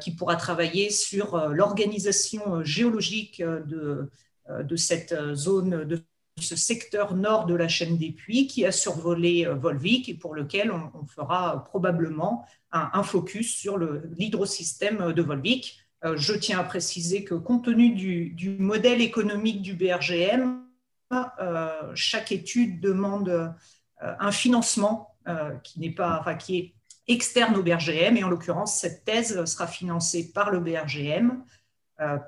qui 0.00 0.14
pourra 0.14 0.36
travailler 0.36 0.90
sur 0.90 1.48
l'organisation 1.48 2.62
géologique 2.62 3.42
de, 3.42 4.10
cette 4.76 5.14
zone 5.34 5.84
de 5.84 6.04
ce 6.40 6.56
secteur 6.56 7.14
nord 7.14 7.46
de 7.46 7.54
la 7.54 7.68
chaîne 7.68 7.96
des 7.96 8.10
puits 8.10 8.46
qui 8.46 8.64
a 8.64 8.72
survolé 8.72 9.46
euh, 9.46 9.54
Volvic 9.54 10.08
et 10.08 10.14
pour 10.14 10.34
lequel 10.34 10.70
on, 10.70 11.06
fera 11.06 11.64
probablement 11.64 12.44
un, 12.72 13.04
focus 13.04 13.54
sur 13.54 13.78
l'hydrosystème 13.78 15.12
de 15.12 15.22
Volvic. 15.22 15.78
Euh, 16.04 16.16
je 16.16 16.32
tiens 16.32 16.58
à 16.58 16.64
préciser 16.64 17.22
que 17.22 17.34
compte 17.34 17.66
tenu 17.66 17.90
du, 17.90 18.56
modèle 18.58 19.00
économique 19.00 19.62
du 19.62 19.74
BRGM, 19.74 20.42
euh, 20.42 20.63
chaque 21.94 22.32
étude 22.32 22.80
demande 22.80 23.54
un 24.00 24.32
financement 24.32 25.16
qui 25.62 25.80
n'est 25.80 25.94
pas, 25.94 26.18
enfin, 26.20 26.34
qui 26.34 26.58
est 26.58 26.74
externe 27.06 27.56
au 27.56 27.62
BRGM 27.62 28.16
et 28.16 28.24
en 28.24 28.28
l'occurrence 28.28 28.78
cette 28.78 29.04
thèse 29.04 29.44
sera 29.44 29.66
financée 29.66 30.32
par 30.32 30.50
le 30.50 30.60
BRGM, 30.60 31.44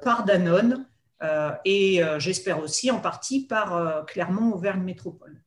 par 0.03 0.25
Danone 0.25 0.87
euh, 1.23 1.53
et 1.65 2.03
euh, 2.03 2.19
j'espère 2.19 2.61
aussi 2.61 2.91
en 2.91 3.01
partie 3.01 3.47
par 3.47 3.75
euh, 3.75 4.03
Clermont-Auvergne 4.03 4.83
Métropole. 4.83 5.43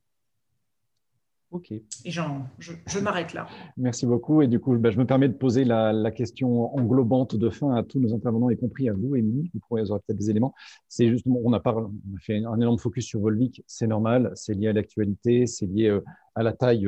Ok. 1.51 1.71
Et 1.71 1.83
je, 2.05 2.21
je 2.59 2.99
m'arrête 2.99 3.33
là. 3.33 3.47
Merci 3.75 4.05
beaucoup. 4.05 4.41
Et 4.41 4.47
du 4.47 4.59
coup, 4.59 4.77
bah, 4.77 4.91
je 4.91 4.99
me 4.99 5.05
permets 5.05 5.27
de 5.27 5.33
poser 5.33 5.63
la, 5.63 6.11
question 6.11 6.75
englobante 6.75 7.35
de 7.35 7.49
fin 7.49 7.73
à 7.73 7.83
tous 7.83 7.99
nos 7.99 8.13
intervenants, 8.13 8.49
y 8.51 8.57
compris 8.57 8.87
à 8.87 8.93
vous, 8.93 9.15
Émilie. 9.15 9.49
Vous 9.53 9.59
pourrez 9.67 9.81
avoir 9.81 9.99
peut-être 10.01 10.19
des 10.19 10.29
éléments. 10.29 10.53
C'est 10.87 11.09
justement, 11.09 11.39
on 11.43 11.53
a, 11.53 11.61
on 11.65 11.85
a 11.85 12.19
fait 12.19 12.37
un 12.37 12.55
énorme 12.55 12.77
focus 12.77 13.05
sur 13.05 13.19
Volvic. 13.19 13.63
C'est 13.65 13.87
normal. 13.87 14.31
C'est 14.35 14.53
lié 14.53 14.67
à 14.67 14.73
l'actualité. 14.73 15.47
C'est 15.47 15.65
lié 15.65 15.99
à 16.35 16.43
la 16.43 16.53
taille 16.53 16.87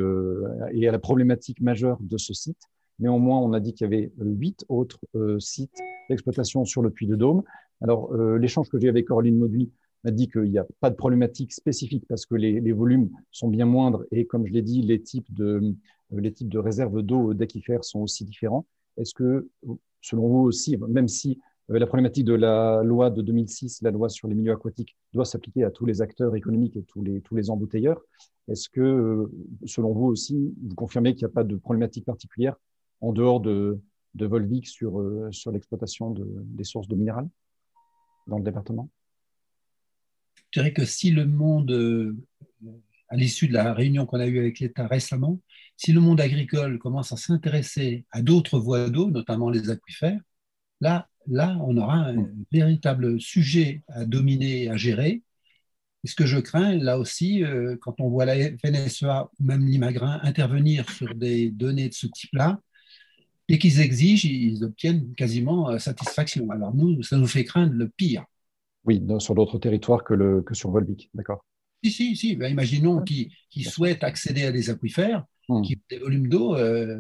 et 0.74 0.88
à 0.88 0.92
la 0.92 1.00
problématique 1.00 1.60
majeure 1.62 1.98
de 2.02 2.18
ce 2.18 2.34
site. 2.34 2.62
Néanmoins, 3.00 3.40
on 3.40 3.54
a 3.54 3.60
dit 3.60 3.74
qu'il 3.74 3.86
y 3.86 3.94
avait 3.94 4.12
huit 4.20 4.64
autres 4.70 5.00
sites 5.40 5.80
d'exploitation 6.10 6.66
sur 6.66 6.84
le 6.84 6.92
Puy 6.92 7.08
de 7.08 7.16
Dôme. 7.16 7.42
Alors, 7.82 8.14
euh, 8.14 8.38
l'échange 8.38 8.70
que 8.70 8.80
j'ai 8.80 8.90
avec 8.90 9.06
Coraline 9.08 9.38
Mauduit 9.38 9.72
m'a 10.04 10.12
dit 10.12 10.28
qu'il 10.28 10.44
n'y 10.44 10.58
a 10.58 10.66
pas 10.80 10.90
de 10.90 10.96
problématique 10.96 11.54
spécifique 11.54 12.06
parce 12.08 12.26
que 12.26 12.36
les, 12.36 12.72
volumes 12.72 13.10
sont 13.32 13.48
bien 13.48 13.66
moindres 13.66 14.04
et, 14.12 14.26
comme 14.26 14.46
je 14.46 14.54
l'ai 14.54 14.62
dit, 14.62 14.82
les 14.82 15.02
types 15.02 15.32
de, 15.34 15.76
euh, 16.14 16.62
réserves 16.62 17.02
d'eau 17.02 17.34
d'aquifères 17.34 17.84
sont 17.84 18.00
aussi 18.00 18.26
différents. 18.26 18.66
Est-ce 18.98 19.14
que, 19.14 19.48
selon 20.02 20.28
vous 20.28 20.40
aussi, 20.40 20.78
même 20.78 21.08
si 21.08 21.40
euh, 21.70 21.80
la 21.80 21.86
problématique 21.86 22.26
de 22.26 22.34
la 22.34 22.82
loi 22.84 23.10
de 23.10 23.22
2006, 23.22 23.82
la 23.82 23.92
loi 23.92 24.10
sur 24.10 24.28
les 24.28 24.36
milieux 24.36 24.54
aquatiques, 24.54 24.96
doit 25.14 25.26
s'appliquer 25.26 25.64
à 25.64 25.72
tous 25.72 25.86
les 25.86 26.02
acteurs 26.02 26.36
économiques 26.36 26.76
et 26.76 26.84
tous 26.84 27.04
les, 27.04 27.22
tous 27.22 27.50
embouteilleurs, 27.50 28.02
est-ce 28.48 28.70
que, 28.70 29.30
selon 29.66 29.94
vous 29.94 30.08
aussi, 30.08 30.54
vous 30.64 30.76
confirmez 30.76 31.14
qu'il 31.14 31.26
n'y 31.26 31.32
a 31.32 31.34
pas 31.34 31.44
de 31.44 31.56
problématique 31.56 32.06
particulière 32.06 32.56
en 33.00 33.14
dehors 33.14 33.40
de, 33.40 33.80
de 34.16 34.26
Volvic 34.26 34.68
sur, 34.68 35.00
l'exploitation 35.52 36.10
de, 36.10 36.28
des 36.28 36.64
sources 36.64 36.88
de 36.88 36.96
minérales 36.96 37.30
dans 38.28 38.38
le 38.38 38.44
département? 38.44 38.90
Je 40.52 40.60
dirais 40.60 40.74
que 40.74 40.86
si 40.86 41.12
le 41.12 41.26
monde, 41.26 41.72
euh, 41.72 42.16
à 43.10 43.16
l'issue 43.16 43.48
de 43.48 43.54
la 43.54 43.74
réunion 43.74 44.06
qu'on 44.06 44.20
a 44.20 44.28
eue 44.28 44.40
avec 44.40 44.60
l'État 44.60 44.88
récemment, 44.88 45.40
si 45.78 45.94
le 45.94 46.02
monde 46.02 46.22
agricole 46.22 46.78
commence 46.78 47.12
à 47.12 47.18
s'intéresser 47.18 48.06
à 48.12 48.22
d'autres 48.22 48.60
voies 48.60 48.90
d'eau, 48.90 49.10
notamment 49.10 49.50
les 49.50 49.70
aquifères, 49.70 50.20
là, 50.82 51.08
là, 51.28 51.58
on 51.62 51.78
aura 51.78 52.10
un 52.10 52.30
véritable 52.52 53.20
sujet 53.22 53.84
à 53.88 54.06
dominer, 54.06 54.70
à 54.70 54.78
gérer. 54.78 55.24
Et 56.04 56.08
ce 56.08 56.16
que 56.16 56.26
je 56.26 56.40
crains, 56.40 56.76
là 56.78 56.98
aussi, 57.00 57.44
euh, 57.44 57.78
quand 57.80 58.02
on 58.02 58.10
voit 58.10 58.26
la 58.26 58.36
FNSEA 58.36 59.30
ou 59.40 59.44
même 59.44 59.66
l'IMAGRIN 59.66 60.20
intervenir 60.24 60.90
sur 60.90 61.14
des 61.16 61.50
données 61.52 61.90
de 61.90 61.94
ce 61.94 62.08
type-là, 62.08 62.60
et 63.48 63.60
qu'ils 63.60 63.82
exigent, 63.82 64.26
ils 64.26 64.64
obtiennent 64.64 65.14
quasiment 65.16 65.70
euh, 65.70 65.78
satisfaction. 65.78 66.50
Alors 66.52 66.74
nous, 66.74 67.04
ça 67.04 67.18
nous 67.18 67.28
fait 67.28 67.44
craindre 67.44 67.74
le 67.74 67.90
pire. 67.90 68.26
Oui, 68.86 69.02
sur 69.20 69.36
d'autres 69.36 69.60
territoires 69.60 70.04
que, 70.04 70.14
le, 70.14 70.42
que 70.42 70.54
sur 70.54 70.72
Volvic, 70.72 71.10
d'accord. 71.14 71.46
Si, 71.84 71.92
si, 71.92 72.16
si. 72.16 72.36
Ben, 72.36 72.52
imaginons 72.52 73.04
qu'ils 73.04 73.66
souhaitent 73.66 74.04
accéder 74.04 74.46
à 74.46 74.52
des 74.52 74.70
aquifères, 74.70 75.26
hmm. 75.50 75.62
qui 75.62 75.76
ont 75.76 75.86
des 75.90 75.98
volumes 75.98 76.28
d'eau. 76.28 76.56
Euh, 76.56 76.98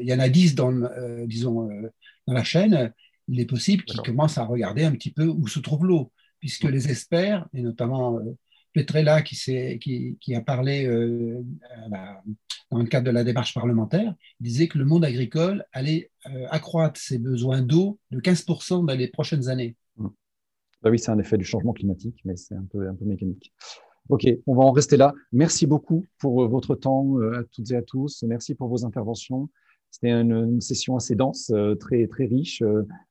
il 0.00 0.06
y 0.08 0.14
en 0.14 0.18
a 0.18 0.28
10 0.28 0.54
dans, 0.54 0.72
euh, 0.72 1.26
disons, 1.26 1.68
dans 2.26 2.34
la 2.34 2.44
chaîne. 2.44 2.92
Il 3.26 3.40
est 3.40 3.46
possible 3.46 3.84
qu'ils 3.84 4.00
commencent 4.00 4.38
à 4.38 4.44
regarder 4.44 4.84
un 4.84 4.92
petit 4.92 5.12
peu 5.12 5.26
où 5.26 5.46
se 5.48 5.60
trouve 5.60 5.84
l'eau, 5.84 6.12
puisque 6.40 6.64
hmm. 6.64 6.70
les 6.70 6.90
experts, 6.90 7.46
et 7.54 7.62
notamment 7.62 8.18
Petrella 8.74 9.22
qui, 9.22 9.36
qui, 9.80 10.18
qui, 10.20 10.34
a 10.34 10.40
parlé 10.40 10.86
dans 12.70 12.78
le 12.78 12.84
cadre 12.84 13.06
de 13.06 13.10
la 13.10 13.24
démarche 13.24 13.54
parlementaire, 13.54 14.14
disait 14.40 14.68
que 14.68 14.78
le 14.78 14.84
monde 14.84 15.04
agricole 15.04 15.64
allait 15.72 16.10
euh, 16.26 16.46
accroître 16.50 17.00
ses 17.00 17.18
besoins 17.18 17.62
d'eau 17.62 17.98
de 18.10 18.20
15% 18.20 18.86
dans 18.86 18.94
les 18.94 19.08
prochaines 19.08 19.48
années. 19.48 19.76
Bah 20.82 20.90
oui, 20.90 20.98
c'est 20.98 21.10
un 21.10 21.18
effet 21.18 21.36
du 21.36 21.44
changement 21.44 21.72
climatique, 21.72 22.20
mais 22.24 22.36
c'est 22.36 22.54
un 22.54 22.64
peu, 22.70 22.88
un 22.88 22.94
peu 22.94 23.04
mécanique. 23.04 23.52
Ok, 24.08 24.26
on 24.46 24.54
va 24.54 24.62
en 24.62 24.70
rester 24.70 24.96
là. 24.96 25.12
Merci 25.32 25.66
beaucoup 25.66 26.06
pour 26.18 26.42
euh, 26.42 26.46
votre 26.46 26.74
temps 26.74 27.18
euh, 27.18 27.40
à 27.40 27.44
toutes 27.44 27.70
et 27.72 27.76
à 27.76 27.82
tous. 27.82 28.22
Merci 28.26 28.54
pour 28.54 28.68
vos 28.68 28.84
interventions. 28.84 29.48
C'était 29.90 30.10
une, 30.10 30.60
session 30.60 30.96
assez 30.96 31.14
dense, 31.14 31.50
très 31.80 32.06
très 32.08 32.26
riche, 32.26 32.62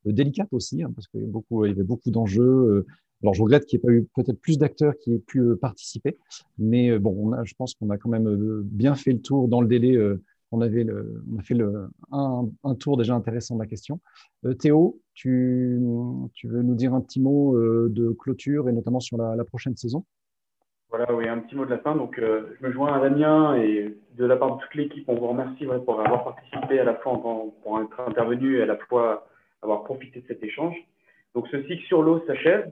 délicate 0.05 0.47
aussi, 0.51 0.83
hein, 0.83 0.91
parce 0.95 1.07
qu'il 1.07 1.21
y, 1.21 1.23
avait 1.23 1.31
beaucoup, 1.31 1.65
beaucoup 1.83 2.11
d'enjeux 2.11 2.85
Alors, 3.23 3.33
je 3.33 3.41
regrette 3.41 3.65
qu'il 3.65 3.79
n'y 3.79 3.81
ait 3.81 3.87
pas 3.87 3.91
eu 3.93 4.07
peut-être 4.15 4.39
plus 4.39 4.59
d'acteurs 4.59 4.93
qui 4.99 5.11
aient 5.11 5.23
pu 5.25 5.55
participer, 5.59 6.19
mais 6.59 6.99
bon, 6.99 7.33
je 7.43 7.55
pense 7.55 7.73
qu'on 7.73 7.89
a 7.89 7.97
quand 7.97 8.09
même 8.09 8.61
bien 8.61 8.93
fait 8.93 9.11
le 9.11 9.21
tour 9.21 9.47
dans 9.47 9.59
le 9.59 9.67
délai. 9.67 9.97
On, 10.51 10.61
avait 10.61 10.85
on 11.31 11.39
a 11.39 11.43
fait 11.43 11.55
un, 12.11 12.75
tour 12.75 12.97
déjà 12.97 13.15
intéressant 13.15 13.55
de 13.55 13.61
la 13.61 13.67
question. 13.67 13.99
Théo, 14.59 14.99
tu, 15.13 15.77
veux 16.43 16.61
nous 16.61 16.75
dire 16.75 16.93
un 16.93 17.01
petit 17.01 17.19
mot 17.19 17.57
de 17.57 18.11
clôture 18.11 18.69
et 18.69 18.71
notamment 18.71 18.99
sur 18.99 19.17
la, 19.17 19.43
prochaine 19.43 19.75
saison? 19.75 20.05
Voilà, 20.89 21.13
oui, 21.13 21.27
un 21.27 21.39
petit 21.39 21.55
mot 21.55 21.65
de 21.65 21.69
la 21.69 21.79
fin. 21.79 21.95
Donc, 21.95 22.17
euh, 22.17 22.55
je 22.59 22.65
me 22.65 22.71
joins 22.71 22.93
à 22.93 23.01
Damien 23.01 23.55
et 23.55 23.97
de 24.15 24.25
la 24.25 24.37
part 24.37 24.55
de 24.55 24.61
toute 24.61 24.75
l'équipe, 24.75 25.03
on 25.07 25.15
vous 25.15 25.27
remercie 25.27 25.65
pour 25.85 25.99
avoir 25.99 26.23
participé 26.23 26.79
à 26.79 26.85
la 26.85 26.95
fois 26.95 27.21
pour 27.21 27.81
être 27.81 27.99
intervenu 28.07 28.57
et 28.57 28.61
à 28.61 28.65
la 28.65 28.77
fois 28.77 29.27
avoir 29.61 29.83
profité 29.83 30.21
de 30.21 30.27
cet 30.27 30.43
échange. 30.43 30.75
Donc, 31.35 31.47
ce 31.49 31.61
cycle 31.63 31.85
sur 31.87 32.01
l'eau 32.03 32.23
s'achève. 32.25 32.71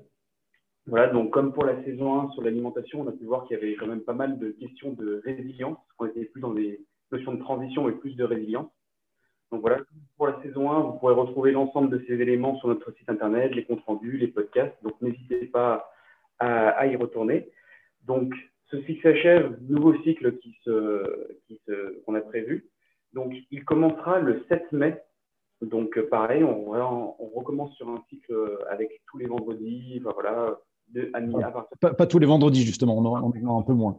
Voilà, 0.88 1.08
donc 1.08 1.32
comme 1.32 1.52
pour 1.52 1.66
la 1.66 1.84
saison 1.84 2.22
1 2.22 2.32
sur 2.32 2.44
l'alimentation, 2.44 3.02
on 3.02 3.08
a 3.08 3.12
pu 3.12 3.26
voir 3.26 3.46
qu'il 3.46 3.58
y 3.58 3.60
avait 3.60 3.76
quand 3.76 3.88
même 3.88 4.02
pas 4.02 4.14
mal 4.14 4.38
de 4.38 4.52
questions 4.52 4.94
de 4.94 5.20
résilience. 5.26 5.80
On 5.98 6.06
était 6.06 6.26
plus 6.26 6.42
dans 6.42 6.54
des 6.54 6.80
de 7.18 7.40
transition 7.40 7.90
et 7.90 7.94
plus 7.94 8.16
de 8.16 8.24
résilience. 8.24 8.72
Donc 9.52 9.62
voilà, 9.62 9.78
pour 10.18 10.28
la 10.28 10.42
saison 10.42 10.72
1, 10.72 10.80
vous 10.82 10.94
pourrez 10.94 11.14
retrouver 11.14 11.52
l'ensemble 11.52 11.90
de 11.90 12.04
ces 12.08 12.14
éléments 12.14 12.58
sur 12.58 12.68
notre 12.68 12.92
site 12.94 13.10
internet, 13.10 13.54
les 13.54 13.64
comptes 13.64 13.84
rendus, 13.86 14.18
les 14.18 14.28
podcasts. 14.28 14.76
Donc 14.84 15.00
n'hésitez 15.02 15.46
pas 15.46 15.90
à 16.40 16.86
y 16.88 16.96
retourner. 16.96 17.50
Donc, 18.06 18.34
ce 18.70 18.82
cycle 18.84 19.02
s'achève, 19.02 19.58
nouveau 19.62 19.96
cycle 20.04 20.38
qui 20.38 20.56
se, 20.64 21.38
qui 21.48 21.62
se, 21.68 22.00
qu'on 22.02 22.16
a 22.16 22.22
prévu. 22.22 22.70
Donc, 23.14 23.34
il 23.52 23.64
commencera 23.64 24.20
le 24.20 24.44
7 24.50 24.72
mai. 24.72 25.02
Donc, 25.62 26.00
pareil, 26.10 26.44
on, 26.44 26.74
on 26.74 27.30
recommence 27.36 27.74
sur 27.76 27.90
un 27.90 28.04
cycle 28.10 28.36
avec 28.70 29.02
tous 29.08 29.18
les 29.18 29.28
vendredis, 29.28 30.00
voilà, 30.00 30.60
de, 30.94 31.12
à 31.14 31.52
pas, 31.82 31.94
pas, 31.94 32.08
tous 32.08 32.20
les 32.20 32.26
vendredis, 32.26 32.64
justement, 32.64 32.98
on 32.98 33.06
en, 33.06 33.24
on 33.24 33.48
en 33.48 33.56
a 33.56 33.60
un 33.60 33.64
peu 33.64 33.74
moins. 33.74 33.98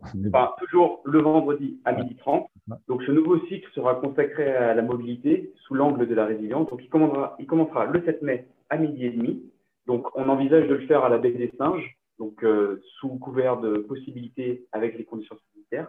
Toujours 0.59 1.03
le 1.05 1.20
vendredi 1.20 1.78
à 1.84 1.93
12h30. 1.93 2.47
Donc, 2.89 3.03
ce 3.03 3.12
nouveau 3.12 3.39
cycle 3.47 3.68
sera 3.74 3.97
consacré 3.97 4.49
à 4.55 4.74
la 4.74 4.82
mobilité 4.82 5.53
sous 5.66 5.74
l'angle 5.74 6.07
de 6.07 6.14
la 6.14 6.24
résilience. 6.24 6.68
Donc, 6.70 6.80
il 6.82 6.89
commencera, 6.89 7.37
il 7.39 7.47
commencera 7.47 7.87
le 7.87 8.03
7 8.05 8.22
mai 8.22 8.47
à 8.70 8.76
midi 8.76 9.05
et 9.05 9.11
demi. 9.11 9.43
Donc, 9.87 10.07
on 10.16 10.28
envisage 10.28 10.68
de 10.68 10.74
le 10.74 10.87
faire 10.87 11.05
à 11.05 11.09
la 11.09 11.18
baie 11.18 11.32
des 11.32 11.53
Singes, 11.59 11.97
donc 12.18 12.43
euh, 12.43 12.82
sous 12.99 13.18
couvert 13.18 13.59
de 13.59 13.78
possibilités 13.78 14.66
avec 14.72 14.97
les 14.97 15.05
conditions 15.05 15.37
sanitaires. 15.53 15.89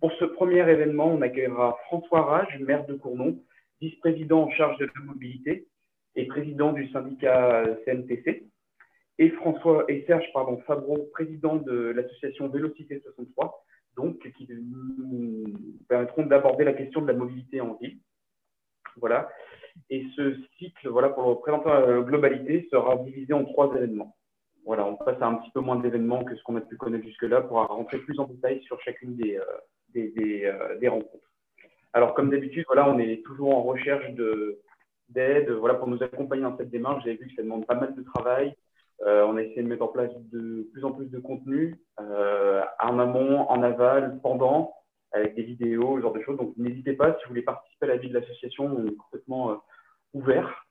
Pour 0.00 0.12
ce 0.12 0.24
premier 0.24 0.68
événement, 0.68 1.06
on 1.06 1.20
accueillera 1.20 1.76
François 1.86 2.22
Rage, 2.22 2.58
maire 2.60 2.86
de 2.86 2.94
Cournon, 2.94 3.38
vice-président 3.80 4.44
en 4.44 4.50
charge 4.50 4.78
de 4.78 4.86
la 4.86 5.04
mobilité 5.04 5.66
et 6.16 6.26
président 6.26 6.72
du 6.72 6.88
syndicat 6.90 7.64
CNTC, 7.84 8.46
et 9.18 9.30
François 9.30 9.84
et 9.88 10.04
Serge 10.06 10.26
pardon, 10.32 10.58
Fabreau, 10.66 11.08
président 11.12 11.56
de 11.56 11.72
l'association 11.72 12.48
Vélocité 12.48 13.00
63, 13.00 13.64
donc 13.96 14.18
qui 14.36 14.48
nous 14.50 15.44
permettront 15.88 16.26
d'aborder 16.26 16.64
la 16.64 16.72
question 16.72 17.00
de 17.00 17.06
la 17.06 17.12
mobilité 17.12 17.60
en 17.60 17.74
ville. 17.74 17.98
Voilà. 18.96 19.28
Et 19.90 20.06
ce 20.16 20.36
cycle, 20.58 20.88
voilà, 20.88 21.08
pour 21.08 21.40
présenter 21.40 21.68
la 21.68 22.00
globalité, 22.00 22.68
sera 22.70 22.96
divisé 22.96 23.32
en 23.32 23.44
trois 23.44 23.74
événements 23.74 24.16
voilà, 24.64 24.86
on 24.86 24.96
passe 24.96 25.20
à 25.20 25.26
un 25.26 25.34
petit 25.34 25.50
peu 25.50 25.60
moins 25.60 25.76
d'événements 25.76 26.24
que 26.24 26.34
ce 26.34 26.42
qu'on 26.42 26.56
a 26.56 26.60
pu 26.60 26.76
connaître 26.76 27.04
jusque-là 27.04 27.42
pour 27.42 27.58
rentrer 27.58 27.98
plus 27.98 28.18
en 28.18 28.24
détail 28.24 28.62
sur 28.62 28.80
chacune 28.80 29.16
des, 29.16 29.36
euh, 29.36 29.42
euh, 29.96 30.78
des, 30.78 30.88
rencontres. 30.88 31.30
Alors, 31.92 32.14
comme 32.14 32.30
d'habitude, 32.30 32.64
voilà, 32.66 32.88
on 32.88 32.98
est 32.98 33.22
toujours 33.24 33.56
en 33.56 33.62
recherche 33.62 34.10
d'aide 35.08 35.50
voilà, 35.50 35.74
pour 35.74 35.88
nous 35.88 36.02
accompagner 36.02 36.42
dans 36.42 36.56
cette 36.56 36.70
démarche. 36.70 37.02
Vous 37.02 37.08
avez 37.08 37.18
vu 37.18 37.28
que 37.28 37.34
ça 37.34 37.42
demande 37.42 37.66
pas 37.66 37.74
mal 37.74 37.94
de 37.94 38.02
travail. 38.02 38.54
Euh, 39.04 39.24
on 39.26 39.36
a 39.36 39.42
essayé 39.42 39.62
de 39.62 39.68
mettre 39.68 39.82
en 39.82 39.88
place 39.88 40.10
de 40.32 40.68
plus 40.72 40.84
en 40.84 40.92
plus 40.92 41.06
de 41.06 41.18
contenu 41.18 41.78
en 41.98 42.98
amont, 42.98 43.48
en 43.48 43.62
aval, 43.62 44.20
pendant, 44.22 44.74
avec 45.12 45.34
des 45.34 45.42
vidéos, 45.42 45.96
ce 45.96 46.02
genre 46.02 46.12
de 46.12 46.22
choses. 46.22 46.38
Donc, 46.38 46.54
n'hésitez 46.56 46.94
pas, 46.94 47.12
si 47.14 47.24
vous 47.24 47.30
voulez 47.30 47.42
participer 47.42 47.86
à 47.86 47.88
la 47.88 47.96
vie 47.96 48.08
de 48.08 48.18
l'association, 48.18 48.66
on 48.66 48.86
est 48.86 48.96
complètement 48.96 49.62
ouvert 50.12 50.66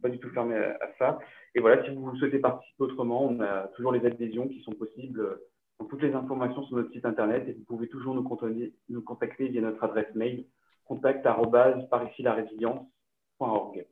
pas 0.00 0.08
du 0.08 0.18
tout 0.18 0.30
fermé 0.30 0.56
à, 0.56 0.78
ça. 0.98 1.18
Et 1.54 1.60
voilà, 1.60 1.84
si 1.84 1.90
vous 1.94 2.14
souhaitez 2.16 2.38
participer 2.38 2.84
autrement, 2.84 3.24
on 3.24 3.40
a 3.40 3.68
toujours 3.74 3.92
les 3.92 4.04
adhésions 4.06 4.48
qui 4.48 4.60
sont 4.62 4.72
possibles 4.72 5.40
toutes 5.88 6.02
les 6.02 6.14
informations 6.14 6.64
sur 6.64 6.76
notre 6.76 6.92
site 6.92 7.06
internet 7.06 7.48
et 7.48 7.52
vous 7.52 7.64
pouvez 7.64 7.88
toujours 7.88 8.14
nous 8.14 8.22
contacter, 8.22 8.74
nous 8.88 9.02
contacter 9.02 9.48
via 9.48 9.60
notre 9.60 9.82
adresse 9.84 10.12
mail 10.14 10.44
contact 10.84 11.22
par 11.22 12.10
ici 12.10 12.22
la 12.22 12.34
résilience.org. 12.34 13.86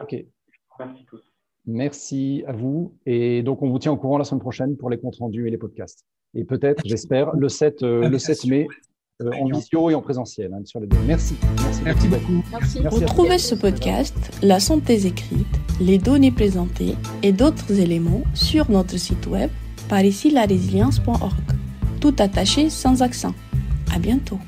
Ok. 0.00 0.14
Merci 0.78 1.04
tous. 1.06 1.33
Merci 1.66 2.44
à 2.46 2.52
vous. 2.52 2.94
Et 3.06 3.42
donc, 3.42 3.62
on 3.62 3.70
vous 3.70 3.78
tient 3.78 3.92
au 3.92 3.96
courant 3.96 4.18
la 4.18 4.24
semaine 4.24 4.40
prochaine 4.40 4.76
pour 4.76 4.90
les 4.90 4.98
comptes 4.98 5.16
rendus 5.16 5.46
et 5.46 5.50
les 5.50 5.58
podcasts. 5.58 6.04
Et 6.34 6.44
peut-être, 6.44 6.82
j'espère, 6.84 7.34
le 7.34 7.48
7, 7.48 7.82
euh, 7.82 8.08
le 8.08 8.18
7 8.18 8.46
mai, 8.46 8.66
euh, 9.22 9.30
en 9.40 9.46
visio 9.46 9.90
et 9.90 9.94
en 9.94 10.02
présentiel 10.02 10.52
hein, 10.52 10.60
sur 10.64 10.80
les 10.80 10.88
deux. 10.88 10.96
Merci. 11.06 11.36
Merci, 11.84 12.08
beaucoup. 12.08 12.42
Merci. 12.50 12.80
Retrouvez 12.80 13.38
ce 13.38 13.54
podcast, 13.54 14.16
la 14.42 14.58
santé 14.58 15.06
écrite, 15.06 15.46
les 15.80 15.98
données 15.98 16.32
présentées 16.32 16.96
et 17.22 17.30
d'autres 17.30 17.78
éléments 17.80 18.22
sur 18.34 18.68
notre 18.70 18.96
site 18.96 19.26
web 19.28 19.50
par 19.88 20.04
ici 20.04 20.30
la 20.30 20.46
résilience.org. 20.46 21.34
Tout 22.00 22.16
attaché 22.18 22.68
sans 22.70 23.02
accent. 23.02 23.34
À 23.94 23.98
bientôt. 23.98 24.38